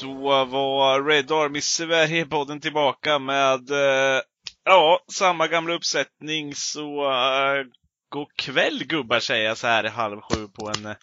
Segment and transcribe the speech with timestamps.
[0.00, 4.22] Då var Red Army Sverige-podden tillbaka med eh,
[4.64, 6.54] ja, samma gamla uppsättning.
[6.54, 7.64] Så eh,
[8.08, 10.96] god kväll gubbar säger jag så här halv sju på en, eh,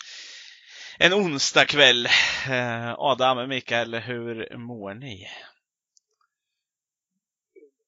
[1.00, 2.06] en onsdag kväll.
[2.50, 5.28] Eh, Adam, Mikael, hur mår ni?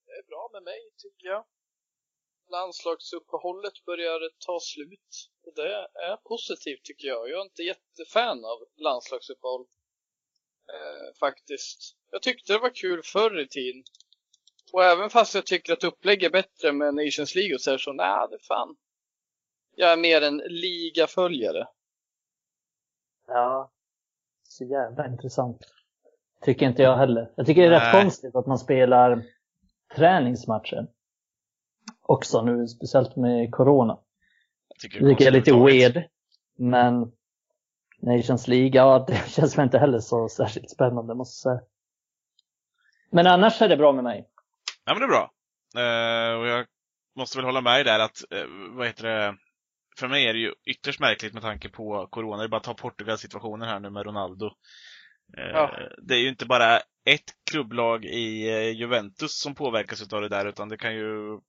[0.06, 1.44] Det är bra med mig tycker jag.
[2.50, 7.30] Landslagsuppehållet börjar ta slut och det är positivt tycker jag.
[7.30, 9.66] Jag är inte jättefan av landslagsuppehåll
[10.72, 11.96] eh, faktiskt.
[12.10, 13.82] Jag tyckte det var kul förr i tiden.
[14.72, 17.78] Och även fast jag tycker att upplägg är bättre med Nations League och så här
[17.78, 18.76] så, nej det fan.
[19.76, 21.68] Jag är mer en ligaföljare.
[23.26, 23.70] Ja,
[24.48, 25.58] så jävla intressant.
[26.44, 27.32] Tycker inte jag heller.
[27.36, 28.02] Jag tycker det är rätt Nej.
[28.02, 29.22] konstigt att man spelar
[29.96, 30.86] träningsmatcher.
[32.02, 33.98] Också nu, speciellt med Corona.
[34.68, 36.02] Jag tycker Det jag är lite weird.
[36.58, 37.12] Men
[38.02, 41.68] Nations League, ja det känns väl inte heller så särskilt spännande måste jag säga.
[43.10, 44.28] Men annars är det bra med mig.
[44.84, 45.32] Ja men det är bra.
[45.76, 46.66] Eh, och jag
[47.16, 49.36] måste väl hålla med dig där att, eh, vad heter det,
[49.98, 52.36] för mig är det ju ytterst märkligt med tanke på Corona.
[52.36, 54.46] Det är bara att ta Portugals situationen här nu med Ronaldo.
[55.38, 55.70] Eh, Ja.
[56.02, 60.68] Det är ju inte bara ett klubblag i Juventus som påverkas av det där, utan
[60.68, 61.40] det kan ju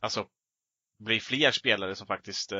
[0.00, 0.26] alltså
[0.98, 2.52] bli fler spelare som faktiskt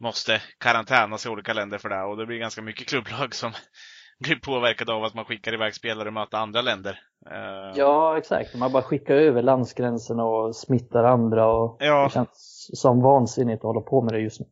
[0.00, 2.02] måste karantänas i olika länder för det.
[2.02, 3.52] Och det blir ganska mycket klubblag som
[4.18, 6.98] blir påverkade av att man skickar iväg spelare och möter andra länder.
[7.30, 8.54] Eh, Ja, exakt.
[8.54, 12.04] Man bara skickar över landsgränsen och smittar andra och Ja.
[12.04, 14.46] det känns som vansinnigt att hålla på med det just nu.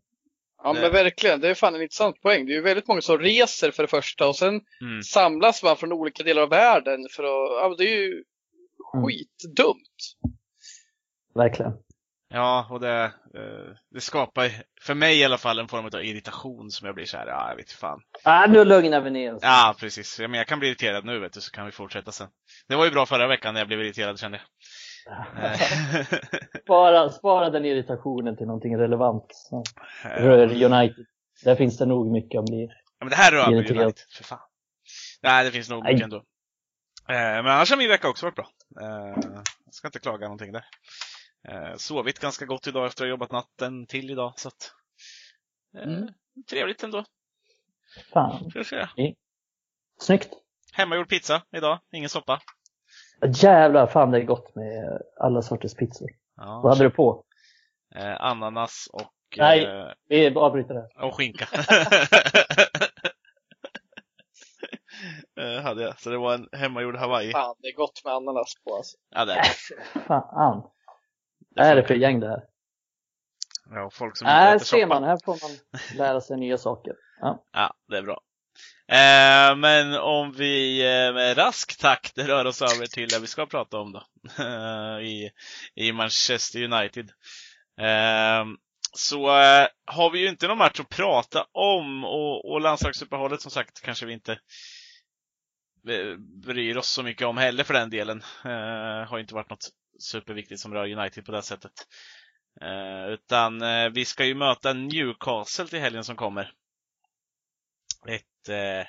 [0.63, 2.47] Ja men verkligen, det är fan en intressant poäng.
[2.47, 5.03] Det är ju väldigt många som reser för det första och sen Mm.
[5.03, 8.25] samlas man från olika delar av världen för att, ja det är ju
[8.95, 9.05] Mm.
[9.07, 10.17] skitdumt.
[11.35, 11.73] Verkligen.
[12.31, 13.03] Ja, och det,
[13.35, 14.51] eh, det skapar,
[14.81, 17.49] för mig i alla fall, en form av irritation som jag blir så här, ja,
[17.49, 18.01] jag vet fan.
[18.25, 19.41] Ah, nu lugnar vi ner oss.
[19.43, 20.21] Ja, precis.
[20.21, 22.29] Ja, men jag kan bli irriterad nu, vet du, så kan vi fortsätta sen.
[22.69, 24.47] Det var ju bra förra veckan när jag blev irriterad, kände jag.
[26.65, 29.63] Spara, spara den irritationen till någonting relevant som
[30.05, 31.07] rör United.
[31.45, 32.67] Där finns det nog mycket att bli.
[32.99, 33.83] Ja, men det här rör irriterad.
[33.83, 34.39] United, för fan.
[35.23, 36.17] Nej, det finns nog mycket ändå.
[36.17, 36.23] Eh,
[37.09, 38.49] Men annars har min vecka också varit bra.
[38.81, 39.15] Eh,
[39.65, 40.65] Jag ska inte klaga någonting där.
[41.49, 44.73] Eh, Sovit ganska gott idag efter att ha jobbat natten till idag, så att...
[45.77, 46.09] eh, Mm.
[46.51, 47.05] Trevligt ändå,
[48.13, 48.51] Fan.
[48.65, 48.89] ska.
[50.01, 50.29] Snyggt.
[50.73, 52.41] Hemmagjord pizza idag, ingen soppa.
[53.35, 56.09] Jävlar, fan det är gott med alla sorters pizzor.
[56.37, 57.25] Ja, Vad hade du på?
[57.95, 59.65] Eh, ananas och, Nej.
[59.65, 60.89] eh, Vi avbryter det.
[61.07, 61.49] och skinka.
[65.41, 66.01] eh, hade jag.
[66.01, 67.33] Så det var en hemmagjord hawaii.
[67.33, 68.97] Fan, det är gott med ananas på alltså.
[69.11, 70.01] Ja, det är det.
[70.01, 70.63] Fan.
[71.59, 72.43] Vad är det för gäng det här?
[73.71, 75.59] Ja, folk som inte Här äter ser man, här får man
[75.97, 76.93] lära sig nya saker.
[77.21, 77.45] Ja.
[77.53, 78.21] Ja, det är bra.
[78.89, 83.47] Eh, men om vi eh, med rask takt rör oss över till det vi ska
[83.47, 84.03] prata om då.
[85.03, 85.31] I,
[85.75, 87.11] I Manchester United.
[87.81, 88.45] Eh,
[88.93, 93.51] så eh, har vi ju inte någon match att prata om och, och landslagsuppehållet som
[93.51, 94.33] sagt kanske vi inte
[95.89, 98.23] eh, bryr oss så mycket om heller för den delen.
[98.45, 101.73] Eh, har inte varit något superviktigt som rör United på det sättet.
[102.61, 106.53] Eh, utan eh, vi ska ju möta Newcastle till helgen som kommer.
[108.09, 108.87] Ett, eh,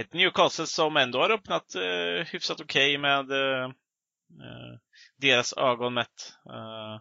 [0.00, 3.64] ett Newcastle som ändå har öppnat eh, hyfsat okej med eh,
[4.44, 4.78] eh,
[5.16, 6.32] deras ögon mätt.
[6.46, 7.00] Eh,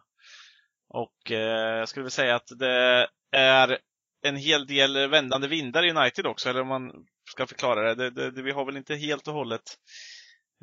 [0.89, 3.79] och eh, jag skulle vilja säga att det är
[4.21, 6.91] en hel del vändande vindar i United också, eller om man
[7.29, 7.95] ska förklara det.
[7.95, 9.77] Det, det, det vi har väl inte helt och hållet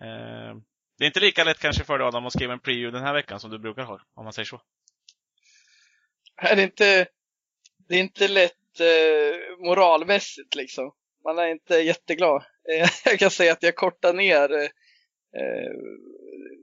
[0.02, 0.56] eh,
[0.98, 3.14] det är inte lika lätt kanske för dig Adam att skriva en preview den här
[3.14, 4.60] veckan som du brukar ha, om man säger så.
[6.36, 7.06] Är det inte,
[7.88, 10.92] det är inte lätt eh, moralmässigt liksom.
[11.24, 12.42] Man är inte jätteglad.
[12.72, 14.70] Eh, jag kan säga att jag kortar ner, eh,
[15.40, 15.72] eh,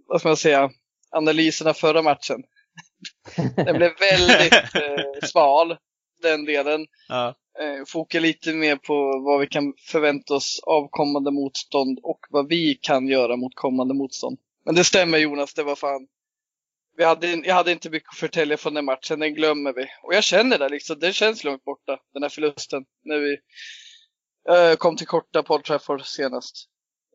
[0.08, 0.72] vad ska man säga,
[1.12, 2.44] analyserna förra matchen.
[3.56, 5.78] Den blev väldigt eh, sval,
[6.22, 6.88] den delen.
[7.08, 7.36] Ja.
[7.60, 12.50] Eh, Foka lite mer på vad vi kan förvänta oss av kommande motstånd och vad
[12.50, 14.38] vi kan göra mot kommande motstånd.
[14.66, 16.08] Men det stämmer Jonas, det var fan.
[16.98, 19.86] Vi hade, jag hade inte mycket att förtälja från den matchen, den glömmer vi.
[20.04, 22.86] Och jag känner det liksom, det känns långt borta, den här förlusten.
[23.04, 23.38] När vi
[24.50, 26.70] eh, kom till korta på Old Trafford senast.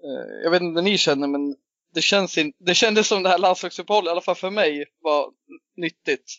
[0.04, 1.56] Eh, jag vet inte hur ni känner, men
[1.94, 5.30] det, känns in, det kändes som det här landslagsuppehållet, i alla fall för mig, var
[5.76, 6.38] nyttigt.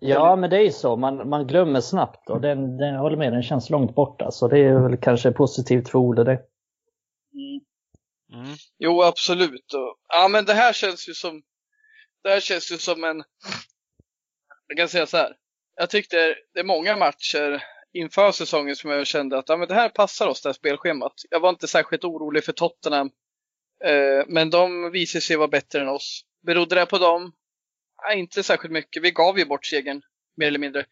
[0.00, 0.96] Ja, men det är ju så.
[0.96, 4.30] Man, man glömmer snabbt och den, den, jag håller med, den känns långt borta.
[4.30, 6.40] Så det är väl kanske positivt för Ole det.
[8.32, 8.56] Mm.
[8.78, 9.72] Jo, absolut.
[9.74, 11.42] Och, ja, men det här känns ju som,
[12.22, 13.22] det här känns ju som en,
[14.66, 15.36] jag kan säga så här.
[15.76, 16.16] Jag tyckte
[16.54, 17.62] det är många matcher
[17.92, 21.12] inför säsongen som jag kände att ja, men det här passar oss, det här spelschemat.
[21.30, 23.10] Jag var inte särskilt orolig för Tottenham.
[23.84, 26.22] Eh, men de visade sig vara bättre än oss.
[26.46, 27.32] Berodde det på dem?
[28.02, 29.02] Ja, inte särskilt mycket.
[29.02, 30.02] Vi gav ju bort segern,
[30.36, 30.86] mer eller mindre.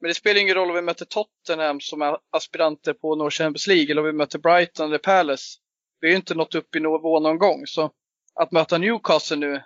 [0.00, 3.66] Men det spelar ingen roll om vi möter Tottenham som är aspiranter på North Champions
[3.66, 5.58] League eller om vi möter Brighton eller Palace.
[6.00, 7.66] Vi har ju inte nått upp i nivå någon gång.
[7.66, 7.92] Så
[8.34, 9.62] att möta Newcastle nu,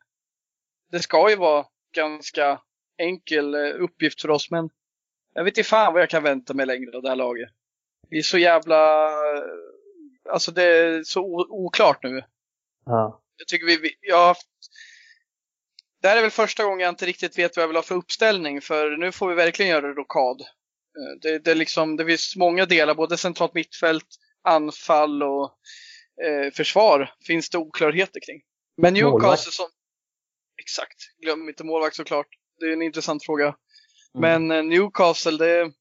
[0.90, 2.60] det ska ju vara ganska
[2.98, 4.50] enkel eh, uppgift för oss.
[4.50, 4.70] Men
[5.34, 7.48] jag vet inte fan vad jag kan vänta mig längre av det här laget.
[8.10, 9.10] Vi är så jävla...
[10.30, 12.22] Alltså det är så oklart nu.
[12.84, 13.22] Ja.
[13.36, 14.48] Jag tycker vi, jag har haft...
[16.02, 17.94] Det här är väl första gången jag inte riktigt vet vad jag vill ha för
[17.94, 20.40] uppställning, för nu får vi verkligen göra rokad.
[20.40, 24.06] Eh, det, det, liksom, det finns många delar, både centralt mittfält,
[24.44, 25.58] anfall och
[26.24, 28.42] eh, försvar finns det oklarheter kring.
[28.76, 29.66] Men Newcastle som...
[30.62, 32.26] Exakt, glöm inte målvakt såklart.
[32.60, 33.44] Det är en intressant fråga.
[33.44, 34.46] Mm.
[34.46, 35.72] Men eh, Newcastle, det,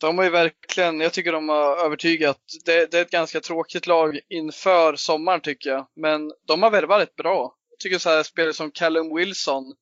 [0.00, 2.40] de har ju verkligen, jag tycker de har övertygat.
[2.64, 5.86] Det, det är ett ganska tråkigt lag inför sommaren tycker jag.
[5.96, 7.56] Men de har värvat rätt bra.
[7.76, 9.74] Jag tycker så här spelare som Callum Wilson.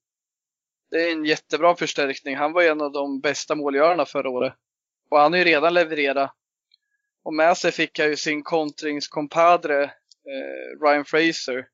[0.90, 2.36] Det är en jättebra förstärkning.
[2.36, 4.54] Han var en av de bästa målgörarna förra året.
[5.10, 6.30] Och han har ju redan levererat.
[7.24, 11.66] Och med sig fick jag ju sin kontringskompadre eh, Ryan Fraser.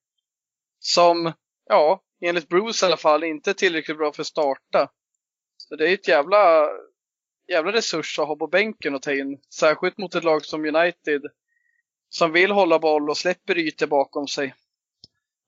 [0.78, 1.32] Som,
[1.68, 4.90] ja, enligt Bruce i alla fall, inte är tillräckligt bra för att starta.
[5.56, 6.68] Så det är ett jävla,
[7.48, 9.40] jävla resurs att ha på bänken och ta in.
[9.54, 11.22] Särskilt mot ett lag som United.
[12.08, 14.54] Som vill hålla boll och släpper ytor bakom sig.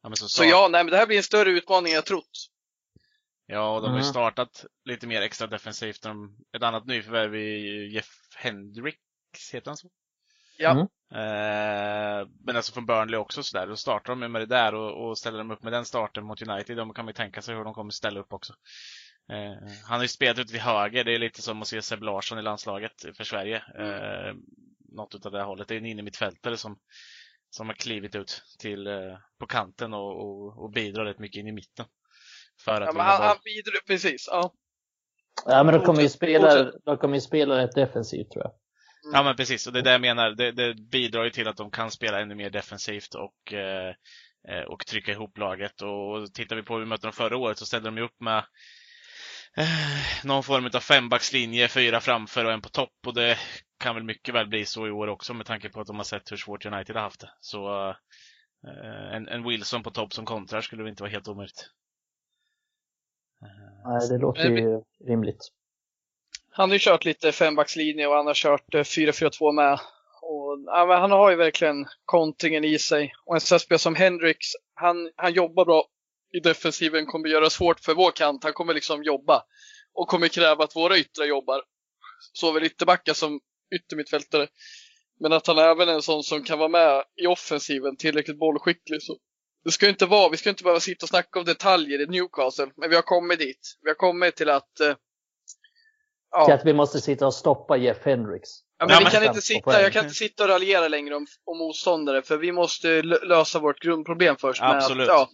[0.02, 2.06] Ja, men så, Så ja, nej, men det här blir en större utmaning än jag
[2.06, 2.48] trott.
[3.46, 4.12] Ja, och de har ju Mm.
[4.12, 6.02] startat lite mer extra defensivt.
[6.02, 9.88] De, ett annat nyförvärv är Jeff Hendricks, heter han så?
[10.58, 10.70] Ja.
[10.70, 10.86] Mm.
[11.14, 13.66] Eh, men alltså från Burnley också sådär.
[13.66, 16.42] Då startar de med det där och, och ställer de upp med den starten mot
[16.42, 16.76] United.
[16.76, 18.52] Då kan man ju tänka sig hur de kommer ställa upp också.
[19.32, 21.04] Eh, han har ju spelat ut vid höger.
[21.04, 23.56] Det är lite som att se Seb Larsson i landslaget för Sverige.
[23.56, 24.34] Eh,
[24.94, 25.68] något utav det hållet.
[25.68, 26.78] Det är en innermittfältare som,
[27.54, 31.46] som har klivit ut till, eh, på kanten och, och, och bidrar rätt mycket in
[31.46, 31.86] i mitten.
[32.64, 33.26] För att ja men han, boll.
[33.26, 34.28] han bidrar, precis.
[34.30, 34.52] Ja.
[35.46, 38.52] ja, men de kommer ju spela, de kommer ju spela rätt defensivt tror jag.
[39.12, 40.30] Ja men precis, och det är det jag menar.
[40.30, 43.94] Det, det bidrar ju till att de kan spela ännu mer defensivt och, eh,
[44.48, 45.82] eh, och trycka ihop laget.
[45.82, 48.20] Och tittar vi på hur vi mötte dem förra året så ställde de ju upp
[48.20, 48.38] med
[49.56, 53.06] eh, någon form av fembackslinje, fyra framför och en på topp.
[53.06, 53.38] Och det
[53.82, 56.04] kan väl mycket väl bli så i år också med tanke på att de har
[56.04, 57.30] sett hur svårt United har haft det.
[57.40, 61.70] Så eh, en, en Wilson på topp som kontrar skulle väl inte vara helt omöjligt.
[63.42, 65.48] Eh, Nej, det låter vi- ju rimligt.
[66.50, 69.72] Han har ju kört lite fembackslinje och han har kört eh, 4-4-2 med.
[70.22, 73.12] Och, ja, men han har ju verkligen kontringen i sig.
[73.26, 74.38] Och en spelare som Hendrix,
[74.74, 75.84] han, han jobbar bra
[76.36, 78.44] i defensiven, kommer göra svårt för vår kant.
[78.44, 79.42] Han kommer liksom jobba
[79.94, 81.62] och kommer kräva att våra yttrar jobbar.
[82.32, 83.40] Såväl ytterbackar som
[83.74, 84.48] yttermittfältare.
[85.20, 89.02] Men att han är även en sån som kan vara med i offensiven, tillräckligt bollskicklig.
[89.02, 89.16] Så
[89.64, 92.06] det ska ju inte vara, vi ska inte behöva sitta och snacka om detaljer i
[92.06, 93.78] Newcastle, men vi har kommit dit.
[93.82, 94.94] Vi har kommit till att eh,
[96.30, 96.44] ja.
[96.44, 98.48] Till att vi måste sitta och stoppa Jeff Hendricks.
[98.78, 101.58] Ja, men vi kan inte sitta, jag kan inte sitta och raljera längre om, om
[101.58, 104.60] motståndare, för vi måste lö- lösa vårt grundproblem först.
[104.60, 105.08] med Absolut.
[105.08, 105.28] Att,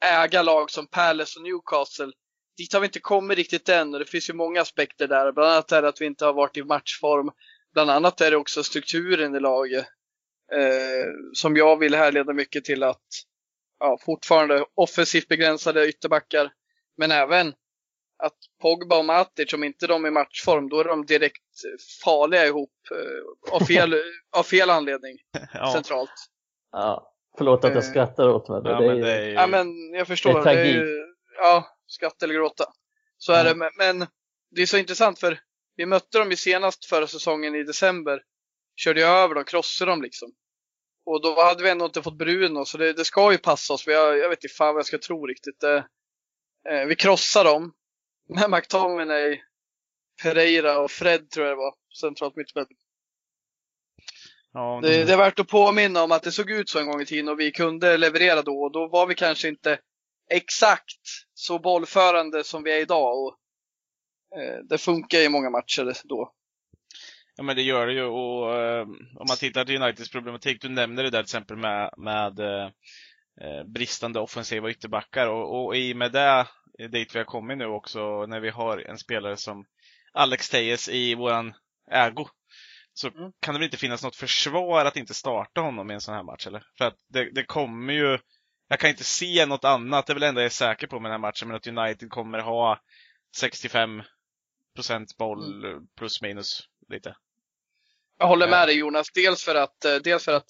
[0.00, 2.12] ja, äga lag som Palace och Newcastle.
[2.56, 5.32] Dit har vi inte kommit riktigt än och det finns ju många aspekter där.
[5.32, 7.30] Bland annat är det att vi inte har varit i matchform.
[7.76, 9.86] Bland annat är det också strukturen i laget.
[10.52, 13.06] Eh, som jag vill härleda mycket till att
[13.78, 16.52] ja, fortfarande offensivt begränsade ytterbackar.
[16.96, 17.48] Men även
[18.22, 21.42] att Pogba och Matic, om inte de är i matchform, då är de direkt
[22.04, 22.72] farliga ihop.
[22.90, 23.94] Eh, av, fel,
[24.36, 25.16] av fel anledning
[25.54, 26.10] ja, centralt.
[26.72, 27.12] Ja.
[27.38, 28.60] Förlåt att jag Eh, skrattar åt mig.
[28.64, 29.32] ja, det är men det är ju...
[29.32, 30.44] Ja, men jag förstår.
[30.44, 31.06] Det är Det är ju,
[31.38, 32.64] ja, skratta eller gråta.
[33.18, 33.54] Så är det.
[33.54, 34.06] Men, men
[34.50, 35.38] det är så intressant för
[35.76, 38.22] vi mötte dem ju senast förra säsongen i december.
[38.76, 40.32] Körde jag över dem, krossade dem liksom.
[41.06, 43.86] Och då hade vi ändå inte fått Bruno, så det, det ska ju passa oss.
[43.86, 45.60] Har, jag vet inte fan vad jag ska tro riktigt.
[45.60, 45.86] Det,
[46.68, 47.72] eh, vi krossar dem.
[48.28, 49.42] Med McTominay,
[50.22, 51.74] Pereira och Fred tror jag det var.
[52.00, 52.68] Centralt mittfält.
[54.52, 57.00] ja, Det, det är värt att påminna om att det såg ut så en gång
[57.00, 58.62] i tiden och vi kunde leverera då.
[58.62, 59.78] Och då var vi kanske inte
[60.30, 61.00] exakt
[61.34, 63.18] så bollförande som vi är idag.
[63.18, 63.36] Och,
[64.68, 66.32] det funkar i många matcher då.
[67.36, 68.82] Ja men det gör det ju och eh,
[69.16, 72.70] om man tittar till Uniteds problematik, du nämner det där till exempel med, med eh,
[73.40, 76.46] eh, bristande offensiva ytterbackar och, och i och med det,
[76.78, 79.64] eh, dit vi har kommit nu också, när vi har en spelare som
[80.12, 81.54] Alex Tejes i våran
[81.90, 82.28] ägo,
[82.92, 83.32] så Mm.
[83.40, 86.22] kan det väl inte finnas något försvar att inte starta honom i en sån här
[86.22, 86.62] match eller?
[86.78, 88.18] För att det, det kommer ju,
[88.68, 91.00] jag kan inte se något annat, det är väl det enda jag är säker på
[91.00, 92.80] med den här matchen, men att United kommer ha
[93.36, 94.02] 65
[94.76, 95.64] procent boll
[95.98, 97.16] plus minus lite.
[98.18, 99.10] Jag håller med dig Jonas.
[99.14, 100.46] Dels för att, eh, dels för att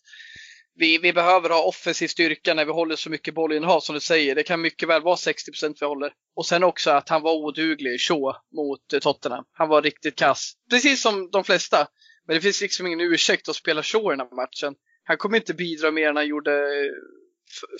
[0.74, 4.34] vi, vi behöver ha offensiv styrka när vi håller så mycket bollinnehav som du säger.
[4.34, 6.12] Det kan mycket väl vara 60% vi håller.
[6.34, 9.44] Och sen också att han var oduglig, Shaw, mot eh, Tottenham.
[9.52, 10.52] Han var riktigt kass.
[10.70, 11.88] Precis som de flesta.
[12.26, 14.74] Men det finns liksom ingen ursäkt att spela Shaw i den här matchen.
[15.04, 16.92] Han kommer inte bidra mer än han gjorde eh,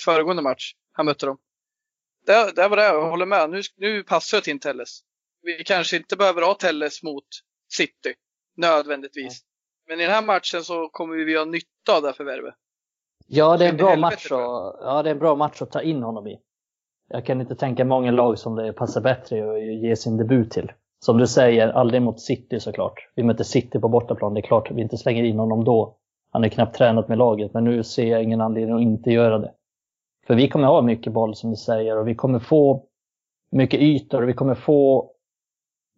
[0.05, 1.38] föregående match han mötte dem.
[2.26, 3.50] Det, det var det, jag håller med.
[3.50, 5.00] Nu, nu passar jag till Telles.
[5.47, 7.25] Vi kanske inte behöver ha Telles mot
[7.73, 8.15] City,
[8.57, 9.41] nödvändigtvis.
[9.88, 12.55] Men i den här matchen så kommer vi ha nytta av det här förvärvet.
[13.26, 15.83] Ja, det är en bra match, att, ja, det är en bra match att ta
[15.83, 16.38] in honom i.
[17.09, 20.73] Jag kan inte tänka många lag som det passar bättre att ge sin debut till.
[21.05, 23.09] Som du säger, aldrig mot City såklart.
[23.15, 25.97] Vi möter City på bortaplan, det är klart vi inte slänger in honom då.
[26.31, 29.38] Han är knappt tränat med laget, men nu ser jag ingen anledning att inte göra
[29.38, 29.53] det.
[30.26, 32.87] För vi kommer ha mycket boll som du säger och vi kommer få
[33.50, 35.11] mycket ytor och vi kommer få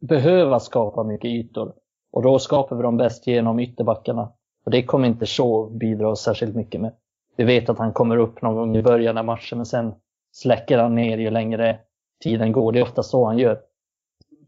[0.01, 1.75] behöva skapa mycket ytor.
[2.11, 4.33] Och då skapar vi dem bäst genom ytterbackarna.
[4.65, 6.95] Och det kommer inte Shaw bidra särskilt mycket med.
[7.37, 9.95] Vi vet att han kommer upp någon gång i början av matchen men sen
[10.33, 11.79] släcker han ner ju längre
[12.23, 12.73] tiden går.
[12.73, 13.61] Det är ofta så han gör.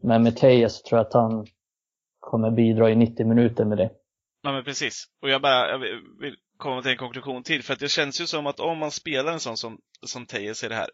[0.01, 1.47] Men med Tejes tror jag att han
[2.19, 3.89] kommer bidra i 90 minuter med det.
[4.43, 5.05] Ja men precis.
[5.21, 5.79] Och jag bara jag
[6.19, 7.63] vill komma till en konklusion till.
[7.63, 10.63] För att det känns ju som att om man spelar en sån som, som Tejes
[10.63, 10.87] i det här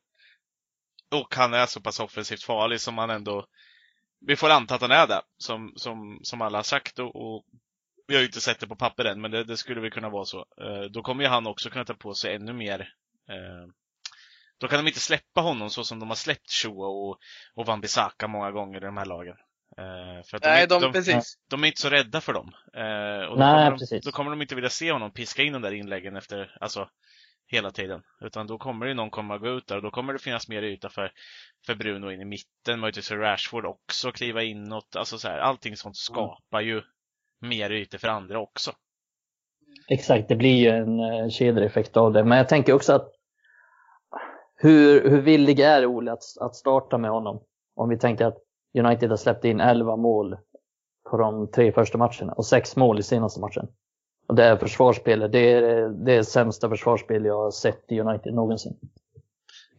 [1.12, 3.46] och han är så pass offensivt farlig som man ändå
[4.20, 7.00] vi får anta att han är det, som, som, som alla har sagt.
[7.00, 7.46] Och, och
[8.08, 10.10] vi har ju inte sett det på papper än, men det, det skulle väl kunna
[10.10, 10.40] vara så.
[10.40, 12.80] Eh, då kommer ju han också kunna ta på sig ännu mer.
[13.30, 13.70] Eh,
[14.58, 17.20] då kan de inte släppa honom så som de har släppt Shoa och,
[17.54, 19.36] och Van Bissaka många gånger i de här lagen.
[19.78, 22.52] Eh, för att Nej, de, de, de, de, är inte så rädda för dem.
[22.74, 25.54] Eh, och då, Nej, kommer de, då kommer de inte vilja se honom piska in
[25.54, 26.90] de där inläggen efter, alltså
[27.48, 28.02] hela tiden.
[28.22, 30.62] Utan då kommer det någon komma gå ut där och då kommer det finnas mer
[30.62, 31.12] yta för,
[31.66, 34.96] för Bruno in i mitten, möjligtvis för Rashford också kliva inåt.
[34.96, 36.82] Alltså så här, allting sånt skapar ju
[37.42, 38.72] mer ytor för andra också.
[39.90, 42.24] Exakt, det blir ju en uh, kedjeeffekt av det.
[42.24, 43.12] Men jag tänker också att
[44.56, 47.44] hur, hur villig är Ole att, att starta med honom?
[47.76, 48.38] Om vi tänker att
[48.80, 50.38] United har släppt in 11 mål
[51.10, 53.68] på de tre första matcherna och 6 mål i senaste matchen.
[54.28, 58.78] Och det är försvarsspelet, det är det sämsta försvarsspel jag har sett i United någonsin.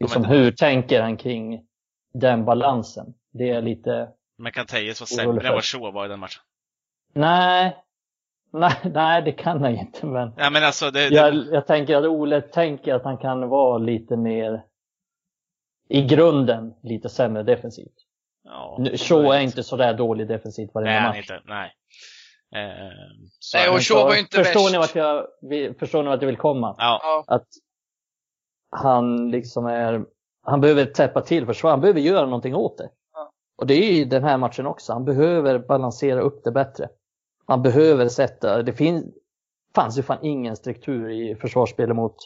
[0.01, 1.65] Liksom, hur tänker han kring
[2.15, 3.15] den balansen?
[3.33, 4.09] Det är lite...
[4.39, 6.43] Men kan Tejes vara sämre än vad Shaw var i den matchen?
[7.15, 7.77] Nej,
[8.53, 10.07] nej, nej det kan han inte.
[10.07, 13.79] Men, ja, men alltså, det, jag, jag tänker att Ole tänker att han kan vara
[13.79, 14.65] lite mer
[15.89, 17.95] i grunden lite sämre defensivt.
[18.45, 21.11] Ja, Shaw är inte sådär dålig defensivt varje match.
[21.13, 21.43] Nej, inte.
[21.45, 21.73] Nej.
[22.55, 22.61] Eh,
[23.55, 24.73] Nej, och Shaw var ju inte förstår värst.
[24.73, 26.75] Ni vart jag, förstår ni vart jag vill komma?
[26.79, 27.25] Ja.
[27.27, 27.47] Att
[28.71, 30.05] han liksom är,
[30.43, 32.91] han behöver täppa till försvar, han behöver göra någonting åt det.
[33.15, 33.33] Ja.
[33.57, 36.89] Och det är ju den här matchen också, han behöver balansera upp det bättre.
[37.47, 39.05] Han behöver sätta, det finns,
[39.75, 42.17] fanns ju fan ingen struktur i försvarsspelet mot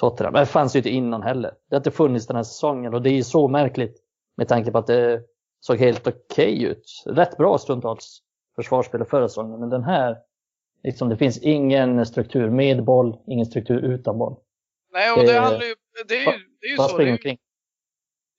[0.00, 0.34] Tottenham.
[0.34, 1.50] Det fanns ju inte innan heller.
[1.50, 3.96] Det har inte funnits den här säsongen och det är ju så märkligt
[4.36, 5.22] med tanke på att det
[5.60, 7.02] såg helt okej okay ut.
[7.06, 8.22] Rätt bra stundtals
[8.56, 9.60] försvarsspelet förra säsongen.
[9.60, 10.16] Men den här,
[10.82, 14.36] liksom, det finns ingen struktur med boll, ingen struktur utan boll.
[14.92, 15.74] Nej, och det, det handlar ju,
[16.08, 16.98] det är ju, det är ju så.
[16.98, 17.36] Det är,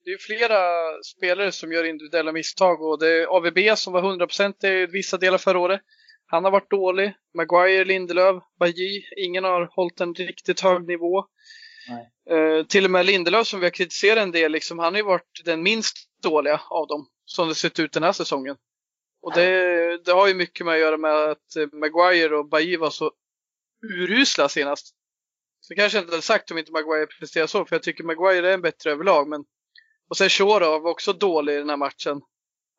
[0.08, 0.60] det är flera
[1.04, 5.38] spelare som gör individuella misstag och det är AVB som var 100% i vissa delar
[5.38, 5.82] förra året.
[6.26, 7.14] Han har varit dålig.
[7.34, 9.04] Maguire, Lindelöf, Bajy.
[9.18, 11.26] Ingen har hållit en riktigt hög nivå.
[12.32, 15.06] Uh, till och med Lindelöf som vi har kritiserat en del, liksom, han har ju
[15.06, 17.08] varit den minst dåliga av dem.
[17.26, 18.56] Som det sett ut den här säsongen.
[19.22, 22.90] Och det, det har ju mycket med att göra med att Maguire och Bailly var
[22.90, 23.12] så
[23.84, 24.96] urusla senast.
[25.62, 28.50] Så kanske jag inte hade sagt om inte Maguire presterar så, för jag tycker Maguire
[28.50, 29.28] är en bättre överlag.
[29.28, 29.46] Men...
[30.10, 32.22] Och sen Shora var också dålig i den här matchen.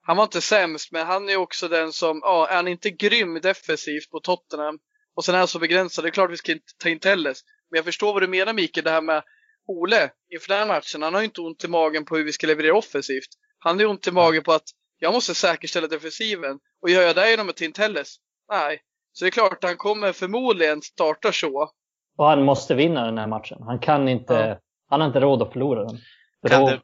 [0.02, 3.40] Han var inte sämst, men han är också den som, ja, är han inte grym
[3.40, 4.78] defensivt på Tottenham
[5.14, 7.42] och sen är han så begränsad, det är klart vi ska inte ta in Telles.
[7.70, 9.22] Men jag förstår vad du menar Mikael, det här med
[9.66, 11.02] Ole inför den här matchen.
[11.02, 13.28] Han har ju inte ont i magen på hur vi ska leverera offensivt.
[13.58, 16.58] Han har ju ont i magen på att jag måste säkerställa defensiven.
[16.82, 18.16] Och gör jag det genom att ta in Telles?
[18.48, 18.82] Nej.
[19.12, 21.70] Så det är klart, han kommer förmodligen starta så.
[22.16, 23.62] Och han måste vinna den här matchen.
[23.62, 24.58] Han kan inte, ja.
[24.88, 25.98] han har inte råd att förlora den.
[26.42, 26.80] För kan då det...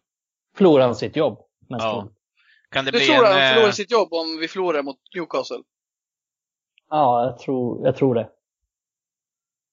[0.57, 1.39] förlorar han sitt jobb.
[1.69, 2.09] Ja.
[2.71, 4.99] Kan det du bli tror en, han förlorar eh, sitt jobb om vi förlorar mot
[5.15, 5.63] Newcastle?
[6.91, 8.29] Ja, jag tror, jag tror det.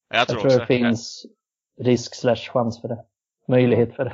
[0.09, 1.25] Jag tror, jag tror det finns
[1.79, 3.05] risk slash chans för det.
[3.47, 4.13] Möjlighet för det.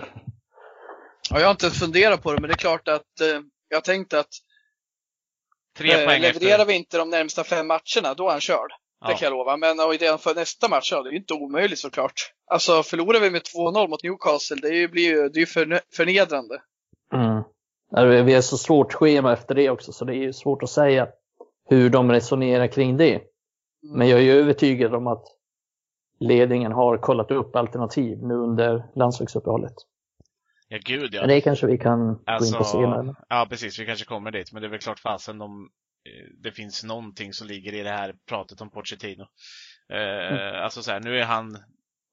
[1.29, 3.83] Ja, jag har inte ens funderat på det, men det är klart att eh, jag
[3.83, 4.29] tänkte att
[5.77, 6.65] Tre eh, poäng levererar efter.
[6.65, 8.71] vi inte de närmsta fem matcherna, då är han körd.
[9.01, 9.07] Ja.
[9.07, 9.57] Det kan jag lova.
[9.57, 12.33] Men och idén för nästa match, ja, det är inte omöjligt såklart.
[12.51, 16.61] Alltså förlorar vi med 2-0 mot Newcastle, det blir ju det är för, förnedrande.
[17.13, 17.43] Mm.
[18.25, 21.07] Vi har så svårt schema efter det också, så det är ju svårt att säga
[21.69, 23.21] hur de resonerar kring det.
[23.95, 25.23] Men jag är ju övertygad om att
[26.19, 29.73] ledningen har kollat upp alternativ nu under landslagsuppehållet.
[30.67, 31.21] Ja, gud ja.
[31.21, 33.15] Men det kanske vi kan gå in på Alltså, senare.
[33.29, 34.51] ja precis, vi kanske kommer dit.
[34.53, 35.69] Men det är väl klart fasen de,
[36.05, 39.23] eh, det finns någonting som ligger i det här pratet om Pochettino.
[39.93, 40.63] Eh, Mm.
[40.63, 41.57] Alltså så här, nu är han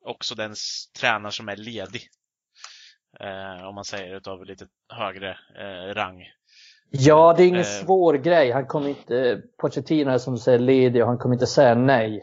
[0.05, 0.55] också den
[1.01, 2.03] tränare som är ledig.
[3.21, 6.23] Eh, om man säger utav lite högre eh, rang.
[6.91, 7.65] Ja, det är ingen Eh.
[7.85, 8.51] svår grej.
[8.53, 12.23] Han kommer inte, Pochettino är som du säger ledig och han kommer inte säga nej.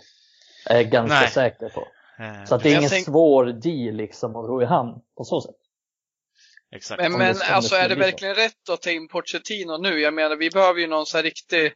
[0.70, 1.30] Är jag ganska Nej.
[1.30, 1.88] säker på.
[2.24, 5.24] Eh, Så att det är ingen tänk- svår deal liksom att ro i hamn på
[5.24, 5.56] så sätt.
[6.76, 7.02] Exakt.
[7.02, 8.12] Men, men det- det alltså är det bli så.
[8.12, 10.00] verkligen rätt att ta in Pochettino nu?
[10.02, 11.74] Jag menar, vi behöver ju någon sån här riktig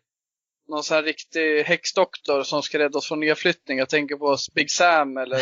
[0.68, 3.78] någon sån här riktig häxdoktor som ska rädda oss från nedflyttning.
[3.78, 5.38] Jag tänker på Big Sam eller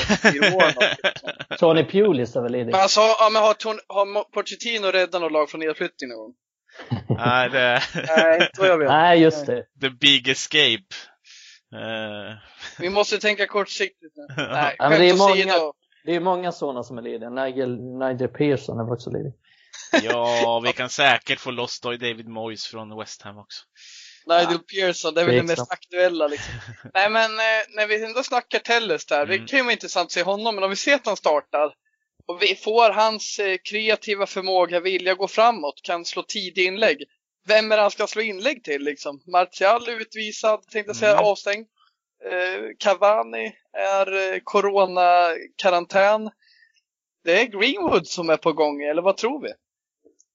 [0.51, 1.59] Warnock.
[1.59, 2.71] Tony Pulis är väl ledig?
[2.71, 6.33] Men alltså, ja, men har, Ton- har Pochettino räddat något lag från nedflyttning någon gång?
[7.17, 7.81] Nej, det,
[8.17, 8.87] Nej, inte vad jag vet.
[8.87, 9.63] Nej, just det.
[9.81, 10.83] the big escape.
[11.73, 12.35] Eh,
[12.79, 14.25] Vi måste tänka kortsiktigt nu.
[14.51, 15.71] Nej, Ja, men det är många-
[16.05, 17.29] Det är många sådana som är lediga.
[17.29, 19.33] Nigel, Nigel Pearson är också ledig.
[20.03, 23.63] Ja, vi kan säkert få loss då David Moyes från West Ham också.
[24.25, 26.53] Nigel Pearson, det är väl det mest aktuella liksom.
[26.93, 29.47] Nej men eh, när vi ändå snackar Telles där, det Mm.
[29.47, 31.73] kan ju vara intressant att se honom, men om vi ser att han startar
[32.27, 36.97] och vi får hans eh, kreativa förmåga, vilja gå framåt, kan slå tidiga inlägg.
[37.47, 39.21] Vem är det han ska slå inlägg till liksom?
[39.31, 41.25] Martial utvisad, tänkte jag säga, Mm.
[41.25, 41.67] avstängd.
[42.31, 46.29] Eh, Cavani är eh, corona-karantän.
[47.23, 49.49] Det är Greenwood som är på gång, eller vad tror vi?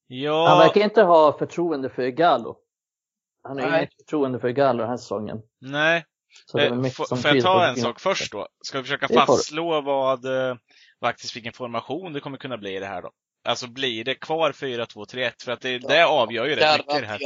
[0.08, 2.56] Han Ja, verkar inte ha förtroende för Gallo.
[3.42, 3.78] Han har Nej.
[3.80, 5.42] inget förtroende för Gallo den här säsongen.
[5.60, 6.04] nej.
[6.46, 8.48] Så Eh, får- jag ta en sak först då?
[8.64, 10.56] Ska vi försöka fastslå vad, eh,
[11.00, 13.10] faktiskt vilken formation det kommer kunna bli i det här då?
[13.44, 15.42] Alltså blir det kvar 4-2-3-1?
[15.42, 17.18] För att det, det avgör ju rätt mycket det här.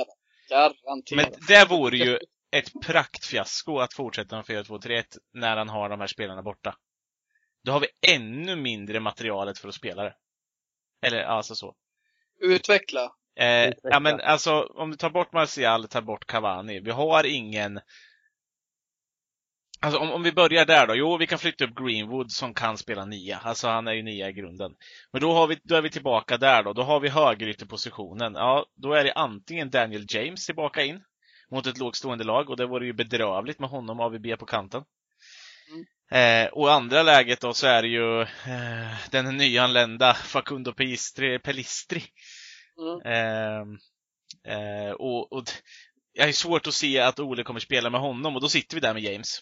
[0.50, 1.12] Garanterat.
[1.16, 2.18] Men det vore ju
[2.56, 6.76] ett praktfiasko att fortsätta med 4-2-3-1 när han har de här spelarna borta.
[7.64, 10.14] Då har vi ännu mindre materialet för att spela det.
[11.06, 11.74] Eller alltså så.
[12.42, 13.12] Utveckla.
[13.36, 13.90] Eh, Utveckla.
[13.90, 16.80] ja men alltså, om du tar bort Martial, tar bort Cavani.
[16.80, 17.80] Vi har ingen...
[19.80, 20.94] Alltså om, om vi börjar där då.
[20.94, 23.38] Jo, vi kan flytta upp Greenwood som kan spela nia.
[23.38, 24.72] Alltså han är ju nia i grunden.
[25.12, 26.72] Men då, har vi, då är vi tillbaka där då.
[26.72, 28.34] Då har vi högerytterpositionen.
[28.34, 31.02] Ja, då är det antingen Daniel James tillbaka in
[31.50, 34.82] mot ett lågstående lag och det vore ju bedrövligt med honom AVB på kanten.
[36.12, 41.38] Eh, och i andra läget då så är det ju eh, den nyanlända Facundo Pelistri,
[41.38, 42.02] Pelistri
[42.80, 43.00] Mm.
[43.04, 43.78] Ehm,
[44.46, 45.44] eh, och, och
[46.12, 48.80] jag har svårt att se att Ole kommer spela med honom och då sitter vi
[48.80, 49.40] där med James.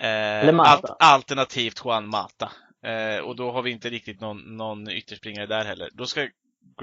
[0.00, 2.52] Eh, alt- alternativt Juan Mata.
[2.86, 5.90] Eh, och då har vi inte riktigt någon, någon ytterspringare där heller.
[5.92, 6.28] Då ska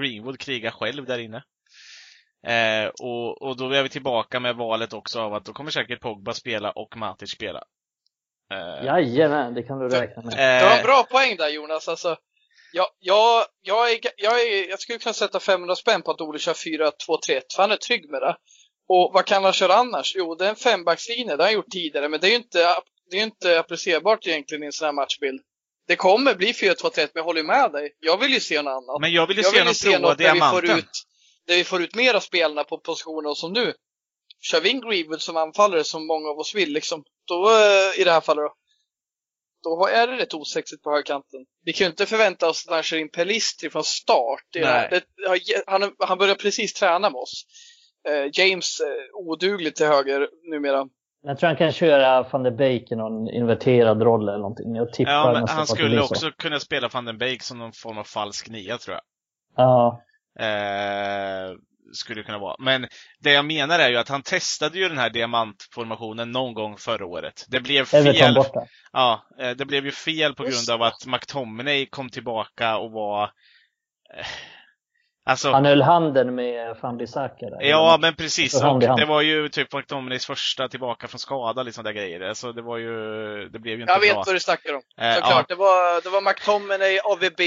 [0.00, 1.44] Greenwood kriga själv där inne.
[2.46, 6.00] Eh, och, och då är vi tillbaka med valet också av att då kommer säkert
[6.00, 7.64] Pogba spela och Matic spela.
[8.52, 10.62] Eh, Jajamän, det kan du räkna med.
[10.62, 11.88] Du har en bra poäng där Jonas.
[11.88, 12.16] Alltså,
[12.72, 16.38] jag, jag, jag, är, jag, är, jag skulle kunna sätta 500 spänn på att Ole
[16.38, 16.90] kör 4-2-3-1,
[17.56, 18.36] för han är trygg med det.
[18.88, 20.12] Och vad kan han köra annars?
[20.16, 22.74] Jo, det är en fembackslinje, det har han gjort tidigare, men det är ju inte,
[23.10, 25.40] det är inte applicerbart egentligen i en sån här matchbild.
[25.86, 27.96] Det kommer bli 4-2-3-1, men jag håller med dig.
[28.00, 29.00] Jag vill ju se något annat.
[29.00, 30.90] men jag vill ju jag se vill honom se prova något där vi, får ut,
[31.46, 33.74] där vi får ut mer av spelarna på positioner som nu.
[34.40, 38.04] Kör vi in Greenwood som anfallare som många av oss vill, liksom, då eh, i
[38.04, 38.56] det här fallet då,
[39.62, 41.40] då är det rätt osexigt på högerkanten.
[41.64, 44.42] Vi kan ju inte förvänta oss att han kör in Pelistri från start.
[44.52, 45.02] Det, det,
[45.66, 47.44] han, han börjar precis träna med oss.
[48.08, 50.88] Eh, James eh, oduglig till höger numera.
[51.24, 54.74] Jag tror han kan köra van der Beek i någon inverterad roll eller någonting.
[54.74, 57.98] Jag tippar Ja, men han skulle också kunna spela van den Beek som någon form
[57.98, 59.02] av falsk nia, tror jag.
[59.56, 60.02] Ja,
[60.38, 61.56] Eh,
[61.92, 62.56] skulle det kunna vara.
[62.58, 62.86] Men
[63.20, 67.06] det jag menar är ju att han testade ju den här diamantformationen någon gång förra
[67.06, 67.44] året.
[67.48, 68.36] Det blev fel.
[68.92, 73.24] Ja, eh, det blev ju fel på grund av att McTominay kom tillbaka och var...
[74.16, 74.26] Eh,
[75.24, 77.62] alltså, Han höll handen med van Bissaka där.
[77.62, 78.62] Ja, men precis.
[78.62, 82.20] Och det var ju typ McTominays första tillbaka från skada, liksom där grejer.
[82.20, 82.92] Alltså det var ju,
[83.48, 84.22] det blev ju inte Jag vet bra.
[84.26, 84.82] vad du snackar om.
[85.00, 87.40] Eh, Såklart, det, var, det var McTominay, AVB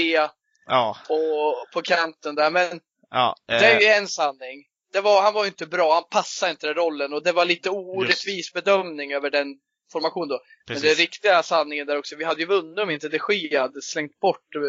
[0.68, 2.50] Ja, och på kanten där.
[2.50, 3.36] Men ja.
[3.46, 4.64] det är Eh, ju en sanning.
[4.92, 7.44] Det var, han var ju inte bra, han passade inte den rollen och det var
[7.44, 9.46] lite orättvis bedömning över den
[9.92, 10.40] formationen då.
[10.66, 10.82] Men precis.
[10.90, 14.20] den riktiga sanningen där också, vi hade ju vunnit om inte de Gia hade slängt
[14.20, 14.62] bort eh,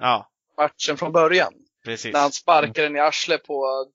[0.00, 1.52] Ja, matchen från början.
[1.84, 2.12] precis.
[2.12, 3.86] När han sparkade den i arslet på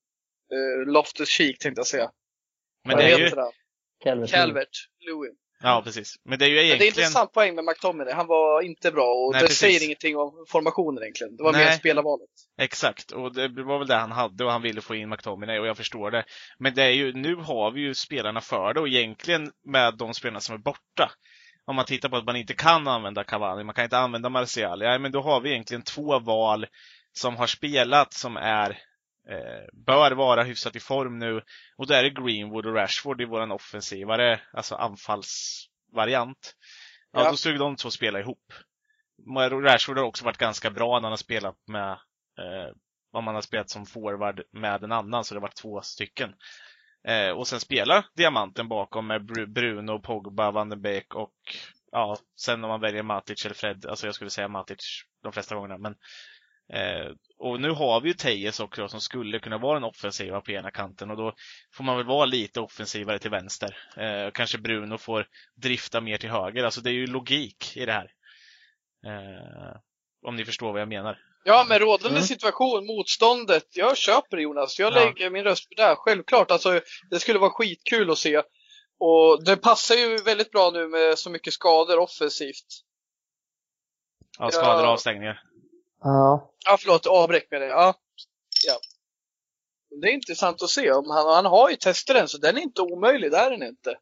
[0.54, 2.12] uh, Loftus Cheek tänkte jag säga.
[2.86, 3.30] Men Vad det är ju?
[4.04, 4.32] Calvert.
[4.32, 5.36] Calvert Lewin.
[5.64, 6.16] Ja, precis.
[6.24, 6.92] Men det är ju Men det är egentligen...
[6.92, 8.14] intressant poäng med McTominay.
[8.14, 9.60] Han var inte bra och Nej, det precis.
[9.60, 11.36] säger ingenting om formationen egentligen.
[11.36, 11.66] Det var Nej.
[11.66, 12.30] mer spelarvalet.
[12.58, 15.68] Exakt, och det var väl det han hade och han ville få in McTominay och
[15.68, 16.26] jag förstår det.
[16.60, 20.14] Men det är ju, nu har vi ju spelarna för det och egentligen med de
[20.14, 21.12] spelarna som är borta.
[21.66, 24.82] Om man tittar på att man inte kan använda Cavani, man kan inte använda Martial,
[24.82, 26.66] ja men då har vi egentligen två val
[27.14, 28.78] som har spelat som är
[29.86, 31.42] bör vara hyfsat i form nu.
[31.78, 36.54] Och då är Greenwood och Rashford i våran offensivare, alltså anfallsvariant.
[37.12, 37.32] Ja, Ja.
[37.32, 38.54] då skulle de två spela ihop.
[39.64, 41.92] Rashford har också varit ganska bra när han har spelat med
[42.40, 42.74] eh,
[43.12, 46.34] om man har spelat som forward med en annan, så det har varit två stycken.
[47.08, 51.34] Eh, och sen spelar diamanten bakom med Bru- Bruno, Pogba, Van den Beek och
[51.92, 54.78] ja, sen om man väljer Matic eller Fred, alltså jag skulle säga Matic
[55.24, 55.96] de flesta gångerna, men
[56.74, 60.52] eh, och nu har vi ju Tejes också som skulle kunna vara den offensiva på
[60.52, 61.34] ena kanten och då
[61.74, 63.78] får man väl vara lite offensivare till vänster.
[63.98, 67.92] Eh, kanske Bruno får drifta mer till höger, alltså det är ju logik i det
[67.94, 68.12] här.
[69.06, 69.78] Eh,
[70.28, 71.20] om ni förstår vad jag menar.
[71.44, 72.28] Ja, men rådande Mm.
[72.28, 73.64] situation, motståndet.
[73.74, 74.80] Jag köper det Jonas.
[74.80, 75.06] Jag Ja.
[75.06, 75.82] lägger min röst på det.
[75.84, 75.96] här.
[75.96, 76.52] Självklart.
[76.52, 78.38] Alltså, det skulle vara skitkul att se.
[79.00, 82.66] Och det passar ju väldigt bra nu med så mycket skador offensivt.
[84.40, 84.92] Ja, skador och Ja.
[84.94, 85.42] avstängningar.
[86.04, 86.54] Ja.
[86.66, 87.08] Ja, förlåt.
[87.08, 87.68] Avbräck med det.
[87.68, 87.94] Ja.
[88.68, 88.80] ja.
[90.02, 90.92] Det är intressant att se.
[90.92, 93.32] Om han, han har ju testat den, så den är inte omöjlig.
[93.32, 93.98] Det är den inte.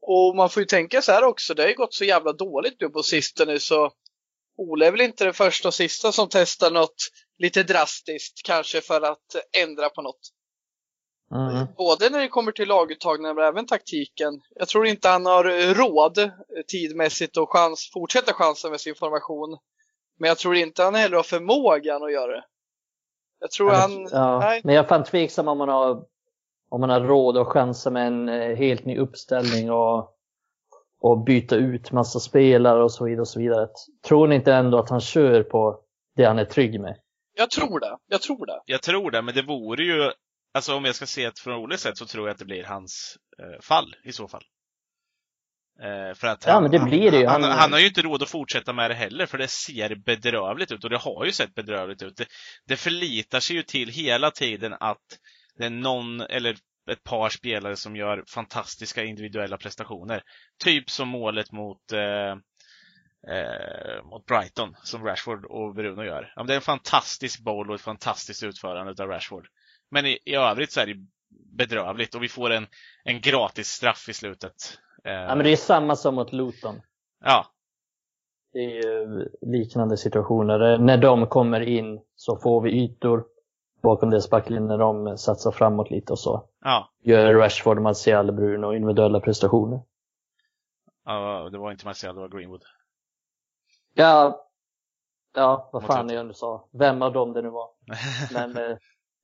[0.00, 1.54] Och man får ju tänka så här också.
[1.54, 3.92] Det har ju gått så jävla dåligt nu på sistone så
[4.56, 9.00] Ole är väl inte den första och sista som testar något lite drastiskt kanske för
[9.00, 10.20] att ändra på något.
[11.34, 11.66] Mm.
[11.76, 14.40] Både när det kommer till laguttagningen men även taktiken.
[14.54, 16.30] Jag tror inte han har råd eh,
[16.66, 19.58] tidmässigt och chans, fortsätta chansen med sin formation.
[20.18, 22.44] Men jag tror inte han heller har förmågan att göra det.
[23.40, 24.08] Jag tror han...
[24.12, 24.38] ja.
[24.38, 24.60] Nej.
[24.64, 26.04] Men jag är fan tveksam om man har,
[26.68, 30.10] om man har råd att chansa med en eh, helt ny uppställning och,
[31.00, 33.20] och byta ut massa spelare och så vidare.
[33.20, 33.68] Och så vidare.
[34.06, 35.80] Tror ni inte ändå att han kör på
[36.16, 36.96] det han är trygg med?
[37.34, 37.98] Jag tror det.
[38.06, 38.60] Jag tror det.
[38.64, 40.12] Jag tror det, men det vore ju,
[40.54, 42.64] alltså om jag ska se det från Oles sätt så tror jag att det blir
[42.64, 44.42] hans eh, fall i så fall.
[45.82, 47.26] Eh, för att Ja, han, men det blir det ju.
[47.26, 49.94] Han, han, Han- har ju inte råd att fortsätta med det heller, för det ser
[49.94, 52.16] bedrövligt ut och det har ju sett bedrövligt ut.
[52.16, 52.26] Det,
[52.66, 55.06] det förlitar sig ju till hela tiden att
[55.58, 56.56] det är någon eller
[56.90, 60.22] ett par spelare som gör fantastiska individuella prestationer.
[60.64, 62.30] Typ som målet mot eh,
[63.36, 66.32] eh, mot Brighton som Rashford och Bruno gör.
[66.36, 69.46] Ja, det är en fantastisk boll och ett fantastiskt utförande av Rashford.
[69.90, 70.96] Men i, i övrigt så är det
[71.56, 72.66] bedrövligt och vi får en,
[73.04, 74.78] en gratis straff i slutet.
[75.04, 76.80] Eh, Ja, men det är samma som mot Luton.
[77.24, 77.46] ja,
[78.52, 80.78] Det är ju liknande situationer.
[80.78, 83.24] När de kommer in så får vi ytor
[83.82, 86.44] bakom deras backlinje när de satsar framåt lite och så.
[86.64, 89.80] ja, Gör Rashford, Martial, Bruno individuella prestationer.
[91.04, 92.64] ja, det var inte Martial, det var Greenwood.
[93.94, 94.46] Ja,
[95.34, 96.68] ja vad fan jag nu sa.
[96.72, 97.70] Vem av dem det nu var.
[98.32, 98.76] Men eh,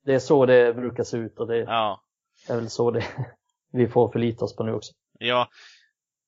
[0.05, 2.01] det är så det brukar se ut och det ja,
[2.49, 3.03] är väl så det
[3.71, 4.93] vi får förlita oss på nu också.
[5.19, 5.49] Ja.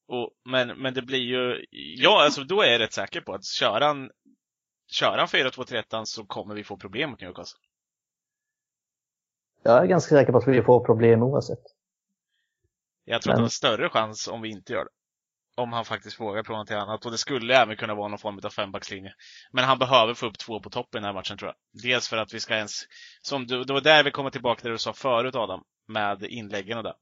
[0.07, 3.45] Och, men, men det blir ju, ja alltså då är jag rätt säker på att
[3.45, 4.09] kör han,
[4.91, 7.59] kör han 4-2-3 så kommer vi få problem mot Newcastle.
[9.63, 11.59] Jag är ganska säker på att vi får problem oavsett.
[13.05, 14.91] Jag tror att Men- han har större chans om vi inte gör det.
[15.61, 17.05] Om han faktiskt vågar prova någonting annat.
[17.05, 19.13] Och det skulle även kunna vara någon form av fembackslinje.
[19.51, 21.83] Men han behöver få upp två på topp i den här matchen tror jag.
[21.83, 22.71] Dels för att vi ska ens,
[23.21, 26.23] som du, det var där vi kommer tillbaka till det du sa förut Adam, med
[26.23, 26.95] inläggen och det.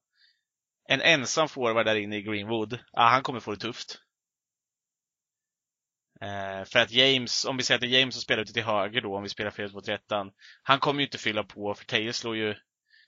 [0.88, 3.98] En ensam forward där inne i Greenwood, ja, han kommer få det tufft.
[6.22, 8.64] Eh, för att James, om vi säger att det är James som spelar ute till
[8.64, 10.32] höger då, om vi spelar 4-2-3
[10.64, 12.56] han kommer ju inte fylla på, för Teje slår ju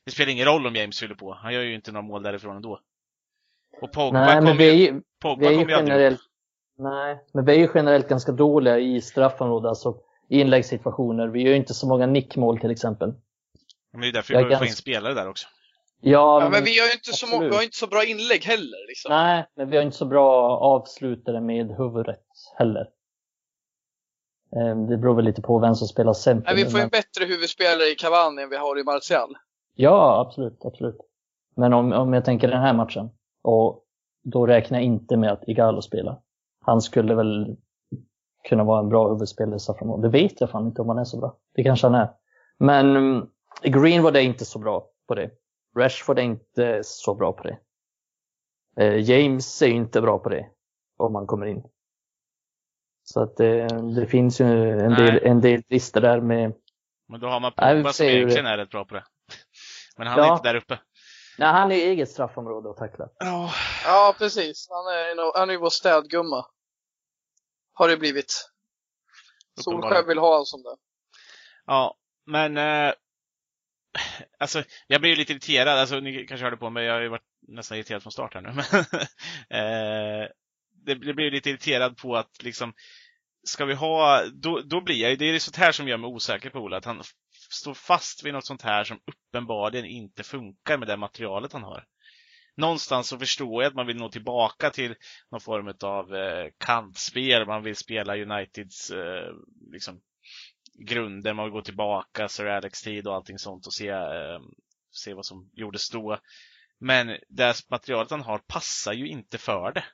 [0.08, 1.34] det spelar ingen roll om James fyller på.
[1.34, 2.80] Han gör ju inte några mål därifrån ändå.
[3.82, 6.20] Och Pogba Nej, kommer vi ju, ju, Pogba vi ju kommer ju generellt,
[6.78, 9.98] nej, men vi är ju generellt ganska dåliga i straffområdet, alltså
[10.30, 11.28] i inläggssituationer.
[11.28, 13.14] Vi gör ju inte så många nickmål till exempel.
[13.92, 15.48] Men det är därför vi behöver få in ganska- spelare där också.
[16.02, 18.88] Ja, Ja, men vi har ju inte så, vi har inte så bra inlägg heller.
[18.88, 19.10] Liksom.
[19.12, 22.24] Nej, men vi har inte så bra avslutare med huvudet
[22.58, 22.88] heller.
[24.56, 26.54] Eh, Det beror väl lite på vem som spelar center.
[26.54, 29.38] Nej, vi får en men- bättre huvudspelare i Cavani än vi har i Martial.
[29.76, 30.98] Ja, absolut, absolut.
[31.56, 33.10] Men om, om jag tänker den här matchen,
[33.44, 33.84] och
[34.24, 36.20] då räknar jag inte med att Igalo spelar.
[36.66, 37.56] Han skulle väl
[38.50, 40.12] kunna vara en bra huvudspelare straffområdet.
[40.12, 41.38] Det vet jag fan inte om han är så bra.
[41.56, 42.10] Det kanske han är.
[42.58, 43.26] Men mm,
[43.64, 45.30] Greenwood är inte så bra på det.
[45.78, 47.60] Rashford är inte så bra på det.
[48.80, 50.50] Eh, James är inte bra på det,
[50.98, 51.64] om man kommer in.
[53.04, 54.46] Så att det, det finns ju
[54.80, 55.06] en Nej.
[55.12, 56.54] del, en del brister där med
[57.08, 59.04] Men då har man Pogba som egentligen det- är rätt bra på det.
[59.98, 60.34] Men han är Ja.
[60.34, 60.80] inte där uppe.
[61.40, 63.10] Nej, han är ju eget straffområde att tackla.
[63.20, 63.52] Ja,
[63.86, 64.68] Ja, precis.
[64.70, 66.46] Han är, han är ju vår städgumma.
[67.74, 68.50] Har det blivit.
[69.56, 70.08] Solskär Uppenbarligen.
[70.08, 70.76] vill ha honom som det.
[71.66, 72.94] Ja, men eh,
[74.40, 75.80] alltså, jag blir ju lite irriterad.
[75.80, 78.42] Alltså, ni kanske hörde på mig, jag har ju varit nästan irriterad från start här
[78.42, 78.50] nu.
[78.50, 78.66] Men,
[79.50, 80.28] eh,
[80.86, 82.74] det, det blir lite irriterad på att liksom,
[83.44, 86.08] ska vi ha, då, då blir jag ju, det är sånt här som gör mig
[86.08, 87.04] osäker på Ola, att han
[87.50, 91.86] står fast vid något sånt här som uppenbarligen inte funkar med det materialet han har.
[92.58, 94.96] Någonstans så förstår jag att man vill nå tillbaka till
[95.32, 99.34] någon form av eh, kantspel, man vill spela Uniteds eh,
[99.72, 100.00] liksom,
[100.78, 104.40] grunder, man vill gå tillbaka, Sir Alex-tid och allting sånt och se, eh,
[104.92, 106.20] se vad som gjordes då.
[106.80, 109.86] Men det materialet han har passar ju inte för det.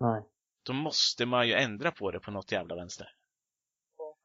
[0.00, 0.22] Nej.
[0.62, 3.08] Då måste man ju ändra på det på något jävla vänster.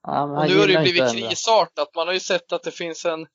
[0.04, 1.96] Ja, Och nu har det ju blivit krisartat.
[1.96, 3.28] Man har ju sett att det finns en,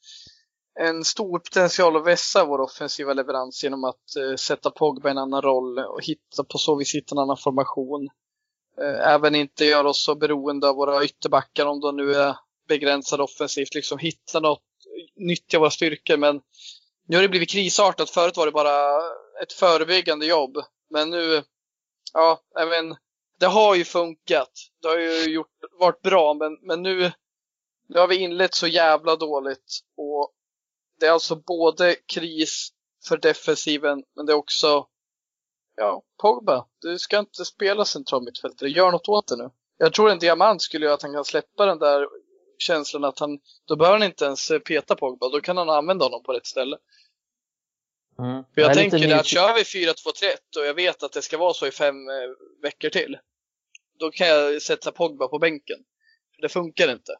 [0.81, 5.19] en stor potential att vässa vår offensiva leverans genom att eh, sätta Pogba i en
[5.19, 8.09] annan roll och hitta på så vis hitta en annan formation.
[8.81, 12.37] Eh, även inte göra oss så beroende av våra ytterbackar om de nu är
[12.69, 13.75] begränsade offensivt.
[13.75, 14.63] Liksom hitta något,
[15.17, 16.17] nyttja våra styrkor.
[16.17, 16.41] Men
[17.09, 18.11] nu har det blivit krisartat.
[18.11, 18.99] Förut var det bara
[19.43, 20.57] ett förebyggande jobb.
[20.91, 21.43] Men nu,
[22.13, 22.97] ja, även
[23.39, 24.51] det har ju funkat.
[24.83, 27.13] Det har ju gjort, varit bra, men, men nu,
[27.89, 29.79] nu har vi inlett så jävla dåligt.
[29.97, 30.33] Och
[31.01, 32.69] det är alltså både kris
[33.09, 34.87] för defensiven, men det är också,
[35.77, 38.69] ja, Pogba, du ska inte spela central mittfältare.
[38.69, 39.51] Gör något åt det nu.
[39.79, 42.09] Jag tror en diamant skulle göra att han kan släppa den där
[42.59, 46.23] känslan att han, då bör han inte ens peta Pogba, då kan han använda honom
[46.23, 46.77] på rätt ställe.
[48.19, 48.45] Mm.
[48.55, 51.55] För jag, är tänker att kör vi 4-2-3-1 och jag vet att det ska vara
[51.55, 52.15] så i fem eh,
[52.63, 53.19] veckor till.
[53.99, 55.79] Då kan jag sätta Pogba på bänken.
[56.35, 57.13] För det funkar inte.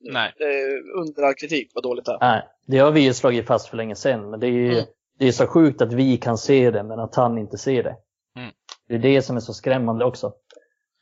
[0.00, 0.34] Nej.
[0.38, 2.18] Det är under all kritik vad dåligt det är.
[2.20, 4.30] Nej, det har vi ju slagit fast för länge sedan.
[4.30, 4.84] Men det är ju Mm.
[5.22, 7.96] Det är så sjukt att vi kan se det, men att han inte ser det.
[8.36, 8.52] Mm.
[8.88, 10.32] Det är det som är så skrämmande också.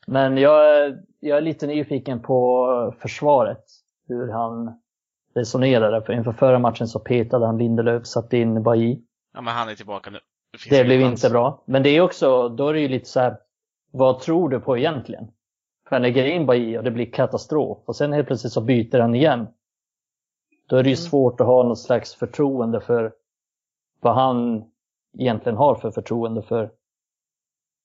[0.06, 3.64] Men jag, jag är lite nyfiken på försvaret.
[4.08, 4.80] Hur han
[5.34, 6.02] resonerade.
[6.02, 9.00] För inför förra matchen så petade han Lindelöf, satte in Bailly.
[9.34, 10.18] Ja, men han är tillbaka nu.
[10.68, 11.62] Det ingen blev inte bra.
[11.66, 13.36] Men det är också, då är det ju lite så här,
[13.92, 15.24] vad tror du på egentligen?
[15.88, 17.78] För han lägger in Bailly och det blir katastrof.
[17.84, 19.46] Och sen helt plötsligt så byter han igen.
[20.68, 21.10] Då är det ju Mm.
[21.10, 23.12] svårt att ha något slags förtroende för
[24.00, 24.64] vad han
[25.18, 26.70] egentligen har för förtroende för,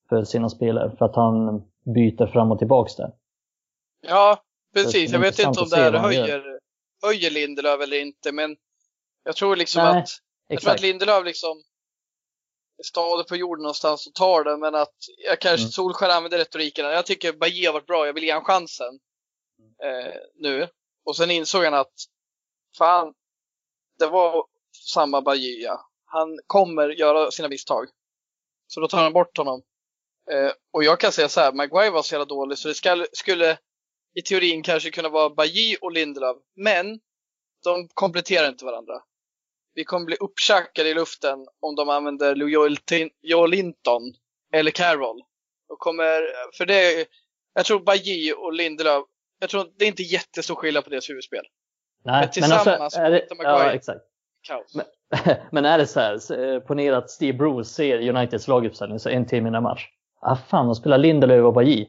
[0.09, 0.95] för sina spelare.
[0.97, 1.61] För att han
[1.95, 3.11] byter fram och tillbaks där.
[4.01, 5.11] Ja, precis.
[5.11, 6.59] Jag vet inte om det här höjer,
[7.03, 8.57] höjer Lindelöf eller inte, men
[9.23, 10.09] jag tror liksom Nej, att
[10.47, 10.81] jag tror att.
[10.81, 11.57] Lindelöf liksom
[12.77, 15.71] är stadig på jorden någonstans och tar det, men att jag kanske Mm.
[15.71, 16.85] Solskär använder retoriken.
[16.85, 18.99] Jag tycker Bajé har varit bra, jag vill ge honom chansen
[19.83, 20.67] eh, nu.
[21.05, 21.93] Och sen insåg han att
[22.77, 23.13] fan,
[23.99, 24.45] det var
[24.93, 25.61] samma Bajé.
[25.63, 25.89] ja.
[26.15, 27.87] Han kommer göra sina misstag.
[28.67, 29.61] Så då tar han bort honom.
[30.31, 33.05] Eh, och jag kan säga så här, Maguire var så jävla dålig så det ska,
[33.11, 33.57] skulle
[34.19, 36.37] i teorin kanske kunna vara Bajé och Lindelöf.
[36.55, 36.99] Men
[37.63, 38.93] de kompletterar inte varandra.
[39.73, 42.35] Vi kommer bli upptjackade i luften om de använder
[43.21, 44.01] Joel Linton
[44.53, 45.21] eller Carroll.
[45.67, 46.21] De kommer,
[46.57, 47.07] för det,
[47.53, 49.05] jag tror Bajé och Lindelöf,
[49.39, 51.45] jag tror det är inte jättestor skillnad på deras huvudspel.
[52.03, 53.63] Nej, men tillsammans är det, Maguire.
[53.63, 54.01] ja, exakt.
[54.47, 54.75] Kaos.
[54.75, 54.85] Men-
[55.51, 59.27] Men är det så här, eh, ponera att Steve Bruce ser Uniteds laguppställning så en
[59.27, 59.87] timme innan match.
[60.21, 61.87] Ah fan, de spelar Lindelöf och Bajy.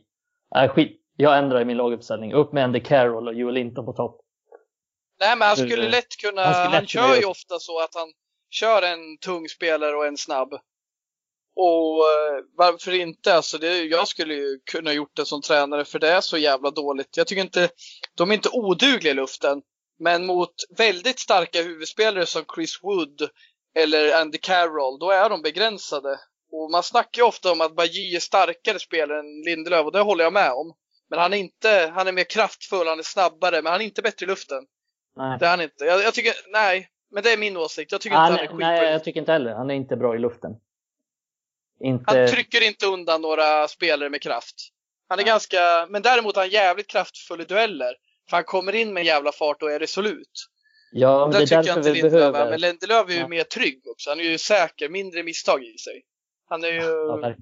[0.50, 2.32] Ah, skit, jag ändrar i min laguppställning.
[2.32, 4.20] Upp med Andy Carroll och Joel Linton på topp.
[5.20, 7.80] Nej, men han skulle lätt kunna, han han, lätt kunna kör ju göra- ofta så
[7.82, 8.08] att han
[8.50, 10.52] kör en tung spelare och en snabb.
[11.56, 13.34] Och eh, varför inte?
[13.34, 16.70] Alltså det, jag skulle ju kunna gjort det som tränare för det är så jävla
[16.70, 17.16] dåligt.
[17.16, 17.68] Jag tycker inte,
[18.16, 19.62] de är inte odugliga i luften.
[19.98, 23.28] Men mot väldigt starka huvudspelare som Chris Wood
[23.74, 26.20] eller Andy Carroll, då är de begränsade.
[26.52, 30.00] Och man snackar ju ofta om att Bajy är starkare spelare än Lindelöf och det
[30.00, 30.74] håller jag med om.
[31.10, 34.02] Men han är inte, han är mer kraftfull, han är snabbare, men han är inte
[34.02, 34.66] bättre i luften.
[35.16, 35.84] Nej, Det är han inte.
[35.84, 36.90] Jag, jag tycker, nej.
[37.10, 37.92] Men det är min åsikt.
[37.92, 38.68] Jag tycker ah, inte han är skitbra.
[38.68, 39.54] nej, jag tycker inte heller.
[39.54, 40.50] Han är inte bra i luften.
[41.80, 42.04] Inte...
[42.06, 44.54] Han trycker inte undan några spelare med kraft.
[45.08, 45.30] Han är Nej.
[45.30, 47.94] ganska, men däremot är han jävligt kraftfull i dueller.
[48.30, 50.46] För han kommer in med en jävla fart och är resolut.
[50.92, 52.32] ja, men det det är tycker jag inte vi Lindelöf är.
[52.32, 52.50] behöver...
[52.50, 53.28] Men Lindelöf är ju Ja.
[53.28, 54.10] mer trygg också.
[54.10, 56.02] Han är ju säker, mindre misstag i sig.
[56.48, 57.34] Han är ju, Ja,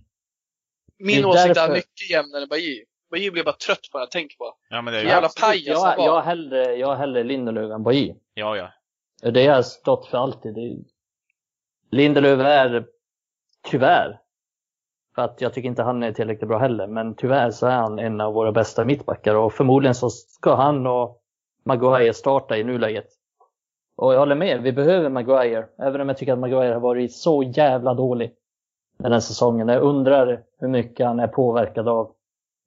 [0.98, 2.84] min är åsikt är därför- mycket jämnare än Bajy.
[3.10, 4.56] Bajy blir bara trött på det, tänk på.
[4.68, 5.08] Ja, men det är ju...
[5.08, 6.06] jävla pajas jag, var.
[6.06, 8.14] jag, hellre, jag hellre Lindelöf än Bajy.
[8.34, 8.70] Ja, ja.
[9.30, 10.54] Det har jag stått för alltid.
[11.90, 12.86] Lindelöf är,
[13.70, 14.20] tyvärr,
[15.14, 17.98] för att jag tycker inte han är tillräckligt bra heller, men tyvärr så är han
[17.98, 21.20] en av våra bästa mittbackar och förmodligen så ska han och
[21.64, 23.07] Maguire starta i nuläget.
[23.96, 27.12] Och jag håller med, vi behöver Maguire, även om jag tycker att Maguire har varit
[27.14, 28.33] så jävla dålig.
[28.98, 29.68] den här säsongen.
[29.68, 32.12] Jag undrar hur mycket han är påverkad av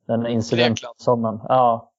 [0.08, 0.90] den här incidenten
[1.48, 1.92] ja.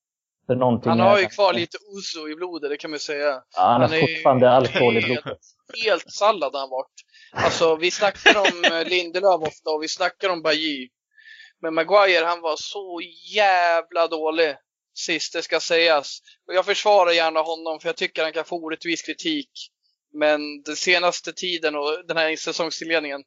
[0.46, 3.26] För någonting Han har är- ju kvar lite ouzo i blodet, det kan man säga.
[3.28, 5.38] Ja, han har han är fortfarande alkohol i helt- blodet.
[5.86, 6.92] Helt sallad har han varit.
[7.32, 10.88] Alltså, vi snackar om eh, Lindelöf ofta och vi snackar om Bajy.
[11.60, 13.00] Men Maguire, han var så
[13.34, 14.56] jävla dålig
[14.94, 16.18] sist, det ska sägas.
[16.48, 19.50] Och jag försvarar gärna honom för jag tycker han kan få orättvis kritik.
[20.12, 23.22] Men den senaste tiden och den här säsongsinledningen,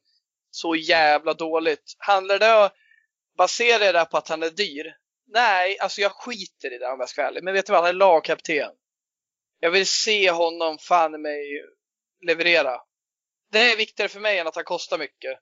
[0.50, 1.94] så jävla dåligt.
[1.98, 2.70] Handlar det,
[3.38, 4.94] baserar det på att han är dyr?
[5.26, 7.44] Nej, alltså jag skiter i det om jag ska vara ärlig.
[7.44, 8.70] Men vet du vad, han är lagkapten.
[9.60, 11.44] Jag vill se honom fan mig
[12.26, 12.78] leverera.
[13.52, 15.38] Det är viktigare för mig än att han kostar mycket.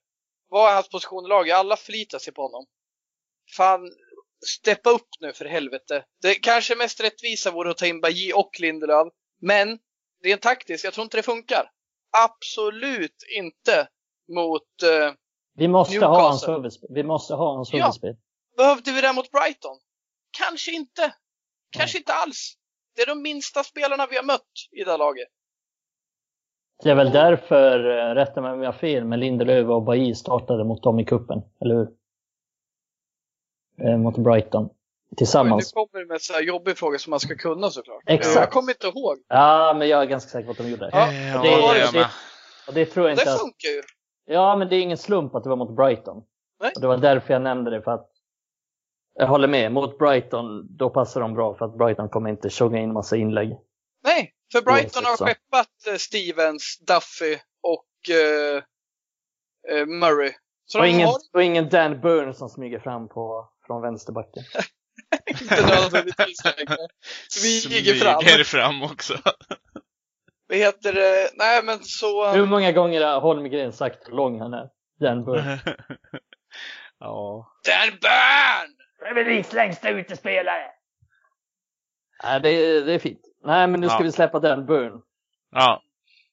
[0.48, 1.54] Vad är hans position i laget?
[1.56, 2.66] Alla förlitar sig på honom.
[3.56, 3.80] Fan,
[4.46, 6.04] steppa upp nu för helvete.
[6.22, 9.08] Det kanske mest rättvisa vore att ta in Bajy och Lindelöf.
[9.40, 9.78] Men,
[10.24, 11.70] rent taktiskt, jag tror inte det funkar.
[12.24, 13.88] Absolut inte
[14.34, 14.82] mot...
[14.82, 15.12] Eh,
[15.54, 16.22] Vi måste ha Newcastle.
[16.28, 16.88] hans huvudspel.
[16.94, 17.78] Vi måste ha hans Ja.
[17.78, 18.16] huvudspel.
[18.56, 19.78] behövde vi det mot Brighton?
[20.38, 21.14] Kanske inte.
[21.70, 22.54] Kanske inte alls.
[22.96, 25.28] Det är de minsta spelarna vi har mött i det här laget.
[26.82, 30.14] Det är väl därför, eh, rätta mig om jag har fel, men Lindelöf och Bailly
[30.14, 31.88] startade mot dem i kuppen, eller hur?
[33.88, 34.68] Eh, mot Brighton.
[35.16, 35.74] Tillsammans.
[35.74, 38.02] nu kommer det med en så här jobbig fråga som man ska kunna såklart.
[38.06, 38.36] Exakt.
[38.36, 39.16] Jag kommer inte ihåg.
[39.28, 40.90] Ja, men jag är ganska säker på att de gjorde det.
[40.92, 42.06] Ja, Ja, det- det är jag det- med.
[42.68, 43.40] Och det tror jag inte Det att...
[43.40, 43.82] funkar ju.
[44.34, 46.22] Ja, men det är ingen slump att det var mot Brighton.
[46.60, 46.72] Nej.
[46.74, 48.10] Och det var därför jag nämnde det, för att
[49.14, 49.72] jag håller med.
[49.72, 53.56] Mot Brighton, då passar de bra för att Brighton kommer inte tjonga in massa inlägg.
[54.04, 58.62] Nej, för Brighton har skeppat eh, Stevens, Duffy och eh,
[59.76, 60.32] eh, Murray.
[60.66, 64.44] Så Och ingen, har och ingen Dan Burn som smyger fram på, från vänsterbacken.
[65.26, 66.76] inte nödvändigtvis längre.
[67.28, 68.20] Smyger fram.
[68.20, 69.18] Smyger fram också.
[70.48, 71.30] Vad heter det?
[71.34, 72.32] Nej, men så...
[72.32, 74.68] Hur många gånger har Holmgren sagt hur lång han är?
[75.00, 75.42] Dan Burn.
[76.98, 77.52] ja.
[77.64, 78.76] Dan Burn!
[78.98, 80.70] Premier längsta utespelare!
[82.22, 83.29] Nej, det, det är fint.
[83.44, 84.02] Nej, men nu ska Ja.
[84.02, 85.02] vi släppa Dan Burn.
[85.50, 85.82] Ja.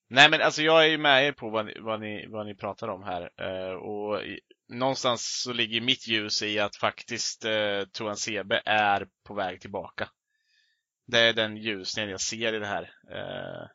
[0.09, 2.55] Nej men alltså jag är ju med er på vad ni, vad ni, vad ni
[2.55, 3.29] pratar om här.
[3.41, 4.39] Eh, och i,
[4.69, 10.09] någonstans så ligger mitt ljus i att faktiskt eh, Toan Sebe är på väg tillbaka.
[11.07, 12.83] Det är den ljusningen jag ser i det här.
[13.11, 13.67] Eh,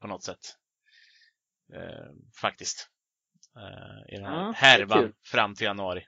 [0.00, 0.56] på något sätt.
[1.74, 2.06] Eh,
[2.40, 2.88] faktiskt.
[4.08, 6.06] I den här Ja, härvan fram till januari.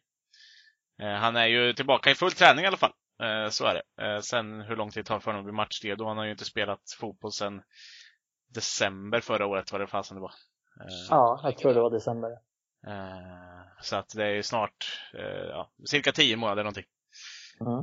[0.99, 2.93] Han är ju tillbaka i full träning i alla fall.
[3.23, 4.05] Eh, så är det.
[4.05, 6.05] Eh, sen hur lång tid det tar för honom att bli matchredo.
[6.05, 7.63] Han har ju inte spelat fotboll sen
[8.55, 10.33] december förra året vad det fasen det var.
[10.81, 12.39] Eh, Ja, jag tror det var december.
[13.81, 15.03] så att det är ju snart
[15.49, 16.87] ja, cirka 10 månader någonting.
[17.61, 17.79] Mm.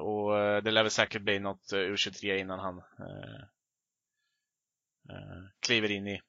[0.00, 2.82] Och det lär väl säkert bli något eh, U23 innan han
[5.60, 6.20] kliver in i,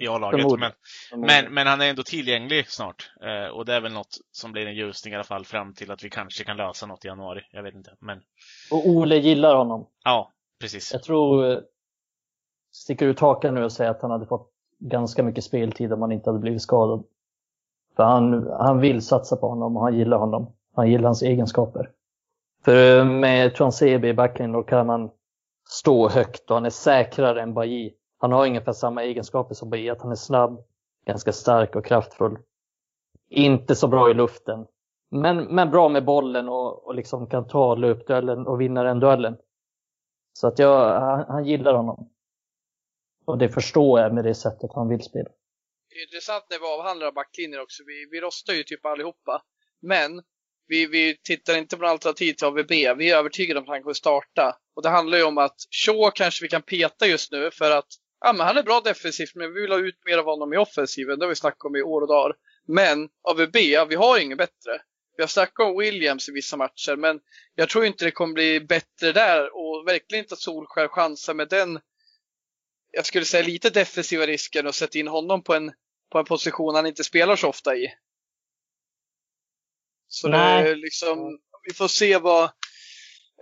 [0.00, 0.60] i A-laget.
[0.60, 0.72] Men,
[1.20, 3.10] men, men han är ändå tillgänglig snart.
[3.22, 5.90] Eh, och det är väl något som blir en ljusning i alla fall fram till
[5.90, 7.40] att vi kanske kan lösa något i januari.
[7.52, 7.96] Jag vet inte.
[8.00, 8.20] Men
[8.70, 9.86] Och Ole gillar honom.
[10.04, 10.92] ja, precis.
[10.92, 11.58] Jag tror, eh,
[12.72, 16.12] sticker ut hakan nu och säger att han hade fått ganska mycket speltid om han
[16.12, 17.04] inte hade blivit skadad.
[17.96, 20.52] För han, han vill satsa på honom och han gillar honom.
[20.76, 21.90] Han gillar hans egenskaper.
[22.64, 25.10] För eh, med Transebe i backlinjen då kan han
[25.68, 27.92] stå högt och han är säkrare än Bailly.
[28.20, 30.64] Han har ungefär samma egenskaper som Bailly, att han är snabb,
[31.06, 32.38] ganska stark och kraftfull.
[33.28, 34.66] Inte så bra i luften.
[35.10, 39.36] Men, men bra med bollen och, och liksom kan ta löpduellen och vinna den duellen.
[40.32, 42.10] Så att jag, han, han gillar honom.
[43.24, 45.30] Och det förstår jag med det sättet han vill spela.
[45.88, 47.82] Det är intressant när vi avhandlar backlinjer också.
[47.86, 49.42] Vi, vi rostar ju typ allihopa.
[49.82, 50.22] Men
[50.66, 52.70] vi, vi tittar inte på något alternativ till AVB.
[52.70, 54.56] Vi är övertygade om att han kommer starta.
[54.76, 57.88] Och det handlar ju om att Shaw kanske vi kan peta just nu för att
[58.20, 60.56] ja, men han är bra defensivt men vi vill ha ut mer av honom i
[60.56, 61.18] offensiven.
[61.18, 62.36] Det har vi snackat om i år och dagar.
[62.68, 64.82] Men AVB, ja, vi har inget bättre.
[65.16, 67.20] Vi har snackat om Williams i vissa matcher men
[67.54, 71.48] jag tror inte det kommer bli bättre där och verkligen inte att Solskär chansar med
[71.48, 71.80] den
[72.92, 75.72] jag skulle säga lite defensiva risken och sätta in honom på en,
[76.12, 77.94] på en position han inte spelar så ofta i.
[80.08, 80.70] Så det Nej.
[80.70, 82.44] är liksom, vi får se vad,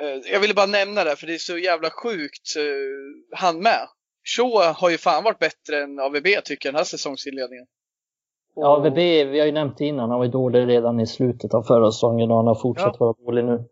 [0.00, 3.88] eh, jag ville bara nämna det för det är så jävla sjukt eh, han med.
[4.24, 7.66] Shaw har ju fan varit bättre än AVB tycker jag den här säsongsinledningen.
[8.54, 11.54] Ja, AVB, vi har ju nämnt det innan, han var ju dålig redan i slutet
[11.54, 13.06] av förra säsongen och han har fortsatt Ja.
[13.06, 13.64] vara dålig nu.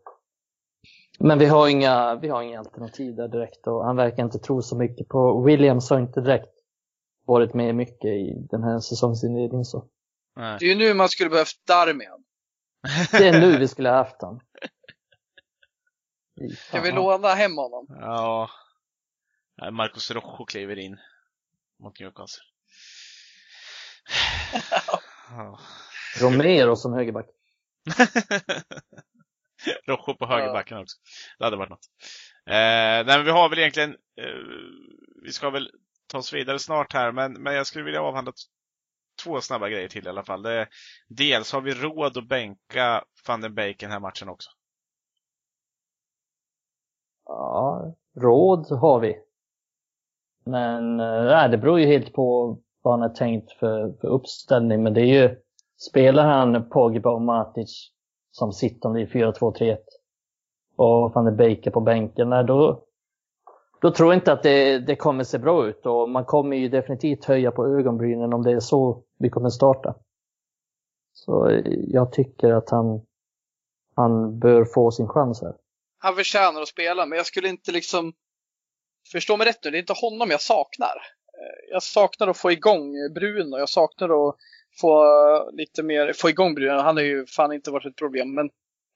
[1.19, 4.61] Men vi har inga, vi har inga alternativ där direkt och han verkar inte tro
[4.61, 6.53] så mycket på Williams har inte direkt
[7.25, 9.85] varit med mycket i den här säsongsinledningen så.
[10.35, 10.57] Nej.
[10.59, 12.23] Det är ju nu man skulle behövt Darmian.
[13.11, 14.39] Det är nu vi skulle ha haft han.
[16.39, 17.87] Fy Ska vi låna hem honom?
[17.89, 18.49] Ja.
[19.57, 20.97] Nej, Marcus Rojo kliver in
[21.79, 22.43] mot Newcastle.
[25.29, 25.59] Ja.
[26.21, 27.25] Romero som högerback.
[29.87, 30.97] Rojo på högerbacken också.
[31.37, 31.89] Det hade varit något.
[32.45, 34.25] Eh, nej, men vi har väl egentligen, eh,
[35.23, 35.71] vi ska väl
[36.07, 38.33] ta oss vidare snart här, men, men jag skulle vilja avhandla
[39.23, 40.41] två snabba grejer till i alla fall.
[40.41, 40.67] Det,
[41.07, 44.49] dels har vi råd att bänka van den Beek den här matchen också.
[47.25, 49.26] Ja, råd har vi.
[50.47, 54.83] Men äh, det beror ju helt på vad han har tänkt för, för uppställning.
[54.83, 55.35] Men det är ju,
[55.89, 57.91] spelar han Pogba och Matic
[58.31, 59.77] som sittande i 4-2-3-1
[60.77, 62.83] och van de Baker på bänken, nej, då,
[63.81, 65.85] då tror jag inte att det, det kommer se bra ut.
[65.85, 69.95] Och man kommer ju definitivt höja på ögonbrynen om det är så vi kommer starta.
[71.13, 73.01] Så eh, jag tycker att han,
[73.95, 75.55] han bör få sin chans här.
[75.99, 78.13] Han förtjänar att spela, men jag skulle inte liksom...
[79.11, 80.95] Förstå mig rätt nu, det är inte honom jag saknar.
[81.33, 84.35] Eh, Jag saknar att få igång Bruno, jag saknar att
[84.81, 86.79] få eh, lite mer, få igång Bruno.
[86.81, 88.49] Han har ju fan inte varit ett problem, men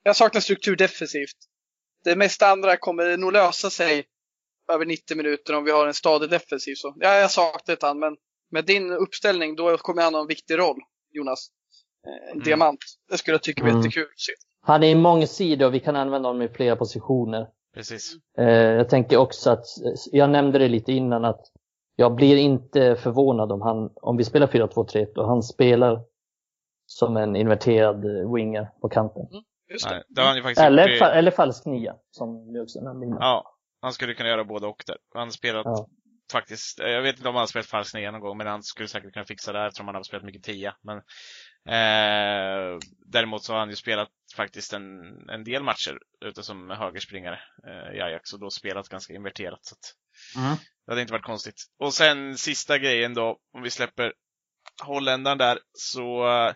[0.04, 1.38] jag saknar struktur defensivt.
[2.04, 4.06] Det mesta andra kommer nog lösa sig
[4.74, 6.76] över 90 minuter om vi har en stadig defensiv.
[6.76, 8.16] Så, ja, jag saknar han, men
[8.52, 10.78] med din uppställning då kommer han ha en viktig roll,
[11.12, 11.48] Jonas.
[12.08, 12.44] Eh, En Mm.
[12.44, 12.80] diamant.
[13.10, 13.82] Det skulle jag tycka var Mm.
[13.82, 14.32] jättekul att se.
[14.62, 17.48] Han är mångsidig och vi kan använda honom i flera positioner.
[17.74, 18.14] Precis.
[18.38, 19.66] Eh, jag tänker också att,
[20.12, 21.42] jag nämnde det lite innan att
[21.96, 26.02] jag blir inte förvånad om, han, om vi spelar 4-2-3-1 och han spelar
[26.86, 29.24] som en inverterad eh, winger på kanten.
[29.72, 29.96] Just det.
[29.96, 32.60] Nej, det har han ju faktiskt Eller, gjort i- fa- eller falsk nia, som vi
[32.60, 33.18] också nämnde innan.
[33.22, 34.98] Ja, han skulle kunna göra både och där.
[35.14, 35.88] Han har spelat Ja.
[36.32, 38.64] faktiskt, eh, jag vet inte om han har spelat falsk nia någon gång, men han
[38.64, 40.76] skulle säkert kunna fixa det här eftersom han har spelat mycket tia.
[40.82, 40.98] Men,
[41.68, 47.40] eh, däremot så har han ju spelat faktiskt en, en del matcher ute som högerspringare
[47.68, 49.66] eh, i Ajax och då spelat ganska inverterat.
[49.66, 49.96] Så att
[50.86, 51.66] det hade inte varit konstigt.
[51.80, 54.14] Och sen sista grejen då, om vi släpper
[54.84, 56.54] holländaren där, så eh,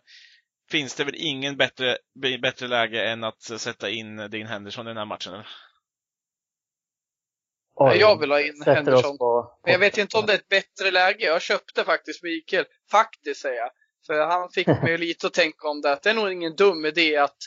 [0.71, 1.97] finns det väl ingen bättre,
[2.41, 5.33] bättre läge än att sätta in Dean Henderson i den här matchen?
[5.33, 5.47] Eller?
[7.77, 9.17] Oj, jag vill ha in Henderson.
[9.17, 11.25] På, Men jag vet inte om det är ett bättre läge.
[11.25, 12.65] Jag köpte faktiskt Mikael.
[12.91, 13.69] Faktiskt säger jag.
[14.07, 15.91] För han fick mig lite att tänka om det.
[15.91, 17.37] Att det är nog ingen dum idé att,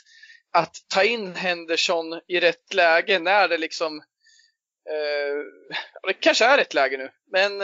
[0.51, 3.97] att ta in Henderson i rätt läge när det liksom...
[4.89, 5.35] Eh,
[6.07, 7.11] det kanske är rätt läge nu.
[7.31, 7.61] Men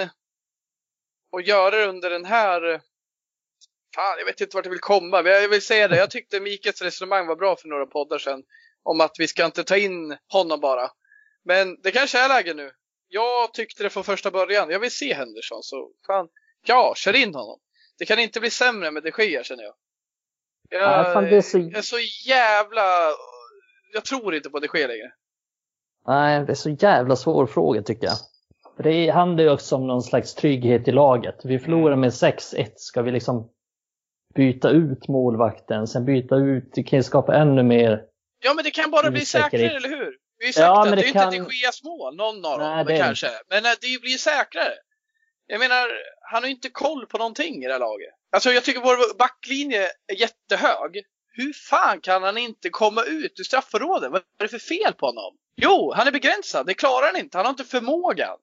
[1.38, 2.82] att göra det under den här...
[3.96, 5.22] Fan, jag vet inte vart jag vill komma.
[5.22, 5.98] Men Jag vill säga det.
[5.98, 8.44] Jag tyckte Mikaels resonemang var bra för några poddar sedan.
[8.84, 10.92] Om att vi ska inte ta in honom bara.
[11.46, 12.72] Men det kanske är läge nu.
[13.08, 14.70] Jag tyckte det från första början.
[14.70, 16.28] Jag vill se Henderson, så fan,
[16.66, 17.60] ja, kör in honom.
[17.98, 19.76] Det kan inte bli sämre med det sker, känner jag.
[20.70, 21.98] Jag, Ja, fan, det är så- jag är så
[22.28, 22.82] jävla...
[23.94, 25.12] Jag tror inte på de Gea längre.
[26.08, 28.16] Nej, det är så jävla svår fråga tycker jag.
[28.76, 31.36] För Det handlar ju också om någon slags trygghet i laget.
[31.44, 32.72] Vi förlorar med 6-1.
[32.76, 33.50] Ska vi liksom
[34.36, 38.02] byta ut målvakten, sen byta ut, det kan ju skapa ännu mer.
[38.44, 40.18] Ja, men det kan bara bli säkrare, eller hur?
[40.38, 42.16] Vi har ju sagt Ja, att men det, det är kan- inte de Geas mål,
[42.16, 43.28] någon av dem, det är det kanske.
[43.50, 44.74] Men eh, det blir säkrare.
[45.48, 45.88] Jag menar,
[46.32, 48.14] han har ju inte koll på någonting i det här laget.
[48.36, 51.04] Alltså jag tycker vår backlinje är jättehög.
[51.28, 54.12] Hur fan kan han inte komma ut ur straffområdet?
[54.12, 55.38] Vad är det för fel på honom?
[55.56, 56.66] Jo, han är begränsad.
[56.66, 57.38] Det klarar han inte.
[57.38, 58.38] Han har inte förmågan.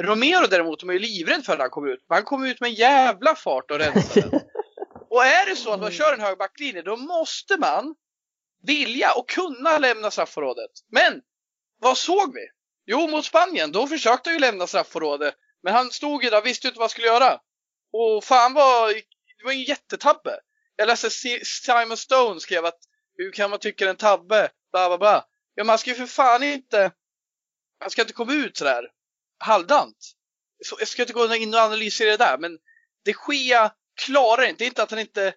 [0.00, 2.04] Romero däremot, de är ju livrädd för att han kommer ut.
[2.08, 4.40] Men han kommer ut med en jävla fart och rensar den.
[5.10, 7.94] Och är det så att man kör en hög backlinje, då måste man
[8.62, 10.70] vilja och kunna lämna straffområdet.
[10.90, 11.20] Men
[11.80, 12.46] vad såg vi?
[12.86, 15.34] Jo, mot Spanien, då försökte han ju lämna straffområdet.
[15.62, 17.40] Men han stod ju där, visste inte vad han skulle göra.
[17.92, 18.94] Och fan vad,
[19.38, 20.40] det var en jättetabbe.
[20.76, 22.78] Jag läste Si- Simon Stone skrev att
[23.16, 24.50] hur kan man tycka det är en tabbe?
[24.72, 25.24] Bla bla bla.
[25.54, 26.92] Ja, man ska ju för fan inte,
[27.80, 28.90] man ska inte komma ut sådär
[29.38, 29.96] halvdant.
[30.64, 32.58] Så, jag ska inte gå in och analysera det där, men
[33.04, 33.74] det Gea
[34.06, 35.34] klarar inte, det är inte att han inte,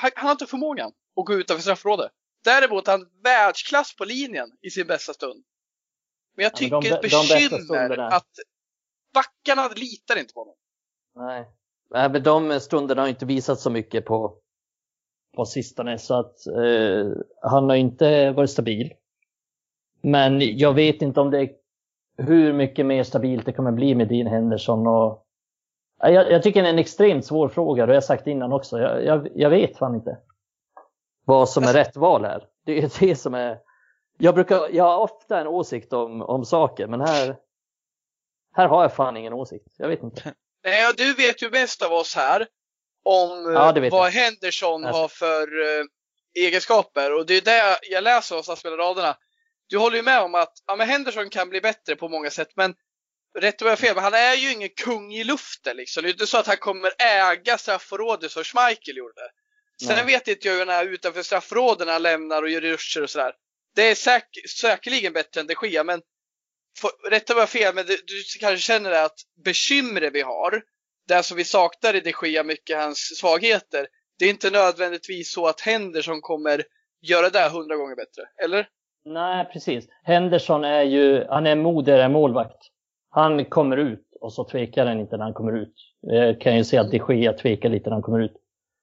[0.00, 2.12] han, han har inte förmågan att gå utanför straffområdet.
[2.44, 5.44] Däremot är han världsklass på linjen i sin bästa stund.
[6.36, 7.02] Men jag Ja, men tycker de- ett
[7.58, 8.28] bekymmer att
[9.14, 10.56] backarna litar inte på honom.
[11.14, 11.46] Nej.
[11.90, 14.34] Men de stunderna har inte visat så mycket på,
[15.36, 17.12] på sistone så att eh,
[17.42, 18.92] han har inte varit stabil.
[20.00, 21.50] Men jag vet inte om det är
[22.16, 24.86] hur mycket mer stabilt det kommer bli med Dean Henderson.
[24.86, 25.26] Och,
[25.98, 28.78] jag, jag tycker det är en extremt svår fråga, det har jag sagt innan också.
[28.78, 30.18] Jag, jag, jag vet fan inte
[31.24, 32.46] vad som är rätt val här.
[32.64, 33.58] Det är det som är...
[34.18, 37.36] Jag, brukar, jag har ofta en åsikt om, om saker, men här,
[38.52, 39.74] här har jag fan ingen åsikt.
[39.76, 40.34] Jag vet inte.
[40.64, 42.46] Nej, du vet ju bäst av oss här
[43.04, 44.12] om eh, Ja, det vad jag.
[44.12, 45.00] Henderson Alltså.
[45.00, 45.84] har för eh,
[46.34, 47.12] egenskaper.
[47.12, 49.16] Och det är det jag läser av mellan raderna.
[49.66, 52.48] Du håller ju med om att ja, men Henderson kan bli bättre på många sätt,
[52.56, 52.74] men
[53.38, 56.02] rätt vad jag fel, men han är ju ingen kung i luften liksom.
[56.02, 59.20] Det är inte så att han kommer äga straffområdet som Schmeichel gjorde.
[59.82, 60.06] Sen Nej.
[60.06, 63.10] vet inte jag hur han är utanför straffområden när han lämnar och gör ruscher och
[63.10, 63.32] sådär.
[63.74, 64.24] Det är säk
[64.60, 66.02] säkerligen bättre än de Gea, men
[66.78, 70.62] för, rätt vad jag fel, men det, du kanske känner det att bekymret vi har,
[71.08, 73.86] det som vi saknar i de Gea, mycket hans svagheter,
[74.18, 76.62] det är inte nödvändigtvis så att Henderson kommer
[77.02, 78.68] göra det hundra gånger bättre, eller?
[79.04, 79.84] Nej, precis.
[80.04, 82.58] Henderson är ju, han är modigare målvakt.
[83.10, 85.74] Han kommer ut och så tvekar han inte när han kommer ut.
[86.00, 88.32] Jag kan ju se att de Gea tvekar lite när han kommer ut.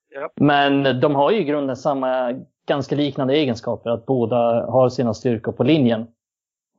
[0.10, 0.30] Ja.
[0.36, 4.36] Men de har ju i grunden samma, ganska liknande egenskaper, att båda
[4.66, 6.08] har sina styrkor på linjen.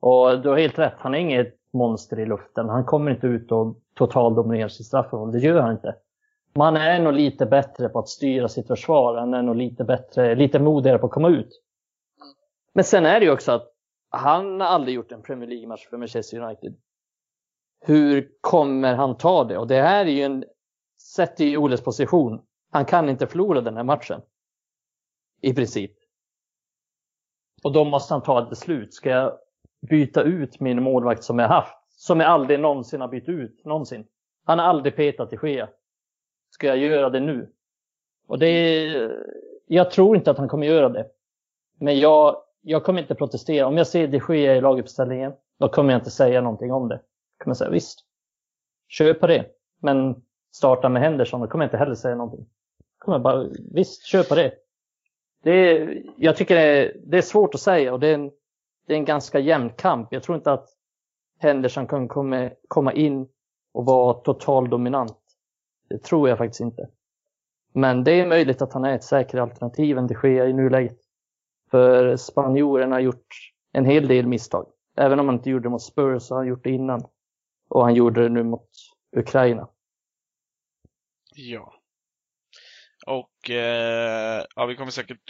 [0.00, 2.68] Och du har helt rätt, han är inget monster i luften.
[2.68, 5.96] Han kommer inte ut och totaldominerar sitt straffområde, det gör han inte.
[6.54, 10.34] Man är nog lite bättre på att styra sitt försvar, han är nog lite bättre,
[10.34, 11.62] lite modigare på att komma ut.
[12.72, 13.72] Men sen är det ju också att
[14.10, 16.74] han har aldrig gjort en Premier League-match för Manchester United.
[17.80, 19.58] Hur kommer han ta det?
[19.58, 20.44] Och det här är ju en,
[21.16, 24.20] sett i Oles position, han kan inte förlora den här matchen.
[25.40, 25.92] I princip.
[27.62, 28.94] Och då måste han ta ett beslut.
[28.94, 29.38] Ska jag
[29.80, 31.76] byta ut min målvakt som jag haft?
[31.88, 34.06] Som jag aldrig någonsin har bytt ut, någonsin.
[34.44, 35.68] Han har aldrig petat i Gea.
[36.50, 37.52] Ska jag göra det nu?
[38.26, 39.12] Och det är,
[39.66, 41.06] jag tror inte att han kommer göra det.
[41.80, 43.66] Men jag, jag kommer inte protestera.
[43.66, 46.94] Om jag ser de Gea i laguppställningen, då kommer jag inte säga någonting om det.
[47.38, 48.00] Jag kommer säga visst,
[48.88, 49.46] kör på det.
[49.80, 50.22] Men
[50.54, 52.46] starta med Henderson, då kommer jag inte heller säga någonting.
[52.98, 54.52] Jag kommer bara, visst, kör på det.
[55.42, 58.30] det är, jag tycker det är, det är svårt att säga och det är, en,
[58.88, 60.08] det är en ganska jämn kamp.
[60.10, 60.68] Jag tror inte att
[61.38, 63.28] Henderson kan komma, komma in
[63.72, 65.18] och vara total dominant.
[65.88, 66.88] Det tror jag faktiskt inte.
[67.74, 70.98] Men det är möjligt att han är ett säkrare alternativ än de sker i nuläget.
[71.70, 73.26] För spanjorerna har gjort
[73.72, 74.66] en hel del misstag.
[74.96, 77.00] Även om han inte gjorde det mot Spurs så har han gjort det innan.
[77.68, 78.68] Och han gjorde det nu mot
[79.16, 79.68] Ukraina.
[81.34, 81.74] Ja.
[83.06, 85.20] Och eh, ja, vi kommer säkert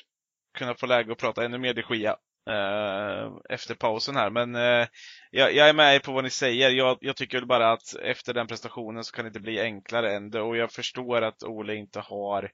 [0.59, 2.17] kunna få läge att prata ännu mer de Gia
[2.49, 4.31] Eh, efter pausen här.
[4.31, 4.89] Men eh,
[5.31, 6.71] jag, jag är med på vad ni säger.
[6.71, 10.17] Jag, jag tycker väl bara att efter den prestationen så kan det inte bli enklare
[10.17, 10.41] än det.
[10.41, 12.51] Och jag förstår att Ole inte har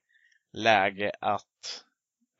[0.53, 1.85] läge att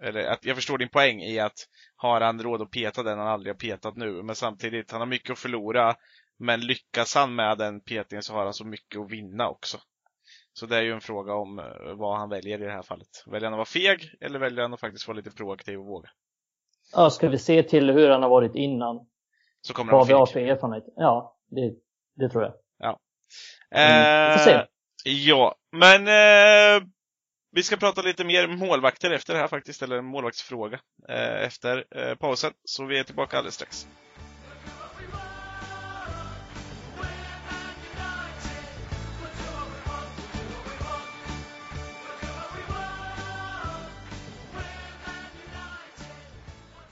[0.03, 3.29] eller att jag förstår din poäng i att har han råd att peta den han
[3.29, 4.23] aldrig har petat nu.
[4.23, 5.95] Men samtidigt, han har mycket att förlora.
[6.39, 9.79] Men lyckas han med den petningen så har han så mycket att vinna också.
[10.53, 13.25] Så det är ju en fråga om eh, vad han väljer i det här fallet.
[13.27, 16.11] Väljer han att vara feg eller väljer han att faktiskt vara lite proaktiv och våga?
[16.93, 19.07] Ja, ska vi se till hur han har varit innan?
[19.61, 20.85] Så kommer Vad vi har för erfarenhet?
[20.97, 21.73] Ja, det,
[22.17, 22.53] det tror jag.
[23.71, 24.67] Eh, Mm, vi får se.
[25.05, 26.83] Ja, men eh,
[27.53, 32.15] vi ska prata lite mer målvakter efter det här faktiskt, eller målvaktsfråga eh, efter eh,
[32.15, 32.53] pausen.
[32.65, 33.87] Så vi är tillbaka alldeles strax.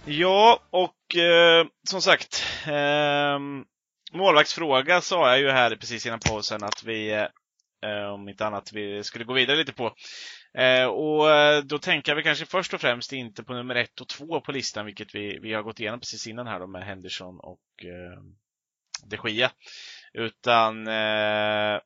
[0.07, 3.39] Ja, och eh, som sagt, eh,
[4.13, 7.13] målvaktsfråga sa jag ju här precis innan pausen att vi,
[7.85, 9.95] eh, om inte annat, vi skulle gå vidare lite på.
[10.59, 14.09] Eh, och eh, då tänker vi kanske först och främst inte på nummer ett och
[14.09, 17.41] två på listan, vilket vi, vi har gått igenom precis innan här då med Henderson
[17.41, 18.23] och eh,
[19.07, 19.51] de Gia.
[20.13, 21.81] Utan eh,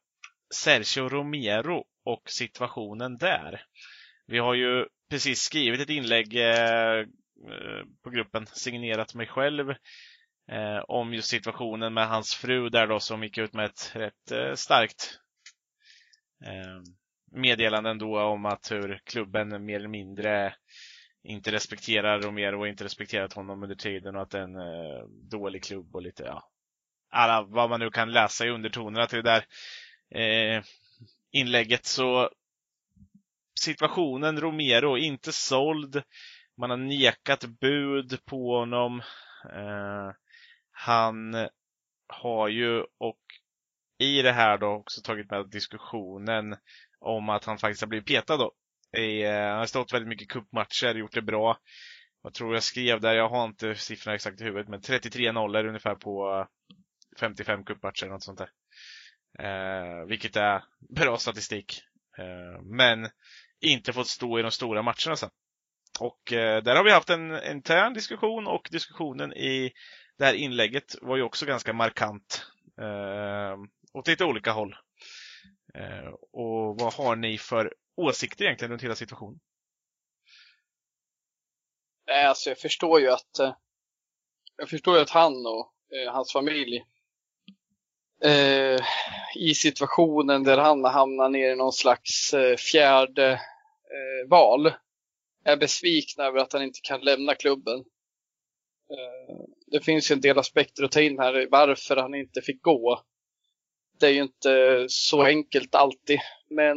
[0.55, 3.63] Sergio Romero och situationen där.
[4.27, 7.07] Vi har ju precis skrivit ett inlägg eh,
[7.45, 9.71] Eh, på gruppen, signerat mig själv,
[10.51, 14.31] eh, om just situationen med hans fru där då som gick ut med ett rätt
[14.33, 15.19] eh, starkt
[16.45, 16.83] eh,
[17.33, 20.55] meddelande ändå om att hur klubben mer eller mindre
[21.25, 25.05] inte respekterar Romero och inte respekterat honom under tiden och att det är en eh,
[25.31, 26.49] dålig klubb och lite, ja,
[27.11, 29.45] alla, vad man nu kan läsa i undertonerna till det där
[30.21, 30.63] eh,
[31.31, 31.87] inlägget.
[31.87, 32.31] Så
[33.61, 36.03] situationen Romero, inte såld,
[36.59, 39.03] man har nekat bud på honom.
[39.53, 40.11] Eh,
[40.71, 41.49] han
[42.09, 43.21] har ju och
[43.99, 46.57] i det här då också tagit med diskussionen
[47.01, 48.53] om att han faktiskt har blivit petad då.
[48.99, 51.59] I, eh, han har stått väldigt mycket cupmatcher, gjort det bra.
[52.23, 55.65] Jag tror jag skrev där, jag har inte siffrorna exakt i huvudet, men 33 nollor
[55.67, 56.77] ungefär på eh,
[57.21, 58.51] 55 cupmatcher, något sånt där.
[59.39, 61.83] Eh, vilket är bra statistik.
[62.19, 63.09] Eh, men
[63.61, 65.31] inte fått stå i de stora matcherna sen.
[66.01, 69.73] Och eh, där har vi haft en intern diskussion och diskussionen i
[70.19, 72.47] det här inlägget var ju också ganska markant.
[72.81, 73.57] Eh,
[73.93, 74.77] åt lite olika håll.
[75.75, 79.41] Eh, och vad har ni för åsikter egentligen runt hela situationen?
[82.07, 83.55] Nej, alltså jag förstår ju att eh,
[84.57, 86.85] jag förstår ju att han och eh, hans familj
[88.25, 88.81] eh,
[89.35, 94.73] i situationen där han hamnar ner i någon slags eh, fjärde eh, val
[95.47, 97.79] är besvikna över att han inte kan lämna klubben.
[98.91, 99.37] Eh,
[99.67, 103.03] det finns ju en del aspekter att ta in här varför han inte fick gå.
[104.01, 106.21] Det är ju inte så enkelt alltid,
[106.51, 106.77] men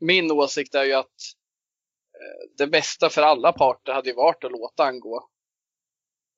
[0.00, 1.06] min åsikt är ju att
[2.14, 5.28] eh, det bästa för alla parter hade ju varit att låta han gå.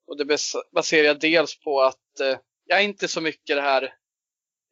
[0.07, 0.37] Och det
[0.71, 3.93] baserar jag dels på att eh, jag är inte så mycket det här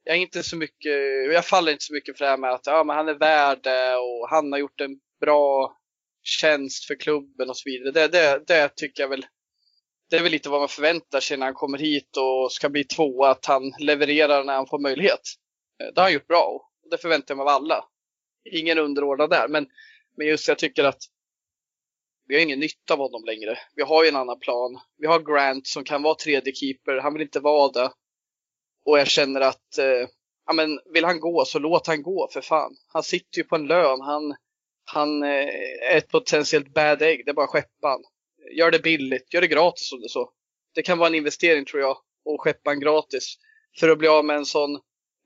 [0.03, 0.91] jag är inte så mycket,
[1.33, 3.59] jag faller inte så mycket för det här med att ja, men han är värd
[3.63, 5.77] det och han har gjort en bra
[6.23, 7.91] tjänst för klubben och så vidare.
[7.91, 9.25] Det, det, det tycker jag väl,
[10.09, 12.83] det är väl lite vad man förväntar sig när han kommer hit och ska bli
[12.83, 15.21] tvåa, att han levererar när han får möjlighet.
[15.83, 17.85] Eh, det har han gjort bra och det förväntar jag mig av alla.
[18.51, 19.67] Ingen underordnad där, men,
[20.17, 21.03] men just jag tycker att
[22.31, 23.59] vi har ingen nytta av honom längre.
[23.75, 24.79] Vi har ju en annan plan.
[24.97, 26.97] Vi har Grant som kan vara tredje keeper.
[26.97, 27.91] Han vill inte vara det.
[28.85, 30.07] Och jag känner att eh,
[30.45, 32.75] ja, men vill han gå så låt han gå för fan.
[32.87, 34.01] Han sitter ju på en lön.
[34.01, 34.35] Han,
[34.93, 35.47] han eh,
[35.91, 37.25] är ett potentiellt bad egg.
[37.25, 38.03] Det är bara skeppan.
[38.57, 39.33] Gör det billigt.
[39.33, 40.31] Gör det gratis om det så.
[40.75, 41.97] Det kan vara en investering tror jag.
[42.25, 43.35] Och skeppan gratis.
[43.79, 44.75] För att bli av med en sån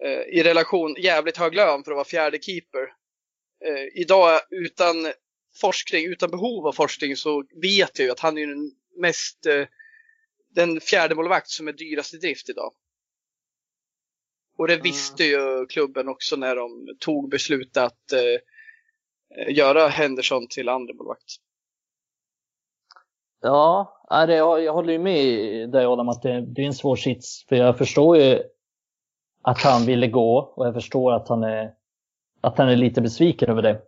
[0.03, 2.83] eh, i relation jävligt hög lön för att vara fjärde keeper.
[3.65, 5.11] Eh, idag utan
[5.61, 9.65] forskning, utan behov av forskning så vet jag ju att han är den mest eh,
[10.55, 12.73] den fjärde målvakt som är dyrast i drift idag.
[14.57, 18.39] Och det visste ju klubben också när de tog beslutet att eh,
[19.37, 21.35] Eh, göra Henderson till andra målvakt.
[23.41, 24.01] Ja,
[24.39, 27.45] jag håller ju med dig Adam att det, är en svår sits.
[27.49, 28.43] För jag förstår ju
[29.41, 31.73] att han ville gå och jag förstår att han är,
[32.41, 33.81] att han är lite besviken över det.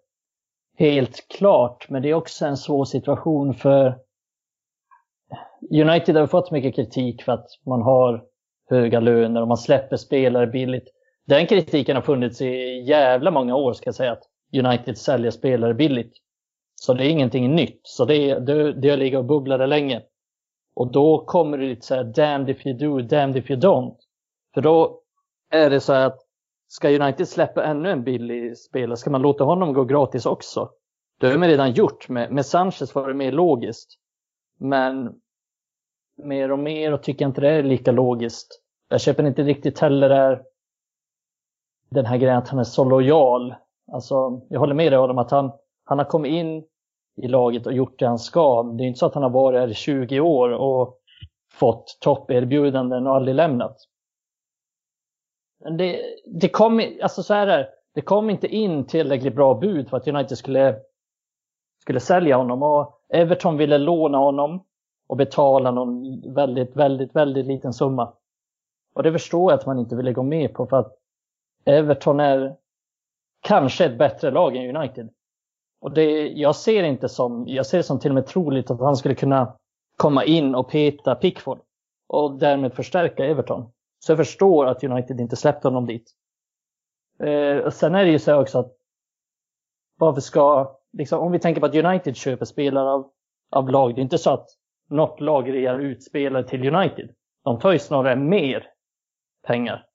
[0.78, 4.00] Helt klart, men det är också en svår situation för
[5.72, 8.24] United har fått mycket kritik för att man har
[8.70, 10.88] höga löner och man släpper spelare billigt.
[11.26, 14.24] Den kritiken har funnits i jävla många år ska jag säga, att
[14.54, 16.14] United säljer spelare billigt.
[16.76, 17.80] Så det är ingenting nytt.
[17.84, 20.02] Så det, det, det har legat och bubblat länge.
[20.76, 23.98] Och då kommer det lite så här, damned if you do, damned if you don't.
[24.54, 25.02] För då
[25.50, 26.20] är det så här att
[26.68, 30.70] ska United släppa ännu en billig spelare, ska man låta honom gå gratis också?
[31.20, 32.10] Det har man redan gjort.
[32.10, 34.00] Med, med Sanchez var det mer logiskt.
[34.60, 35.22] Men
[36.24, 38.62] mer och mer och tycker inte det är lika logiskt.
[38.90, 40.44] Jag köper inte riktigt heller där
[41.90, 43.56] den här grejen att han är så lojal.
[43.92, 45.52] Alltså, jag håller med dig Adam att han,
[45.84, 46.64] han har kommit in
[47.22, 48.64] i laget och gjort det han ska.
[48.64, 51.00] Det är inte så att han har varit här i 20 år och
[51.52, 53.78] fått topperbjudanden och aldrig lämnat.
[55.64, 59.98] Men det, det kom, alltså så här det kom inte in tillräckligt bra bud för
[59.98, 60.80] att United skulle,
[61.82, 64.64] skulle sälja honom och Everton ville låna honom
[65.08, 68.14] och betala någon väldigt, väldigt, väldigt liten summa.
[68.96, 70.98] Och det förstår jag att man inte ville gå med på för att
[71.66, 72.56] Everton är
[73.48, 75.10] kanske ett bättre lag än United.
[75.82, 78.80] Och det, jag ser inte som, jag ser det som till och med troligt att
[78.80, 79.58] han skulle kunna
[79.98, 81.60] komma in och peta Pickford
[82.08, 83.72] och därmed förstärka Everton.
[84.00, 86.12] Så jag förstår att United inte släppte honom dit.
[87.20, 88.74] Eh, sen är det ju så också att
[90.00, 93.12] varför ska, liksom, om vi tänker på att United köper spelare av,
[93.52, 94.48] av lag, det är inte så att
[94.90, 97.10] något lag rear ut spelare till United.
[97.44, 98.68] De tar ju snarare mer
[99.48, 99.86] pengar.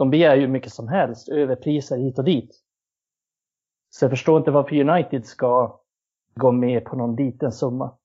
[0.00, 2.50] De begär ju mycket som helst, överpriser hit och dit.
[3.90, 5.80] Så jag förstår inte varför United ska
[6.34, 7.98] gå med på någon liten summa.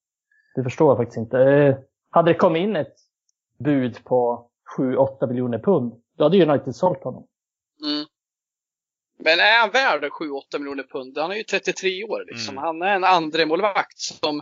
[0.56, 1.40] Det förstår jag faktiskt inte.
[1.40, 1.76] Eh,
[2.10, 2.96] hade det kommit in ett
[3.58, 7.28] bud på 7-8 miljoner pund, då hade United sålt honom.
[7.86, 8.06] Mm.
[9.20, 11.18] Men är han värd 7-8 miljoner pund?
[11.18, 12.58] Han är ju 33 år liksom.
[12.58, 12.64] Mm.
[12.64, 14.42] Han är en andre målvakt som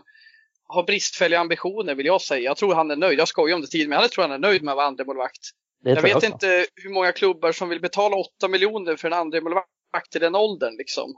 [0.67, 2.41] har bristfälliga ambitioner vill jag säga.
[2.41, 3.19] Jag tror han är nöjd.
[3.19, 5.49] Jag skojar om det tidigare, men jag tror han är nöjd med att vara andremålvakt.
[5.83, 10.15] Jag vet jag inte hur många klubbar som vill betala 8 miljoner för en andremålvakt
[10.15, 10.75] i den åldern.
[10.77, 11.13] Liksom.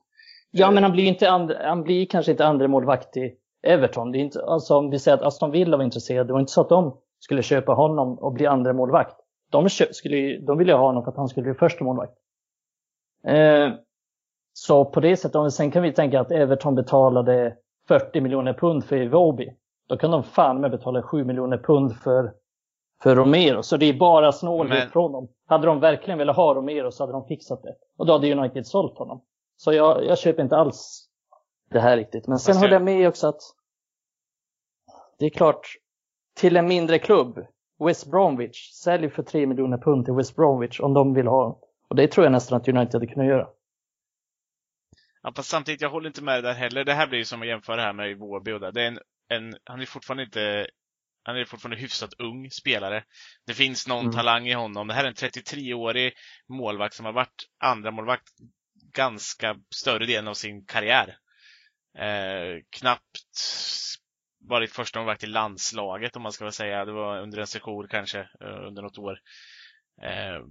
[0.51, 3.33] Ja, men han blir, inte and, han blir kanske inte andremålvakt i
[3.67, 4.11] Everton.
[4.11, 6.51] Det är inte, alltså, om vi säger att Aston Villa var intresserade, det var inte
[6.51, 9.15] så att de skulle köpa honom och bli andremålvakt.
[9.51, 12.13] De, skulle, de ville ha honom för att han skulle bli första målvakt.
[13.27, 13.69] Eh,
[14.53, 17.55] så på det sättet, sen kan vi tänka att Everton betalade
[17.87, 19.55] 40 miljoner pund för Iwobi.
[19.87, 22.33] Då kan de fan med betala 7 miljoner pund för,
[23.05, 23.63] för Romero.
[23.63, 24.91] Så det är bara snålhet Men...
[24.91, 25.27] från dem.
[25.45, 27.75] Hade de verkligen velat ha Romero så hade de fixat det.
[27.97, 29.23] Och då hade United sålt honom.
[29.57, 31.09] Så jag, jag köper inte alls
[31.69, 32.27] det här riktigt.
[32.27, 33.41] Men sen håller jag med också att
[35.19, 35.67] det är klart,
[36.35, 37.45] till en mindre klubb,
[37.79, 41.59] West Bromwich, sälj för 3 miljoner pund till West Bromwich om de vill ha.
[41.87, 43.47] Och det tror jag nästan att United hade kunnat göra.
[45.23, 46.83] Ja, fast samtidigt, jag håller inte med där heller.
[46.83, 48.71] Det här blir ju som att jämföra det här med Vårby och det.
[48.71, 48.99] det är en,
[49.29, 50.67] en, han är fortfarande inte
[51.27, 53.03] Han är fortfarande hyfsat ung spelare.
[53.47, 54.13] Det finns någon Mm.
[54.15, 54.87] talang i honom.
[54.87, 56.13] Det här är en 33-årig
[56.49, 58.27] målvakt som har varit andra målvakt
[58.93, 61.17] ganska större delen av sin karriär.
[61.97, 63.37] Eh, knappt
[64.39, 66.85] varit första målvakt i landslaget om man ska säga.
[66.85, 69.19] Det var under en session kanske, eh, under något år.
[70.01, 70.41] Eh,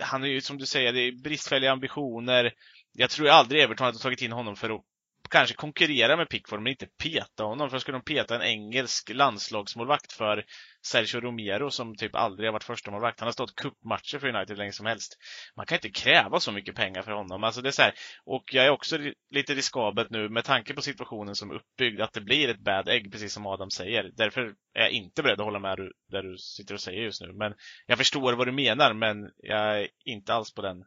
[0.00, 2.52] han är ju som du säger, det är bristfälliga ambitioner.
[2.92, 4.84] Jag tror aldrig Everton hade tagit in honom för att
[5.30, 7.70] kanske konkurrera med Pickford, men inte peta honom.
[7.70, 10.44] För skulle de peta en engelsk landslagsmålvakt för
[10.86, 13.20] Sergio Romero som typ aldrig har varit första målvakt.
[13.20, 15.16] Han har stått cupmatcher för United länge som helst.
[15.56, 17.44] Man kan inte kräva så mycket pengar för honom.
[17.44, 18.98] Alltså det är så här, och jag är också
[19.30, 22.88] lite riskabelt nu med tanke på situationen som är uppbyggd, att det blir ett bad
[22.88, 24.10] egg, precis som Adam säger.
[24.16, 24.40] Därför
[24.74, 25.78] är jag inte beredd att hålla med
[26.10, 27.32] där du sitter och säger just nu.
[27.32, 27.54] Men
[27.86, 30.84] jag förstår vad du menar, men jag är inte alls på den.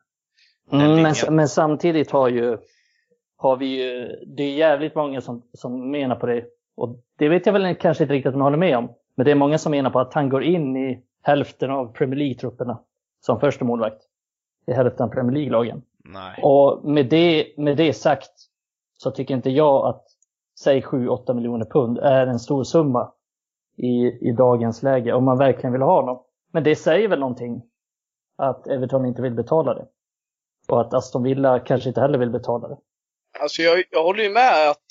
[0.72, 2.58] Mm, men, men samtidigt har ju
[3.38, 6.46] har vi ju, det är jävligt många som, som menar på det.
[6.76, 8.90] Och det vet jag väl kanske inte riktigt att man håller med om.
[9.16, 12.20] Men det är många som menar på att han går in i hälften av Premier
[12.20, 12.78] League-trupperna
[13.20, 14.02] som första målvakt
[14.68, 15.82] I hälften av Premier League-lagen.
[16.44, 18.32] Och med det, med det sagt
[18.98, 20.04] så tycker inte jag att
[20.60, 23.12] säg 7-8 miljoner pund är en stor summa
[23.78, 26.24] i, i dagens läge om man verkligen vill ha honom.
[26.52, 27.64] Men det säger väl någonting
[28.38, 29.88] att Everton inte vill betala det.
[30.70, 32.78] Och att Aston Villa kanske inte heller vill betala det.
[33.40, 34.84] Alltså jag, jag håller ju med att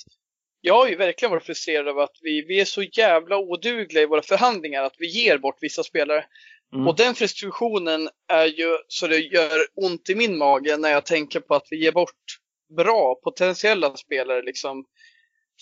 [0.61, 4.05] jag har ju verkligen varit frustrerad över att vi, vi är så jävla odugliga i
[4.05, 6.25] våra förhandlingar att vi ger bort vissa spelare.
[6.73, 6.87] Mm.
[6.87, 11.39] Och den frustrationen är ju så det gör ont i min mage när jag tänker
[11.39, 12.39] på att vi ger bort
[12.77, 14.85] bra potentiella spelare liksom.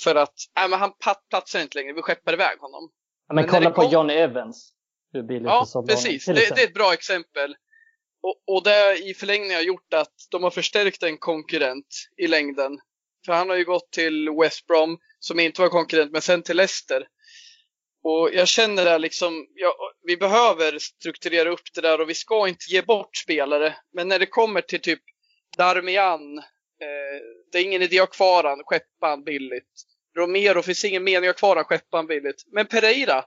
[0.03, 0.91] För att, nej men han
[1.29, 2.89] platsar inte längre, vi skeppar iväg honom.
[3.27, 4.73] Men, Men kolla på kom- Johnny Evans.
[5.13, 6.25] Hur billigt Ja, precis.
[6.25, 7.55] Det, det är ett bra exempel.
[8.23, 12.79] Och, och det i förlängningen har gjort att de har förstärkt en konkurrent i längden.
[13.25, 16.57] För han har ju gått till West Brom, som inte var konkurrent, men sen till
[16.57, 17.07] Leicester.
[18.03, 22.47] Och jag känner det liksom, ja, vi behöver strukturera upp det där och vi ska
[22.47, 23.75] inte ge bort spelare.
[23.93, 25.01] Men när det kommer till typ
[25.57, 29.85] Darmian, eh, det är ingen idé att ha kvar han, skeppa han billigt.
[30.17, 32.43] Romero finns ingen mening att ha kvar han, skeppa han billigt.
[32.51, 33.25] Men Pereira,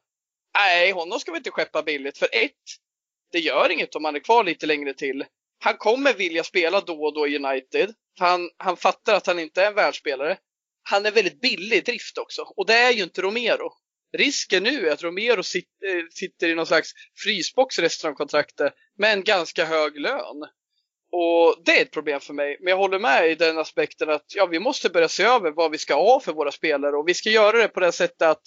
[0.59, 2.19] nej, honom ska vi inte skeppa billigt.
[2.19, 2.53] För ett,
[3.35, 5.25] det gör inget om han är kvar lite längre till.
[5.59, 7.95] Han kommer vilja spela då och då i United.
[8.19, 10.39] För han, han fattar att han inte är en världsspelare.
[10.83, 12.43] Han är väldigt billig i drift också.
[12.57, 13.73] Och det är ju inte Romero.
[14.17, 16.91] Risken nu är att Romero sit, eh, sitter i någon slags
[17.25, 20.43] frysbox resten av kontraktet med en ganska hög lön.
[21.13, 22.57] Och det är ett problem för mig.
[22.61, 25.71] Men jag håller med i den aspekten att ja, vi måste börja se över vad
[25.71, 26.97] vi ska ha för våra spelare.
[26.97, 28.43] Och vi ska göra det på det sättet att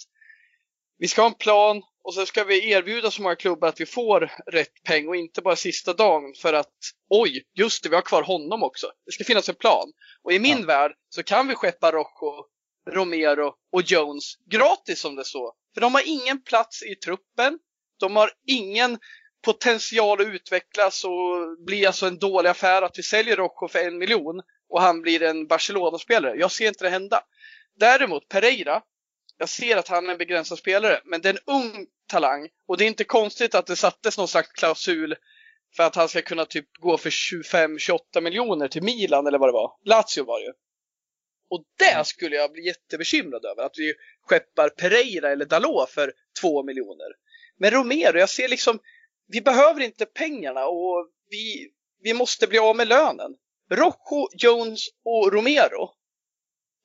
[0.98, 3.86] vi ska ha en plan och så ska vi erbjuda så många klubbar att vi
[3.86, 6.74] får rätt peng och inte bara sista dagen för att
[7.08, 8.92] oj, just det, vi har kvar honom också.
[9.06, 9.92] Det ska finnas en plan.
[10.22, 12.44] Och i min värld så kan vi skeppa Rocco,
[12.90, 15.54] Romero och Jones gratis som det så.
[15.74, 17.58] För de har ingen plats i truppen.
[18.00, 18.98] De har ingen
[19.44, 23.98] potential att utvecklas och bli alltså en dålig affär att vi säljer Rocco för en
[23.98, 26.36] miljon och han blir en Barcelona-spelare.
[26.36, 27.20] Jag ser inte det hända.
[27.80, 28.82] Däremot Pereira,
[29.38, 32.76] jag ser att han är en begränsad spelare, men det är en ung talang och
[32.76, 35.16] det är inte konstigt att det sattes någon slags klausul
[35.76, 39.52] för att han ska kunna typ gå för 25-28 miljoner till Milan eller vad det
[39.52, 39.72] var.
[39.84, 40.52] Lazio var det ju.
[41.50, 46.62] Och det skulle jag bli jättebekymrad över, att vi skeppar Pereira eller Dalot för 2
[46.62, 47.08] miljoner.
[47.58, 48.78] Men Romero, jag ser liksom,
[49.26, 51.70] vi behöver inte pengarna och vi,
[52.02, 53.36] vi måste bli av med lönen.
[53.70, 55.90] Rocco, Jones och Romero,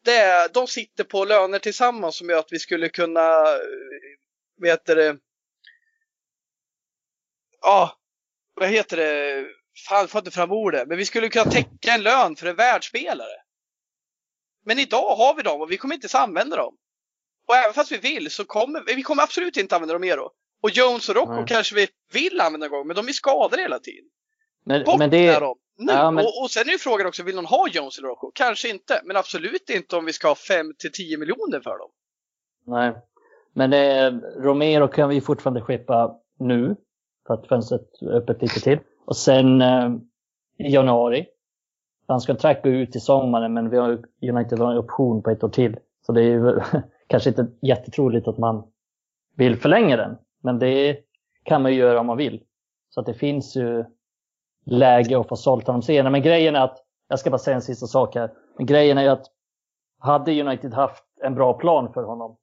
[0.04, 3.30] det, de sitter på löner tillsammans som gör att vi skulle kunna,
[4.58, 5.18] vad heter det,
[7.62, 7.98] ja,
[8.54, 9.46] vad heter det,
[9.88, 13.44] fan får inte fram ordet, men vi skulle kunna täcka en lön för en världsspelare.
[14.66, 16.78] Men idag har vi dem och vi kommer inte använda dem.
[17.48, 20.32] Och även fast vi vill så kommer vi kommer absolut inte använda Romero.
[20.62, 21.46] Och Jones och Rocco Nej.
[21.48, 24.10] kanske vi vill använda någon gång, men de är skadade hela tiden.
[24.66, 25.58] Men, Bort men det, med dem!
[25.78, 25.94] Nu!
[25.94, 28.32] Ja, men- och, och sen är ju frågan också, vill någon ha Jones eller Rocco?
[28.36, 31.90] Kanske inte, men absolut inte om vi ska ha 5 till 10 miljoner för dem.
[32.66, 32.94] Nej.
[33.54, 36.76] Men det, Romero kan vi fortfarande skeppa nu.
[37.28, 38.80] För att fönstret är öppet lite till.
[39.06, 39.90] Och sen eh,
[40.58, 41.26] i januari.
[42.08, 45.44] Hans kontrakt går ut i sommaren men vi har, United har en option på ett
[45.44, 45.78] år till.
[46.06, 46.60] Så det är ju
[47.08, 48.64] kanske inte jättetroligt att man
[49.36, 50.18] vill förlänga den.
[50.44, 50.98] Men det
[51.44, 52.44] kan man ju göra om man vill.
[52.90, 53.86] Så att det finns ju
[54.66, 56.12] läge att få sålt honom senare.
[56.12, 58.32] Men grejen är att, jag ska bara säga en sista sak här.
[58.58, 59.26] Men grejen är att
[60.00, 62.38] hade United haft en bra plan för honom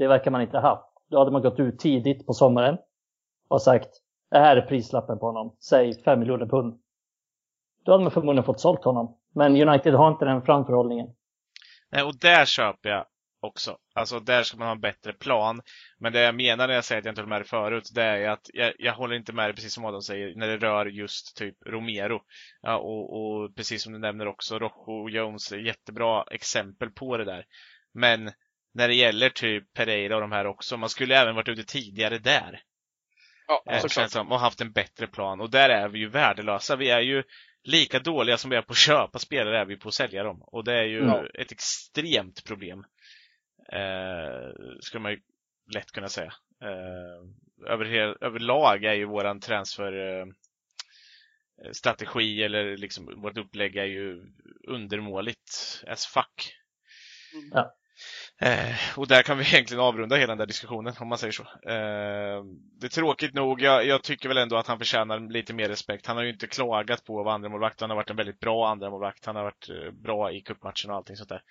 [0.00, 0.88] det verkar man inte ha haft.
[1.10, 2.78] Då hade man gått ut tidigt på sommaren
[3.48, 3.88] och sagt
[4.30, 6.80] det här är prislappen på honom, säg 5 miljoner pund.
[7.84, 9.16] Då hade man förmodligen fått sålt honom.
[9.34, 11.06] Men United har inte den framförhållningen.
[11.92, 13.06] Nej, och där köper jag
[13.40, 13.76] också.
[13.94, 15.60] Alltså där ska man ha en bättre plan.
[15.98, 18.02] Men det jag menar när jag säger att jag inte håller med dig förut, det
[18.02, 20.86] är att jag, jag håller inte med dig, precis som Adam säger, när det rör
[20.86, 22.20] just typ Romero.
[22.62, 27.16] Ja, och, och precis som du nämner också, Rojo och Jones är jättebra exempel på
[27.16, 27.44] det där.
[27.94, 28.32] Men
[28.74, 32.18] när det gäller typ Pereira och de här också, man skulle även varit ute tidigare
[32.18, 32.60] där.
[33.46, 34.10] Ja, Eh, såklart.
[34.10, 35.40] som, och haft en bättre plan.
[35.40, 36.76] Och där är vi ju värdelösa.
[36.76, 37.22] Vi är ju
[37.64, 40.42] lika dåliga som vi är på att köpa spelare är vi på att sälja dem.
[40.42, 41.24] Och det är ju Ja.
[41.38, 42.84] ett extremt problem.
[43.72, 44.50] Eh,
[44.80, 45.20] skulle man ju
[45.74, 46.32] lätt kunna säga.
[46.62, 47.86] Eh, över,
[48.24, 50.26] överlag är ju våran transfer eh,
[51.72, 54.22] strategi eller liksom vårt upplägg är ju
[54.68, 56.54] undermåligt as fuck.
[57.34, 57.50] Mm.
[57.54, 57.76] Ja.
[58.40, 61.42] Eh, och där kan vi egentligen avrunda hela den där diskussionen om man säger så.
[61.42, 62.44] Eh,
[62.80, 66.06] det är tråkigt nog, jag, jag tycker väl ändå att han förtjänar lite mer respekt.
[66.06, 68.68] Han har ju inte klagat på att vara andremålvakt, han har varit en väldigt bra
[68.68, 69.26] andremålvakt.
[69.26, 71.42] Han har varit eh, bra i cupmatchen och allting sånt där.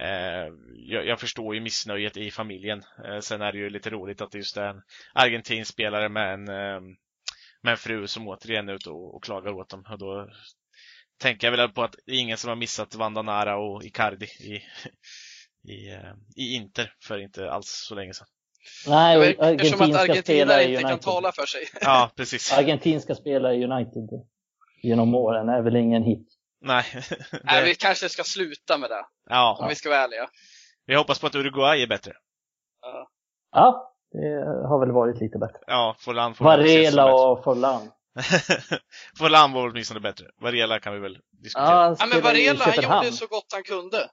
[0.00, 2.82] Eh, jag, jag förstår ju missnöjet i familjen.
[3.04, 4.82] Eh, sen är det ju lite roligt att det just är en
[5.12, 6.80] argentinsk spelare med en, eh,
[7.62, 9.84] med en fru som återigen är ute och, och klagar åt dem.
[9.90, 10.28] Och då
[11.20, 14.62] tänker jag väl på att det är ingen som har missat Vandanara och Icardi i,
[15.72, 18.26] i, eh, i Inter för inte alls så länge sedan.
[18.86, 21.62] Nej, och Eftersom att argentinska Argentina spelare i inte kan tala för sig.
[21.80, 22.52] Ja, precis.
[22.52, 24.08] Argentinska spelare i United
[24.82, 26.35] genom åren är väl ingen hit.
[26.60, 26.84] Nej.
[27.44, 30.28] Nej, Det, vi kanske ska sluta med det, om ja, vi ska vara ärliga.
[30.86, 32.12] vi hoppas på att Uruguay är bättre.
[32.82, 33.08] Ja.
[33.52, 35.58] Ja, det har väl varit lite bättre.
[35.66, 37.90] Ja, Forlan får Varela och Forlan.
[39.18, 40.26] Forlan var åtminstone bättre.
[40.40, 41.66] Varela kan vi väl diskutera.
[41.70, 44.10] Ja, Ja, Ja, men Varela, han gjorde så gott han kunde.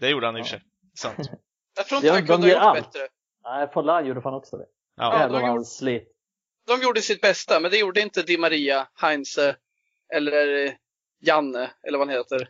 [0.00, 0.62] det gjorde han i och för sig.
[0.98, 1.30] Sant.
[1.76, 2.92] Jag tror inte Ja, han de kunde ha gjort allt.
[2.92, 3.08] bättre.
[3.44, 4.66] Nej, Forlan gjorde fan också det.
[4.96, 5.12] Ja.
[5.14, 6.02] Ja, Jävlar de han gjorde- slet.
[6.66, 9.56] De gjorde sitt bästa, men det gjorde inte Di Maria, Heinze
[10.14, 10.76] eller
[11.26, 12.48] Janne, eller vad han heter.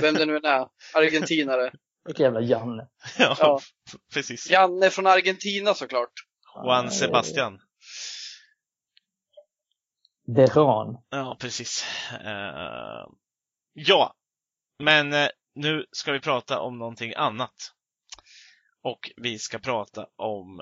[0.00, 0.66] Vem det nu än är.
[0.94, 1.72] Argentinare.
[2.04, 2.88] Vilken jävla Janne.
[3.18, 3.60] Ja, Ja.
[4.14, 4.50] precis.
[4.50, 6.12] Janne från Argentina såklart.
[6.64, 7.60] Juan Sebastian.
[10.26, 10.96] Deran.
[11.10, 11.84] Ja, precis.
[12.24, 13.06] Eh,
[13.72, 14.14] ja,
[14.78, 17.72] men eh, nu ska vi prata om någonting annat.
[18.82, 20.60] Och vi ska prata om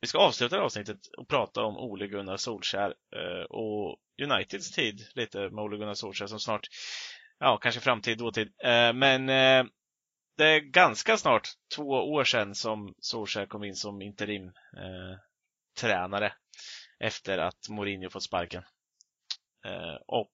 [0.00, 4.72] vi ska avsluta det här avsnittet och prata om Ole Gunnar Solskär eh, och Uniteds
[4.72, 6.66] tid lite med Ole Gunnar Solskjaer som snart,
[7.38, 8.52] ja kanske framtid, dåtid.
[8.64, 9.64] Eh, men eh,
[10.36, 14.46] det är ganska snart två år sedan som Solskjaer kom in som interim
[14.76, 15.18] eh,
[15.80, 16.32] tränare
[16.98, 18.62] efter att Mourinho fått sparken.
[19.64, 20.32] Eh, och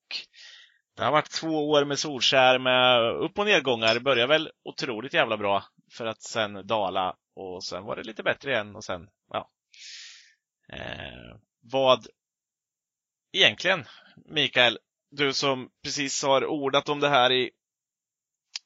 [0.96, 3.94] det har varit två år med Solskär med upp och nedgångar.
[3.94, 8.22] Det började väl otroligt jävla bra för att sen dala och sen var det lite
[8.22, 9.50] bättre igen och sen, ja.
[10.72, 11.36] Eh,
[11.72, 12.06] vad
[13.32, 13.84] egentligen,
[14.28, 14.78] Mikael,
[15.10, 17.50] du som precis har ordat om det här i,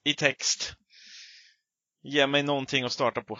[0.05, 0.73] i text.
[2.03, 3.39] Ge mig någonting att starta på.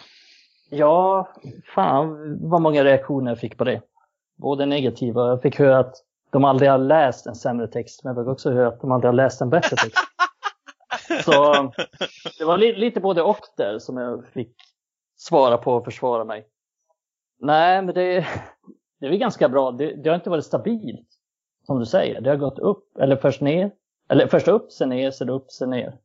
[0.69, 1.33] Ja,
[1.75, 3.81] fan vad många reaktioner jag fick på det.
[4.35, 5.95] Både negativa, jag fick höra att
[6.31, 9.07] de aldrig har läst en sämre text, men jag fick också höra att de aldrig
[9.07, 9.97] har läst en bättre text.
[11.23, 11.53] Så
[12.37, 14.55] det var li lite både och där som jag fick
[15.17, 16.47] svara på och försvara mig.
[17.39, 18.27] Nej, men det,
[18.99, 19.71] det är ganska bra.
[19.71, 21.09] Det, det har inte varit stabilt,
[21.67, 22.21] som du säger.
[22.21, 23.71] Det har gått upp, eller först ner.
[24.09, 25.97] Eller först upp, sen ner, sen upp, sen ner.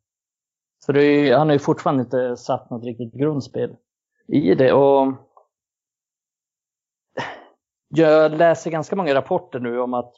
[0.79, 3.77] Så det är, han har ju fortfarande inte satt något riktigt grundspel
[4.27, 4.73] i det.
[4.73, 5.13] Och
[7.89, 10.15] jag läser ganska många rapporter nu om att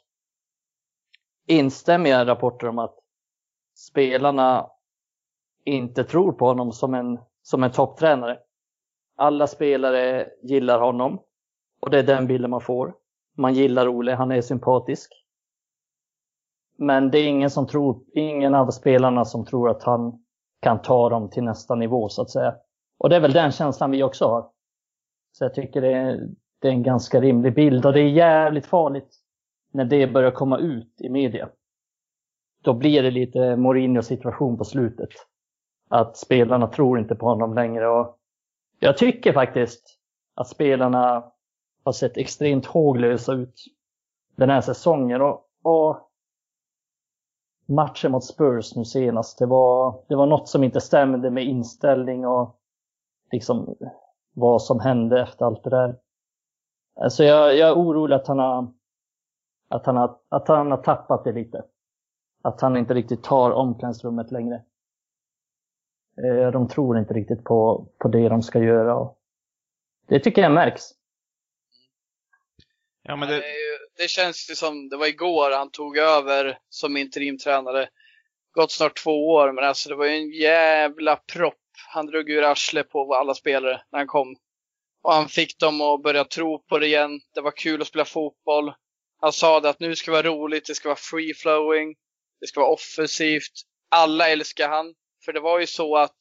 [1.47, 2.99] instämmiga rapporter om att
[3.75, 4.69] spelarna
[5.65, 8.39] inte tror på honom som en, som en topptränare.
[9.15, 11.19] Alla spelare gillar honom
[11.81, 12.95] och det är den bilden man får.
[13.37, 15.24] Man gillar Ole, han är sympatisk.
[16.77, 20.23] Men det är ingen som tror, ingen av spelarna som tror att han
[20.61, 22.55] kan ta dem till nästa nivå så att säga.
[22.97, 24.49] Och det är väl den känslan vi också har.
[25.31, 26.29] Så jag tycker det är,
[26.61, 29.15] det är en ganska rimlig bild och det är jävligt farligt
[29.71, 31.49] när det börjar komma ut i media.
[32.63, 35.09] Då blir det lite Mourinho situation på slutet.
[35.89, 38.17] Att spelarna tror inte på honom längre och
[38.79, 39.99] jag tycker faktiskt
[40.35, 41.31] att spelarna
[41.83, 43.65] har sett extremt håglösa ut
[44.35, 45.97] den här säsongen och, och
[47.65, 52.27] matchen mot Spurs nu senast, det var, det var något som inte stämde med inställning
[52.27, 52.59] och
[53.31, 53.75] liksom
[54.33, 55.95] vad som hände efter allt det där.
[56.95, 58.67] Alltså jag, jag är orolig att han har
[59.67, 61.63] att han har, att han har tappat det lite.
[62.41, 64.55] Att han inte riktigt tar omklädningsrummet längre.
[66.23, 68.95] Eh, De tror inte riktigt på, på det de ska göra.
[68.95, 69.17] Och
[70.07, 70.83] det tycker jag märks.
[73.03, 73.41] Ja, men Det,
[73.97, 77.89] det, känns ju som, det var igår han tog över som interimtränare.
[78.53, 82.43] Gått snart två år, men alltså det var ju en jävla propp Han drog ur
[82.43, 84.35] arslet på alla spelare när han kom.
[85.03, 87.19] Och han fick dem att börja tro på det igen.
[87.33, 88.73] Det var kul att spela fotboll.
[89.21, 91.95] Han sa det att nu ska det vara roligt, det ska vara free flowing,
[92.41, 93.51] det ska vara offensivt.
[93.89, 94.95] Alla älskar han.
[95.25, 96.17] För det var ju så att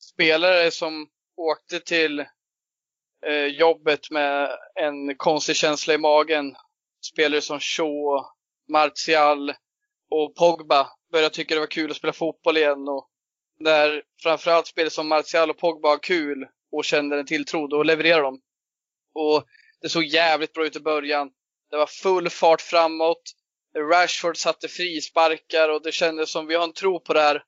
[0.00, 2.20] spelare som åkte till
[3.26, 6.56] eh, jobbet med en konstig känsla i magen,
[7.04, 8.24] spelare som Shaw,
[8.68, 9.50] Martial
[10.10, 12.88] och Pogba började tycka det var kul att spela fotboll igen.
[12.88, 13.08] Och
[13.60, 18.22] när framförallt spelare som Martial och Pogba har kul och känner en tilltro, då levererar
[18.22, 18.40] de.
[19.14, 19.44] Och
[19.80, 21.30] det såg jävligt bra ut i början.
[21.70, 23.22] Det var full fart framåt.
[23.90, 27.44] Rashford satte frisparkar och det kändes som vi har en tro på det här.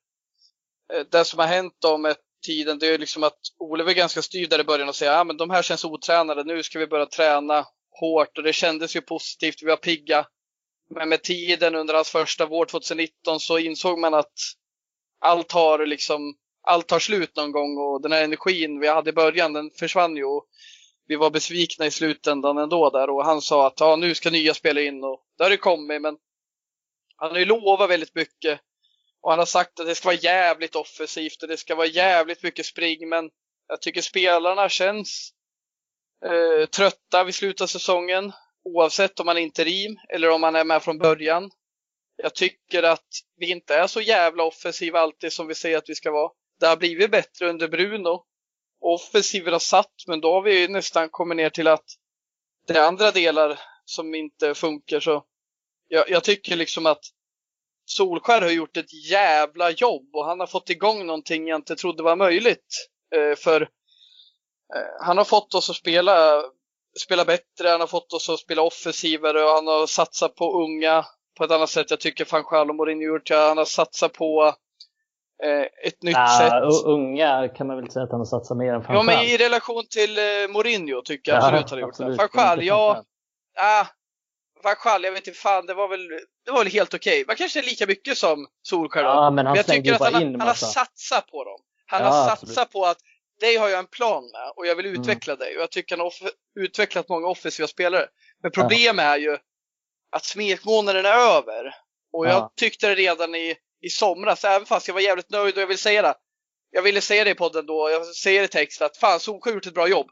[0.93, 4.21] Eh, det som har hänt då med tiden, det är liksom att Ole var ganska
[4.21, 6.87] styrd där i början och säga att men de här känns otränade, nu ska vi
[6.87, 7.65] börja träna
[7.99, 10.25] hårt och det kändes ju positivt, vi var pigga.
[10.89, 14.33] Men med tiden under hans första vår 2019 så insåg man att
[15.19, 19.13] allt har liksom, allt tar slut någon gång och den här energin vi hade i
[19.13, 20.25] början den försvann ju.
[20.25, 20.47] Och
[21.07, 24.53] vi var besvikna i slutändan ändå där och han sa att ja, nu ska nya
[24.53, 26.17] spela in och det har det kommit men
[27.15, 28.59] han har ju lovat väldigt mycket
[29.21, 32.43] och han har sagt att det ska vara jävligt offensivt och det ska vara jävligt
[32.43, 33.29] mycket spring men
[33.67, 35.31] jag tycker spelarna känns
[36.25, 38.31] eh, trötta vid slutet av säsongen
[38.63, 41.51] oavsett om man är interim eller om man är med från början.
[42.17, 43.07] Jag tycker att
[43.37, 46.31] vi inte är så jävla offensiva alltid som vi säger att vi ska vara.
[46.59, 48.23] Det har blivit bättre under Bruno.
[48.79, 51.85] Offensiven har satt, men då har vi nästan kommit ner till att
[52.67, 54.99] det är andra delar som inte funkar.
[54.99, 55.25] Så
[55.87, 57.03] jag, jag tycker liksom att
[57.85, 62.03] Solskär har gjort ett jävla jobb och han har fått igång någonting jag inte trodde
[62.03, 62.89] var möjligt.
[63.15, 63.69] Eh, för
[65.01, 66.41] han har fått oss att spela
[66.99, 71.05] spela bättre, han har fått oss att spela offensivare och han har satsat på unga
[71.37, 71.89] på ett annat sätt.
[71.89, 73.29] Jag tycker Fanchal och Mourinho gjort.
[73.29, 74.53] Han har satsat på
[75.43, 76.85] eh, ett nytt ja, sätt.
[76.85, 78.95] Unga kan man väl säga att han har satsat mer än Fanchal.
[78.95, 82.15] Ja, men i relation till eh, Mourinho tycker jag ja, absolut han har gjort det.
[82.15, 83.03] Fanchal, ja.
[83.57, 83.85] Ah,
[84.63, 86.07] Fanchal, jag vet inte fan, det var väl,
[86.45, 87.13] det var väl helt okej.
[87.13, 87.25] Okay.
[87.27, 90.23] Man kanske är lika mycket som Solskjaer Ja, men han men jag tycker att han,
[90.23, 91.59] han har satsat på dem.
[91.85, 92.71] Han ja, har satsat absolut.
[92.71, 92.97] på att
[93.39, 95.01] dig har jag en plan med och jag vill mm.
[95.01, 95.39] utveckla mm.
[95.39, 95.55] dig.
[95.55, 96.13] Och jag tycker han har
[96.59, 98.07] utvecklat många offensiva spelare.
[98.41, 99.11] Men problemet ja.
[99.11, 99.37] är ju
[100.11, 101.75] att smekmånaden är över.
[102.13, 105.61] Och jag tyckte det redan i, i somras, även fast jag var jävligt nöjd och
[105.61, 106.15] jag vill säga det.
[106.71, 109.57] Jag ville säga det i podden då, jag säger i text att fan Solskjaer har
[109.57, 110.07] gjort ett bra jobb.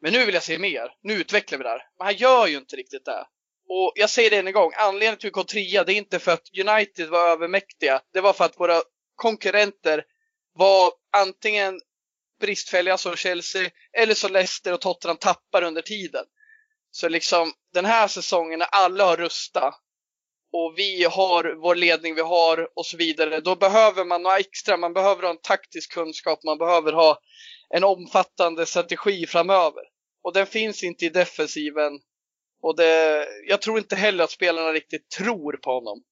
[0.00, 0.92] Men nu vill jag se mer.
[1.02, 1.82] Nu utvecklar vi det här.
[1.98, 3.26] Men han gör ju inte riktigt det.
[3.68, 5.96] Och jag säger det än en gång, anledningen till att vi kom trea, det är
[5.96, 8.00] inte för att United var övermäktiga.
[8.12, 8.82] Det var för att våra
[9.14, 10.04] konkurrenter
[10.54, 11.80] var antingen
[12.40, 16.24] bristfälliga som Chelsea eller så Leicester och Tottenham tappar under tiden.
[16.90, 19.74] Så liksom den här säsongen när alla har rustat
[20.52, 23.40] och vi har vår ledning vi har och så vidare.
[23.40, 24.76] Då behöver man något extra.
[24.76, 26.42] Man behöver ha en taktisk kunskap.
[26.44, 27.18] Man behöver ha
[27.74, 29.82] en omfattande strategi framöver.
[30.22, 31.92] Och den finns inte i defensiven.
[32.62, 36.02] Och det, jag tror inte heller att spelarna riktigt tror på honom.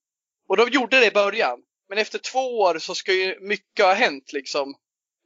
[0.47, 1.59] Och de gjorde det i början.
[1.89, 4.75] Men efter två år så ska ju mycket ha hänt liksom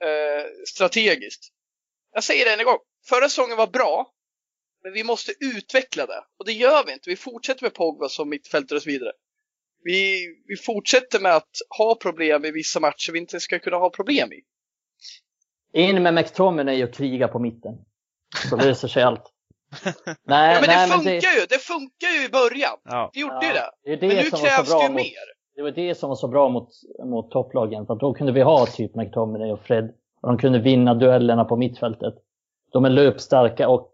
[0.03, 1.49] eh, strategiskt.
[2.13, 2.77] Jag säger det en gång.
[3.09, 4.11] Förra säsongen var bra,
[4.83, 6.23] men vi måste utveckla det.
[6.39, 7.09] Och det gör vi inte.
[7.09, 9.11] Vi fortsätter med Pogba som mittfältare och så vidare.
[9.83, 13.89] Vi, vi fortsätter med att ha problem i vissa matcher vi inte ska kunna ha
[13.89, 14.41] problem i.
[15.73, 17.73] In med McTominay och kriga på mitten.
[18.49, 19.23] Så löser sig allt.
[20.23, 21.39] Nej, ja, men nej, det funkar men det...
[21.39, 21.45] ju!
[21.49, 22.77] Det funkar ju i början.
[22.83, 23.11] Ja.
[23.13, 23.95] Det gjorde ja, ju det.
[23.95, 24.95] det, men nu krävs det ju mot...
[24.95, 25.42] mer.
[25.55, 26.69] Det var det som var så bra mot,
[27.03, 27.85] mot topplagen.
[27.85, 29.93] För då kunde vi ha typ McTominay och Fred.
[30.21, 32.15] Och de kunde vinna duellerna på mittfältet.
[32.71, 33.91] De är löpstarka och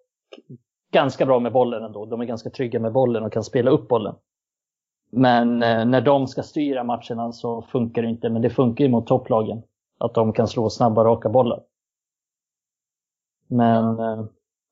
[0.92, 2.06] ganska bra med bollen ändå.
[2.06, 4.16] De är ganska trygga med bollen och kan spela upp bollen.
[5.12, 8.30] Men eh, när de ska styra matcherna så funkar det inte.
[8.30, 9.64] Men det funkar ju mot topplagen.
[9.98, 11.64] Att de kan slå snabba, raka bollar.
[13.48, 14.26] Men eh,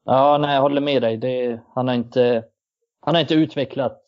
[0.06, 1.18] ja, nej, jag håller med dig.
[1.18, 2.44] Det, han, har inte,
[3.00, 4.02] han har inte utvecklat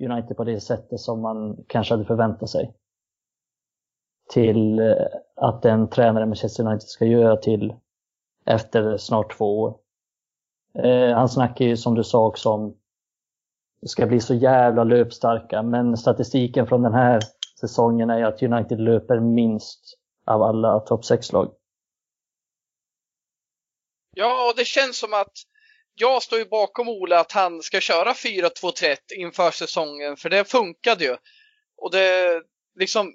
[0.00, 2.74] United på det sättet som man kanske hade förväntat sig.
[4.28, 4.94] Till eh,
[5.36, 7.74] att en tränare Manchester United ska göra till
[8.46, 9.78] efter snart två år.
[10.78, 12.76] Eh, han snackar ju som du sa också om
[13.86, 17.20] ska bli så jävla löpstarka, men statistiken från den här
[17.60, 21.52] säsongen är att United löper minst av alla topp 6-lag.
[24.14, 25.32] Ja, och det känns som att
[25.96, 31.04] jag står ju bakom Ola att han ska köra 4-2-3 inför säsongen, för det funkade
[31.04, 31.16] ju.
[31.76, 32.42] Och det
[32.78, 33.12] liksom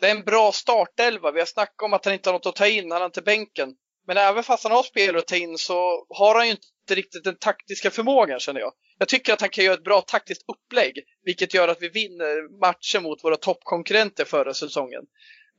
[0.00, 1.30] det är en bra startelva.
[1.30, 3.22] Vi har snackat om att han inte har något att ta in, han har inte
[3.22, 3.74] bänken.
[4.06, 7.24] Men även fast han har spelare att ta in så har han ju inte riktigt
[7.24, 8.72] den taktiska förmågan känner jag.
[8.98, 12.60] Jag tycker att han kan göra ett bra taktiskt upplägg, vilket gör att vi vinner
[12.60, 15.02] matcher mot våra toppkonkurrenter förra säsongen.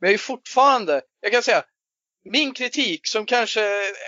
[0.00, 1.64] Men jag är fortfarande, jag kan säga,
[2.24, 3.60] min kritik som kanske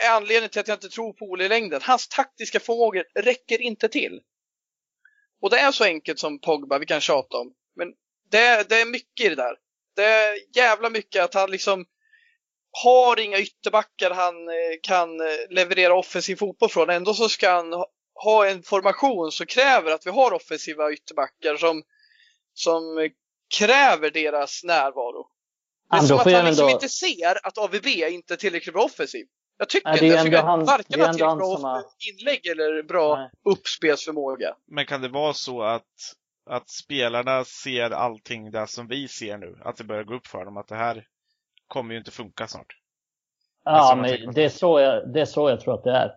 [0.04, 3.62] är anledningen till att jag inte tror på Ole i längden, hans taktiska förmågor räcker
[3.62, 4.20] inte till.
[5.42, 7.52] Och det är så enkelt som Pogba, vi kan tjata om.
[7.76, 7.88] Men
[8.30, 9.56] det, det är mycket i det där.
[9.96, 11.86] Det är jävla mycket att han liksom
[12.82, 16.90] har inga ytterbackar han eh, kan eh, leverera offensiv fotboll från.
[16.90, 17.72] Ändå så ska han
[18.14, 21.82] ha en formation som kräver att vi har offensiva ytterbackar som,
[22.54, 23.10] som eh,
[23.58, 25.26] kräver deras närvaro.
[25.90, 26.74] Det är som att han liksom ändå...
[26.74, 29.26] inte ser att AVB inte är tillräckligt bra offensiv.
[29.58, 30.06] Jag tycker inte det.
[30.06, 31.84] Jag tycker han, varken har tillräckligt bra har...
[32.10, 33.30] inlägg eller bra Nej.
[33.54, 34.54] uppspelsförmåga.
[34.66, 36.14] Men kan det vara så att,
[36.46, 39.58] att spelarna ser allting det som vi ser nu?
[39.64, 41.06] Att det börjar gå upp för dem att det här
[41.66, 42.76] kommer ju inte funka snart?
[43.64, 46.12] Ja, men det är, så jag, det är så jag tror att det är.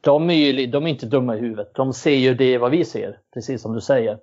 [0.00, 1.74] De är ju de är inte dumma i huvudet.
[1.74, 4.18] De ser ju det vad vi ser, precis som du säger.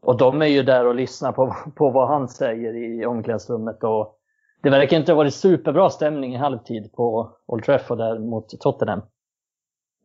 [0.00, 3.84] Och de är ju där och lyssnar på, på vad han säger i omklädningsrummet.
[3.84, 4.16] Och
[4.62, 8.98] det verkar inte ha varit superbra stämning i halvtid på Old Trafford där mot Tottenham.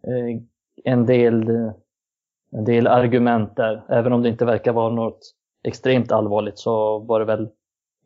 [0.07, 0.41] Eh,
[0.83, 1.71] en del, eh,
[2.51, 5.19] en del argument där, även om det inte verkar vara något
[5.63, 7.49] extremt allvarligt så var det väl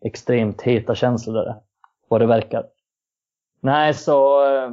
[0.01, 1.55] extremt heta känslor där,
[2.07, 2.65] vad det verkar.
[3.61, 4.45] Nej, så...
[4.45, 4.71] Eh,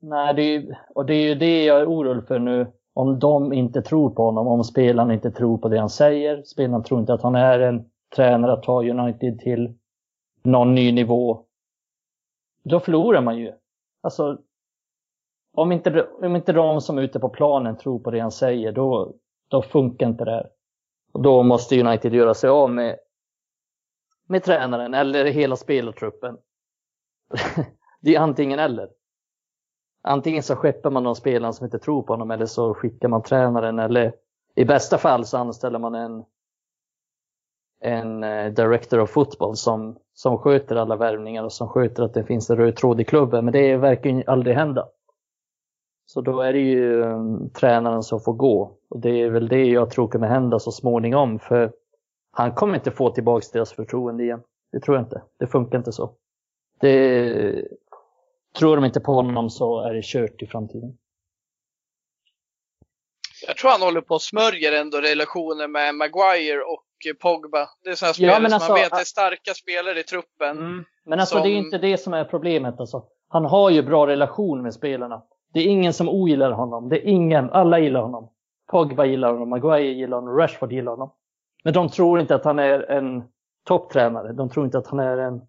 [0.00, 3.52] nej, det är, och det är ju det jag är orolig för nu om de
[3.52, 7.14] inte tror på honom, om spelarna inte tror på det han säger, spelarna tror inte
[7.14, 9.78] att han är en tränare att ta United till
[10.42, 11.44] någon ny nivå,
[12.64, 13.52] då förlorar man ju.
[14.00, 14.38] Alltså,
[15.54, 18.72] om inte, om inte de som är ute på planen tror på det han säger,
[18.72, 19.14] då,
[19.48, 20.50] då funkar inte det här.
[21.12, 22.98] Och då måste United göra sig av med,
[24.28, 26.38] med tränaren eller hela spelartruppen.
[28.00, 28.88] det är antingen eller
[30.02, 33.22] antingen så skeppar man de spelarna som inte tror på honom eller så skickar man
[33.22, 34.12] tränaren eller
[34.54, 36.24] i bästa fall så anställer man en,
[37.80, 42.24] en eh, director of football som, som sköter alla värvningar och som sköter att det
[42.24, 43.44] finns en röd tråd i klubben.
[43.44, 44.88] Men det verkar ju aldrig hända.
[46.06, 48.76] Så då är det ju um, tränaren som får gå.
[48.90, 51.38] Och det är väl det jag tror kommer hända så småningom.
[51.38, 51.72] För
[52.30, 54.42] han kommer inte få tillbaka deras förtroende igen.
[54.72, 55.22] Det tror jag inte.
[55.38, 56.10] Det funkar inte så.
[56.80, 57.68] Det,
[58.58, 60.98] Tror de inte på honom så är det kört i framtiden.
[63.46, 66.84] Jag tror han håller på att smörjer ändå relationen med Maguire och
[67.20, 67.68] Pogba.
[67.84, 70.58] Det är sådana spelare ja, som alltså, man vet är starka spelare i truppen.
[70.58, 71.42] Mm, men alltså som...
[71.42, 73.04] det är inte det som är problemet alltså.
[73.28, 75.22] Han har ju bra relation med spelarna.
[75.54, 76.88] Det är ingen som ogillar honom.
[76.88, 78.30] Det är ingen, alla gillar honom.
[78.70, 81.12] Pogba gillar honom, Maguire gillar honom, Rashford gillar honom.
[81.64, 83.22] Men de tror inte att han är en
[83.64, 84.32] topptränare.
[84.32, 85.40] De tror inte att han är en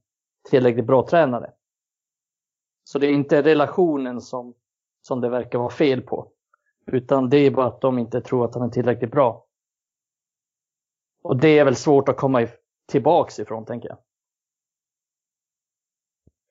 [0.49, 1.51] tillräckligt bra tränare.
[2.83, 4.53] Så det är inte relationen som,
[5.01, 6.31] som det verkar vara fel på.
[6.91, 9.45] Utan det är bara att de inte tror att han är tillräckligt bra.
[11.23, 12.47] Och det är väl svårt att komma
[12.87, 13.97] tillbaks ifrån, tänker jag.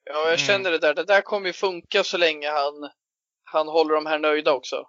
[0.03, 0.37] Ja, jag mm.
[0.37, 0.93] känner det där.
[0.93, 2.89] Det där kommer ju funka så länge han,
[3.43, 4.87] han håller de här nöjda också.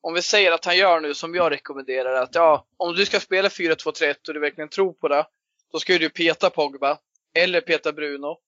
[0.00, 3.20] Om vi säger att han gör nu som jag rekommenderar, att ja, om du ska
[3.20, 5.26] spela 4-2-3-1 och du verkligen tror på det,
[5.72, 6.98] då ska du peta Pogba,
[7.34, 8.38] eller peta Bruno,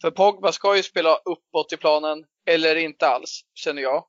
[0.00, 4.06] för Pogba ska ju spela uppåt i planen, eller inte alls, känner jag.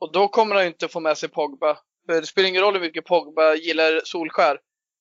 [0.00, 1.78] Och då kommer han ju inte få med sig Pogba.
[2.06, 4.60] För det spelar ingen roll hur mycket Pogba gillar Solskär,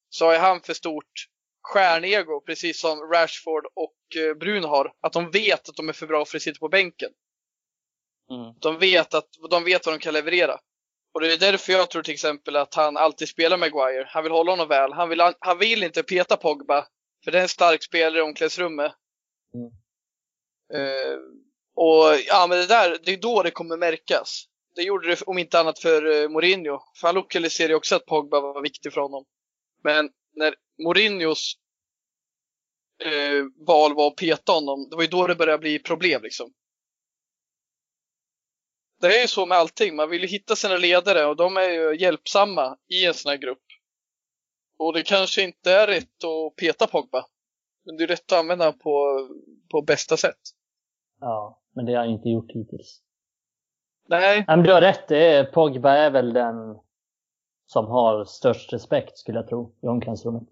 [0.10, 1.28] så har han för stort
[1.62, 4.94] stjärnego, precis som Rashford och eh, Bruno har.
[5.02, 7.10] Att de vet att de är för bra för att sitta på bänken.
[8.32, 8.54] Mm.
[8.60, 10.60] De, vet att, de vet vad de kan leverera.
[11.14, 14.06] Och det är därför jag tror till exempel att han alltid spelar Maguire.
[14.10, 14.94] Han vill hålla honom väl.
[14.94, 16.88] Han vill, han vill inte peta Pogba,
[17.24, 18.92] för det är en stark spelare i omklädningsrummet.
[19.54, 19.72] Mm.
[20.74, 21.18] Eh,
[21.76, 24.46] och ja, men det där, det är då det kommer märkas.
[24.76, 26.80] Det gjorde det om inte annat för eh, Mourinho.
[26.96, 29.26] För han lokaliserade också att Pogba var viktig för honom.
[29.84, 31.54] Men när Mourinhos
[33.04, 36.54] eh, val var att peta honom, det var ju då det började bli problem liksom.
[39.00, 41.70] Det är ju så med allting, man vill ju hitta sina ledare och de är
[41.70, 43.64] ju hjälpsamma i en sån här grupp.
[44.78, 47.26] Och det kanske inte är rätt att peta Pogba.
[47.86, 49.28] Men det är rätt att använda på,
[49.72, 50.40] på bästa sätt.
[51.20, 53.02] Ja, men det har han inte gjort hittills.
[54.08, 54.44] Nej.
[54.48, 56.80] Men du har rätt, det är, Pogba är väl den
[57.66, 60.44] som har störst respekt skulle jag tro i omklädningsrummet.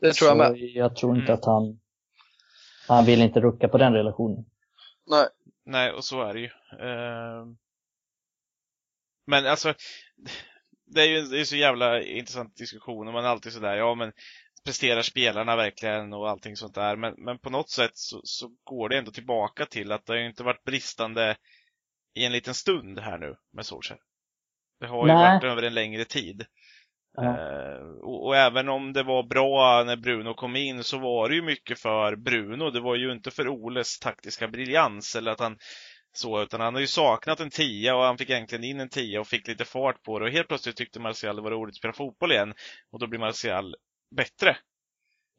[0.00, 0.58] Det tror jag med.
[0.58, 1.34] Jag tror inte mm.
[1.34, 1.80] att han,
[2.88, 4.44] han vill inte rucka på den relationen.
[5.06, 5.28] Nej.
[5.64, 6.50] Nej, och så är det ju.
[6.86, 7.46] Uh...
[9.26, 9.74] Men alltså,
[10.86, 13.94] det är ju det är så jävla intressant diskussion och man är alltid sådär, ja
[13.94, 14.12] men
[14.64, 16.96] presterar spelarna verkligen och allting sånt där.
[16.96, 20.20] Men, men på något sätt så, så går det ändå tillbaka till att det har
[20.20, 21.36] inte varit bristande
[22.14, 24.00] i en liten stund här nu med Solskjaer.
[24.80, 25.34] Det har ju Nej.
[25.34, 26.44] varit över en längre tid.
[27.18, 31.34] Eh, och, och, även om det var bra när Bruno kom in så var det
[31.34, 32.70] ju mycket för Bruno.
[32.70, 35.58] Det var ju inte för Oles taktiska briljans eller att han
[36.12, 39.20] så, utan han har ju saknat en tia och han fick egentligen in en tia
[39.20, 41.76] och fick lite fart på det och helt plötsligt tyckte Martial det var roligt att
[41.76, 42.54] spela fotboll igen
[42.92, 43.74] och då blir Martial
[44.16, 44.56] bättre.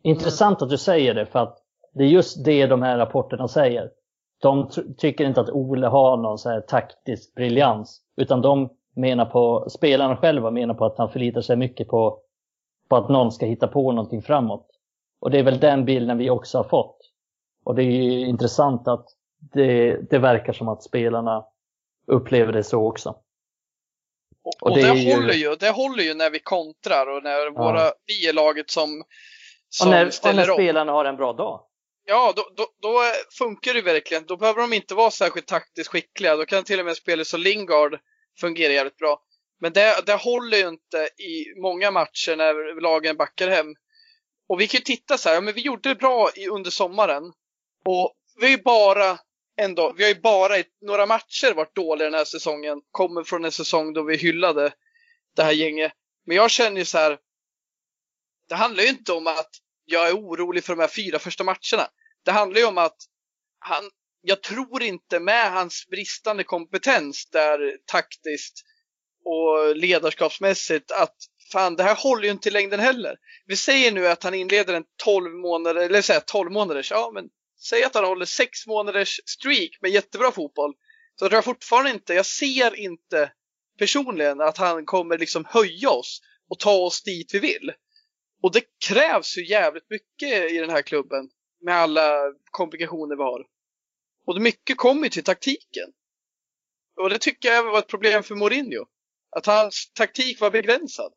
[0.04, 1.58] Intressant att du säger det för att
[1.94, 3.91] det är just det de här rapporterna säger.
[4.41, 9.70] De tycker inte att Ole har någon så här taktisk briljans utan de menar på,
[9.70, 12.20] spelarna själva menar på att han förlitar sig mycket på,
[12.90, 14.68] på att någon ska hitta på någonting framåt.
[15.20, 16.98] Och det är väl den bilden vi också har fått.
[17.64, 19.06] Och det är ju intressant att
[19.54, 21.45] det, det verkar som att spelarna
[22.08, 23.16] upplever det så också.
[24.44, 25.14] Och, och, det, det ju...
[25.14, 27.94] håller ju, det håller ju när vi kontrar och när våra, ja.
[28.06, 29.03] vi är laget som,
[29.70, 31.61] som och när, ställer och när spelarna har en bra dag.
[32.06, 33.02] Ja, då, då, då,
[33.38, 34.26] funkar det verkligen.
[34.26, 36.36] Då behöver de inte vara särskilt taktiskt skickliga.
[36.36, 37.99] Då kan till och med spelare som Lingard
[38.40, 39.22] fungera jävligt bra.
[39.61, 43.76] Men det, det håller ju inte i många matcher när lagen backar hem.
[44.49, 46.72] Och vi kan ju titta så här, ja, men vi gjorde det bra i, under
[46.72, 47.24] sommaren.
[47.86, 49.20] Och vi ju bara
[49.58, 52.82] ändå, vi har ju bara i några matcher varit dåliga den här säsongen.
[52.92, 54.74] Kommer från en säsong då vi hyllade
[55.36, 55.92] det här gänget.
[56.26, 57.18] Men jag känner ju så här.
[58.50, 59.50] Det handlar ju inte om att
[59.86, 61.88] jag är orolig för de här fyra första matcherna.
[62.26, 62.98] Det handlar ju om att
[63.60, 63.84] han,
[64.22, 68.64] jag tror inte med hans bristande kompetens där taktiskt
[69.26, 71.16] och ledarskapsmässigt att
[71.52, 73.16] fan, det här håller ju inte i längden heller.
[73.46, 77.30] Vi säger nu att han inleder en 12 månader, eller säga 12 månaders, ja men
[77.64, 80.73] säg att han håller sex månaders streak med jättebra fotboll.
[81.15, 83.31] Så tror jag fortfarande inte, jag ser inte
[83.77, 87.73] personligen att han kommer liksom höja oss och ta oss dit vi vill.
[88.41, 91.30] Och det krävs ju jävligt mycket i den här klubben
[91.61, 93.45] med alla komplikationer vi har.
[94.26, 95.94] Och mycket kommer ju till taktiken.
[97.02, 98.85] Och det tycker jag var ett problem för Mourinho.
[99.35, 101.14] Att hans taktik var begränsad.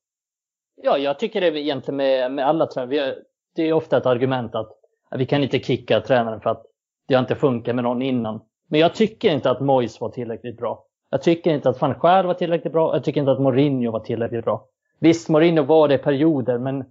[0.82, 3.14] Ja, jag tycker det egentligen med, med alla tränare.
[3.54, 6.66] Det är ofta ett argument att vi kan inte kicka tränaren för att
[7.08, 8.40] det har inte funkat med någon innan.
[8.68, 10.84] Men jag tycker inte att Mois var tillräckligt bra.
[11.10, 12.94] Jag tycker inte att van var tillräckligt bra.
[12.94, 14.66] Jag tycker inte att Mourinho var tillräckligt bra.
[14.98, 16.84] Visst, Mourinho var det i perioder, men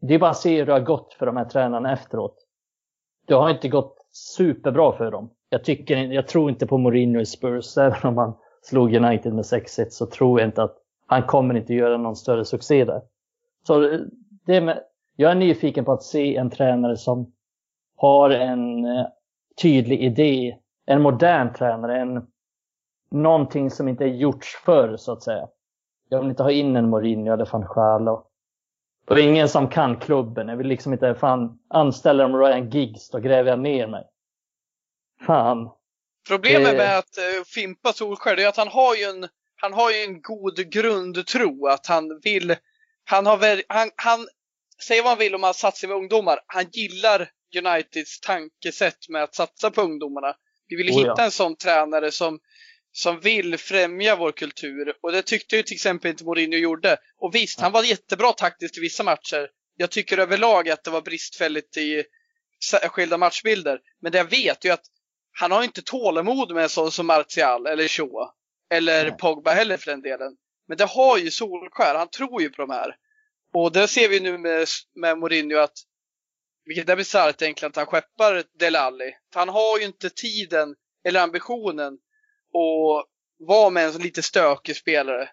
[0.00, 2.36] det är bara att se hur det har gått för de här tränarna efteråt.
[3.26, 5.30] Det har inte gått superbra för dem.
[5.48, 7.76] Jag, tycker, jag tror inte på Mourinho i Spurs.
[7.78, 10.76] Även om han slog United med 6-1 så tror jag inte att
[11.06, 13.02] han kommer inte göra någon större succé där.
[13.66, 13.98] Så
[14.46, 14.80] det med,
[15.16, 17.32] jag är nyfiken på att se en tränare som
[18.04, 19.06] har en eh,
[19.62, 20.58] tydlig idé.
[20.86, 22.00] En modern tränare.
[22.00, 22.26] En,
[23.10, 25.48] någonting som inte är gjorts förr så att säga.
[26.08, 28.30] Jag vill inte ha in en Mourinho eller van Schaal och
[29.06, 30.48] och ingen som kan klubben.
[30.48, 34.04] Jag vill liksom inte, fan, anställa dem Ryan Giggs, då gräver jag ner mig.
[35.26, 35.70] Fan.
[36.28, 36.76] Problemet det...
[36.76, 40.22] med att uh, fimpa Solskär, är att han har ju en, han har ju en
[40.22, 42.56] god grundtro att han vill,
[43.04, 44.26] han har han, han
[44.86, 46.38] säger vad han vill om han satsar med ungdomar.
[46.46, 50.36] Han gillar Uniteds tankesätt med att satsa på ungdomarna.
[50.68, 51.24] Vi vill oh, hitta ja.
[51.24, 52.40] en sån tränare som
[52.96, 54.94] som vill främja vår kultur.
[55.00, 56.96] Och det tyckte ju till exempel inte Mourinho gjorde.
[57.18, 59.48] Och visst, han var jättebra taktiskt i vissa matcher.
[59.76, 62.04] Jag tycker överlag att det var bristfälligt i
[62.88, 63.80] skilda matchbilder.
[64.00, 64.84] Men det jag vet är ju att
[65.32, 68.30] han har inte tålamod med en sån som Martial eller Shaw.
[68.70, 69.18] Eller Nej.
[69.18, 70.36] Pogba heller för den delen.
[70.68, 72.96] Men det har ju Solskär, han tror ju på de här.
[73.54, 75.78] Och det ser vi nu med, med Mourinho att,
[76.64, 79.16] vilket är bisarrt egentligen, att han skeppar Delali.
[79.32, 80.74] För han har ju inte tiden
[81.04, 81.92] eller ambitionen
[82.54, 83.08] att
[83.38, 85.30] vara med en lite stökig spelare.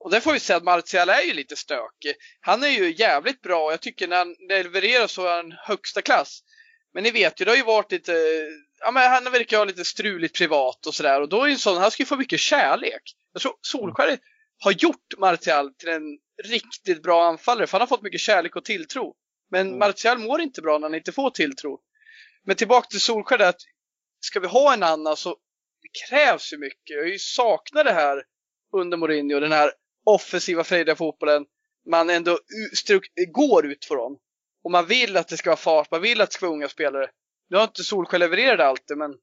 [0.00, 2.14] Och det får vi säga att Martial är ju lite stökig.
[2.40, 6.02] Han är ju jävligt bra och jag tycker när han levererar så är han högsta
[6.02, 6.40] klass.
[6.94, 8.12] Men ni vet ju, det har ju varit lite,
[8.80, 11.58] ja men han verkar ha lite struligt privat och sådär och då är ju en
[11.58, 13.02] sån, han ska ju få mycket kärlek.
[13.32, 14.18] Jag tror Solskär
[14.60, 18.64] har gjort Martial till en riktigt bra anfallare för han har fått mycket kärlek och
[18.64, 19.14] tilltro.
[19.50, 19.78] Men mm.
[19.78, 21.80] Martial mår inte bra när han inte får tilltro.
[22.44, 23.60] Men tillbaka till Solskär att
[24.20, 25.30] ska vi ha en annan så
[25.82, 26.96] det krävs ju mycket.
[26.96, 28.24] Jag saknat det här
[28.72, 29.72] under Mourinho, den här
[30.04, 31.46] offensiva frejdiga fotbollen
[31.90, 32.38] man ändå
[33.32, 34.18] går ut från.
[34.64, 36.68] Och man vill att det ska vara fart, man vill att det ska vara unga
[36.68, 37.10] spelare.
[37.48, 39.14] Nu har inte Solskjaer levererat alltid, men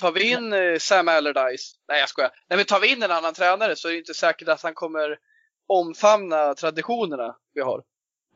[0.00, 3.10] tar vi in eh, Sam Allardyce, nej jag skojar, nej men tar vi in en
[3.10, 5.18] annan tränare så är det inte säkert att han kommer
[5.66, 7.82] omfamna traditionerna vi har.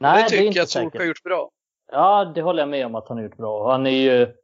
[0.00, 1.50] Nej, det tycker det är inte jag att Solskjaer har gjort bra.
[1.92, 3.70] Ja, det håller jag med om att han har gjort bra.
[3.72, 4.34] Han är ju,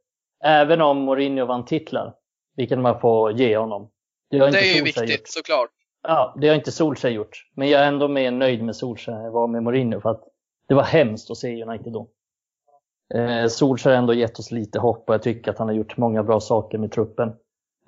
[0.43, 2.13] även om Mourinho vann titlar,
[2.55, 3.89] vilket man får ge honom.
[4.29, 5.27] Det, det är ju viktigt gjort.
[5.27, 5.69] såklart.
[6.03, 7.45] Ja, det har inte Solskjaer gjort.
[7.55, 10.23] Men jag är ändå mer nöjd med Solskjaer än jag var med Mourinho för att
[10.67, 12.07] det var hemskt att se United då.
[13.13, 15.97] Eh, Solskjaer har ändå gett oss lite hopp och jag tycker att han har gjort
[15.97, 17.33] många bra saker med truppen.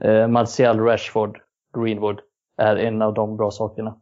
[0.01, 1.41] Eh, Martial, Rashford,
[1.77, 2.19] Greenwood
[2.57, 4.01] är en av de bra sakerna.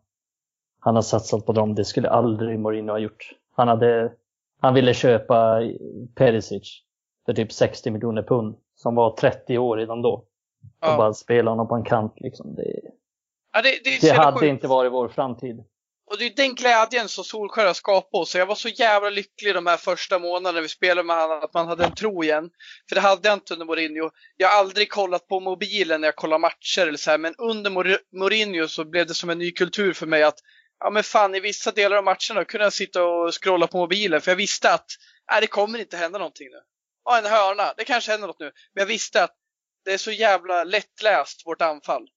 [0.79, 1.75] han har satsat på dem.
[1.75, 3.31] Det skulle aldrig Mourinho ha gjort.
[3.57, 4.11] Han, hade,
[4.61, 5.61] han ville köpa
[6.15, 6.83] Perisic
[7.25, 10.25] för typ 60 miljoner pund som var 30 år redan då.
[10.81, 10.91] Ja.
[10.91, 12.55] Och bara spela honom på en kant liksom.
[12.55, 12.81] Det,
[13.53, 14.49] ja, det, det, det hade sjukt.
[14.49, 15.63] inte varit vår framtid.
[16.09, 18.35] Och det är den glädjen som Solskjaer har skapat oss.
[18.35, 21.67] Jag var så jävla lycklig de här första månaderna vi spelade med honom, att man
[21.67, 22.49] hade en tro igen.
[22.89, 24.09] För det hade jag inte under Mourinho.
[24.37, 27.71] Jag har aldrig kollat på mobilen när jag kollar matcher eller så här, men under
[28.17, 30.39] Mourinho så blev det som en ny kultur för mig att
[30.79, 34.21] ja men fan i vissa delar av matcherna kunde jag sitta och scrolla på mobilen
[34.21, 34.91] för jag visste att
[35.31, 36.61] nej, det kommer inte hända någonting nu.
[37.05, 38.51] Ja, en hörna, det kanske händer något nu.
[38.73, 39.35] Men jag visste att
[39.85, 42.07] det är så jävla lättläst, vårt anfall.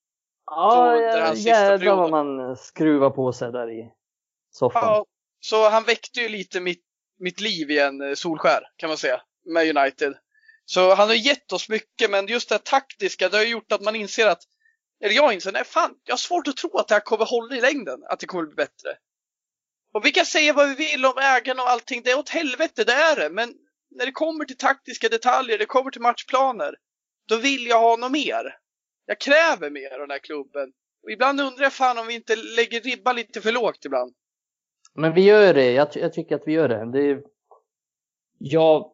[0.47, 3.93] Ja, jävlar vad man skruvar på sig där i
[4.51, 4.82] soffan.
[4.85, 5.07] Ja,
[5.41, 6.85] så han väckte ju lite mitt,
[7.19, 10.15] mitt liv igen, eh, Solskär, kan man säga, med United.
[10.65, 13.97] Så han har gett oss mycket, men just det taktiska, det har gjort att man
[13.97, 14.43] inser att,
[15.05, 17.56] eller jag inser, nej fan, jag har svårt att tro att det här kommer hålla
[17.56, 18.97] i längden, att det kommer bli bättre.
[19.93, 22.85] Och vi kan säga vad vi vill om ägarna och allting, det är åt helvete,
[22.85, 23.55] det är det, men
[23.90, 26.74] när det kommer till taktiska detaljer, det kommer till matchplaner,
[27.28, 28.56] då vill jag ha något mer.
[29.06, 30.72] Jag kräver mer av den här klubben.
[31.02, 34.14] Och ibland undrar jag fan om vi inte lägger ribban lite för lågt ibland.
[34.94, 35.72] Men vi gör det.
[35.72, 36.93] Jag, jag tycker att vi gör det.
[36.93, 37.22] det är...
[38.39, 38.93] Jag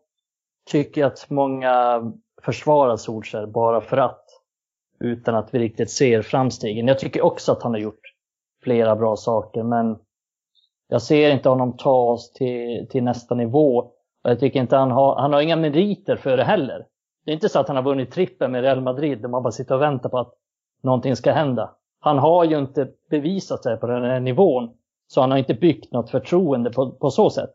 [0.70, 2.02] tycker att många
[2.42, 4.25] försvarar Solskjaer bara för att.
[5.00, 6.88] Utan att vi riktigt ser framstegen.
[6.88, 8.00] Jag tycker också att han har gjort
[8.62, 9.98] flera bra saker men
[10.88, 13.76] jag ser inte honom ta oss till, till nästa nivå.
[14.24, 16.86] Och jag tycker inte han har, han har inga meriter för det heller.
[17.24, 19.52] Det är inte så att han har vunnit trippen med Real Madrid och man bara
[19.52, 20.34] sitter och väntar på att
[20.82, 21.74] någonting ska hända.
[22.00, 24.70] Han har ju inte bevisat sig på den här nivån.
[25.06, 27.50] Så han har inte byggt något förtroende på, på så sätt.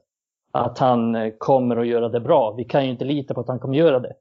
[0.51, 2.51] Att han eh, kommer att göra det bra.
[2.51, 4.13] Vi kan ju inte lita på att han kommer att göra det.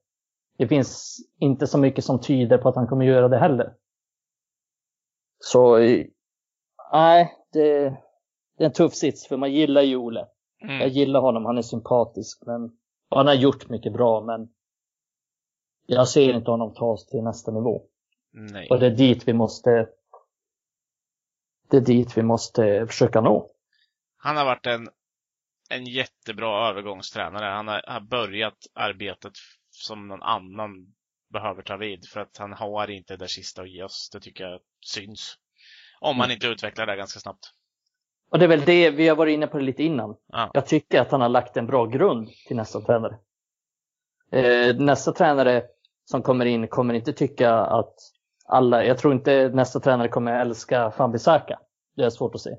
[0.61, 3.75] Det finns inte så mycket som tyder på att han kommer att göra det heller.
[5.39, 5.79] Så,
[6.93, 7.81] nej, det,
[8.59, 10.27] det är en tuff sits för man gillar ju Ole.
[10.63, 10.81] Mm.
[10.81, 12.43] Jag gillar honom, han är sympatisk.
[12.47, 12.79] Men,
[13.09, 14.49] han har gjort mycket bra men
[15.87, 17.83] jag ser inte honom ta oss till nästa nivå.
[18.33, 18.69] Nej.
[18.71, 19.89] Och det är dit vi måste
[21.71, 23.51] det är dit vi måste försöka nå.
[24.17, 24.89] Han har varit en,
[25.71, 27.45] en jättebra övergångstränare.
[27.45, 29.33] Han har, har börjat arbetet
[29.81, 30.87] som någon annan
[31.33, 34.11] behöver ta vid för att han har inte det sista att ge oss.
[34.13, 35.35] Det tycker jag syns.
[36.01, 36.35] Om man mm.
[36.35, 37.53] inte utvecklar det ganska snabbt.
[38.31, 40.17] Och det är väl det vi har varit inne på lite innan.
[40.27, 40.51] Ja.
[40.55, 43.19] Jag tycker att han har lagt en bra grund till nästa tränare.
[44.33, 45.63] Eh, nästa tränare
[46.05, 47.95] som kommer in kommer inte tycka att
[48.45, 51.59] alla, jag tror inte nästa tränare kommer älska Fambisaka.
[51.97, 52.57] Det är svårt att se.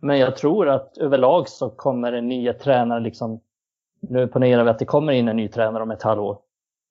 [0.00, 3.40] Men jag tror att överlag så kommer en nya tränare liksom,
[4.00, 6.38] nu ponerar vi att det kommer in en ny tränare om ett halvår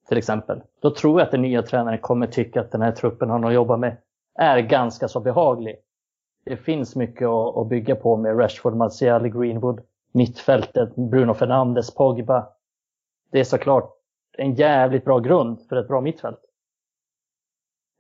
[0.08, 0.62] till exempel.
[0.82, 3.52] Då tror jag att den nya tränaren kommer tycka att den här truppen han har
[3.52, 3.98] jobbat med
[4.40, 5.76] är ganska så behaglig.
[6.46, 9.82] Det finns mycket att, bygga på med Rashford, Martial, Greenwood,
[10.12, 12.48] mittfältet, Bruno Fernandes, Pogba.
[13.32, 13.94] Det är såklart
[14.38, 16.40] en jävligt bra grund för ett bra mittfält.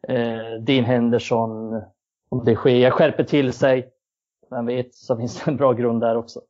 [0.07, 1.81] Eh, Dean Henderson,
[2.29, 3.93] om det sker, jag skärper till sig.
[4.49, 6.41] Vem vet, så finns det en bra grund där också.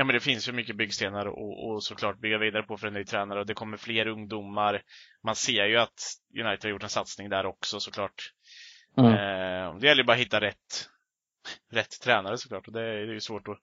[0.00, 2.92] Ja, men det finns ju mycket byggstenar och, och såklart bygga vidare på för en
[2.92, 4.82] ny tränare och det kommer fler ungdomar.
[5.22, 6.00] Man ser ju att
[6.40, 8.32] United har gjort en satsning där också såklart.
[8.96, 9.12] Mm.
[9.12, 10.88] Eh, det gäller bara att hitta rätt,
[11.70, 13.58] rätt tränare såklart och det är, det är ju svårt att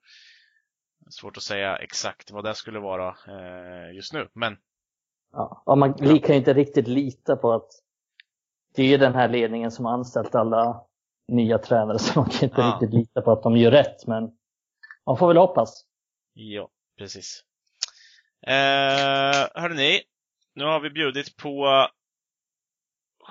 [1.10, 4.56] Svårt att säga exakt vad det skulle vara eh, just nu, men
[5.32, 7.70] Ja, och man kan ju inte riktigt lita på att
[8.74, 10.82] det är den här ledningen som har anställt alla
[11.28, 12.66] nya tränare så man kan inte ja.
[12.72, 14.30] riktigt lita på att de gör rätt men
[15.06, 15.87] man får väl hoppas.
[16.40, 17.44] Ja, precis.
[18.46, 20.02] Eh, hörni,
[20.54, 21.88] nu har vi bjudit på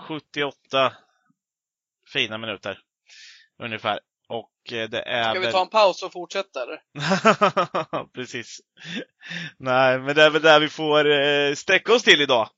[0.07, 0.93] 78
[2.13, 2.79] fina minuter
[3.63, 3.99] ungefär.
[4.29, 6.81] Och eh, det är Ska vi ta en paus och fortsätta eller?
[8.13, 8.59] Precis.
[9.57, 12.49] Nej, men det är väl där vi får eh, sträcka oss till idag.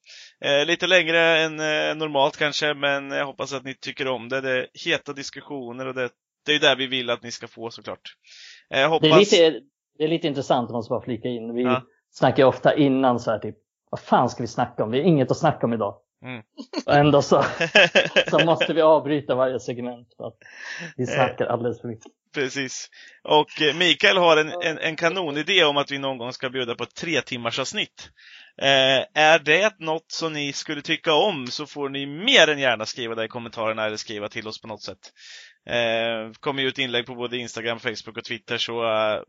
[0.46, 1.56] Eh, lite längre än
[1.98, 4.42] normalt kanske, men jag hoppas att ni tycker om det.
[4.42, 6.10] Det är heta diskussioner och det,
[6.46, 8.16] det är där vi vill att ni ska få såklart.
[8.90, 9.30] hoppas...
[9.30, 9.62] det, är lite,
[10.00, 11.54] det är lite intressant, om man ska bara flika in.
[11.54, 11.84] Vi ja.
[12.12, 13.56] snackar ofta innan så här typ,
[13.90, 14.92] vad fan ska vi snacka om?
[14.92, 15.96] Vi har inget att snacka om idag.
[16.26, 16.42] Mm.
[16.86, 17.46] Och ändå så,
[18.30, 20.38] så måste vi avbryta varje segment för att
[20.98, 22.12] vi snackar alldeles för mycket.
[22.34, 22.90] Precis.
[23.24, 26.76] Och eh, Mikael har en, en, en kanonidé om att vi någon gång ska bjuda
[26.76, 28.10] på ett tre timmars avsnitt.
[28.62, 32.86] Eh, är det något som ni skulle tycka om så får ni mer än gärna
[32.86, 35.14] skriva det i kommentarerna eller skriva till oss på något sätt.
[35.70, 39.22] Eh, kommer ju ut inlägg på både Instagram, Facebook och Twitter så uh,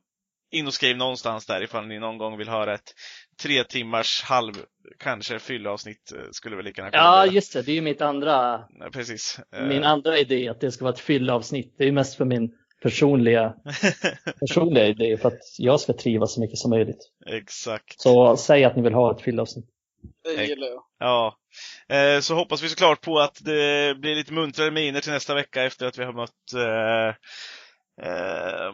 [0.51, 2.95] in och skriv någonstans där ifall ni någon gång vill höra ett
[3.43, 4.55] tre timmars halv,
[4.99, 7.63] kanske fyllavsnitt eh, skulle väl lika gärna Ja, just det.
[7.63, 9.41] Det är ju mitt andra, ja, precis.
[9.69, 11.75] min andra idé att det ska vara ett fyllavsnitt.
[11.79, 12.53] Det är ju mest för min
[12.83, 13.55] personliga,
[14.41, 17.11] personliga idé för att jag ska trivas så mycket som möjligt.
[17.27, 18.01] Exakt.
[18.01, 19.67] Så säg att ni vill ha ett fyllavsnitt.
[20.25, 20.83] Det gillar jag.
[20.99, 21.37] Ja.
[21.89, 25.63] Eh, så hoppas vi såklart på att det blir lite muntrare miner till nästa vecka
[25.63, 27.09] efter att vi har mött eh,
[28.07, 28.73] eh,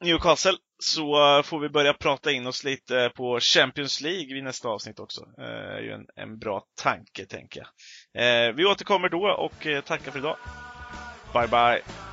[0.00, 0.56] Newcastle.
[0.82, 5.00] Så eh, får vi börja prata in oss lite på Champions League vid nästa avsnitt
[5.00, 5.26] också.
[5.36, 8.48] Det är ju en, en bra tanke, tänker jag.
[8.48, 10.36] Eh, vi återkommer då och tackar för idag.
[11.32, 12.09] Bye, bye!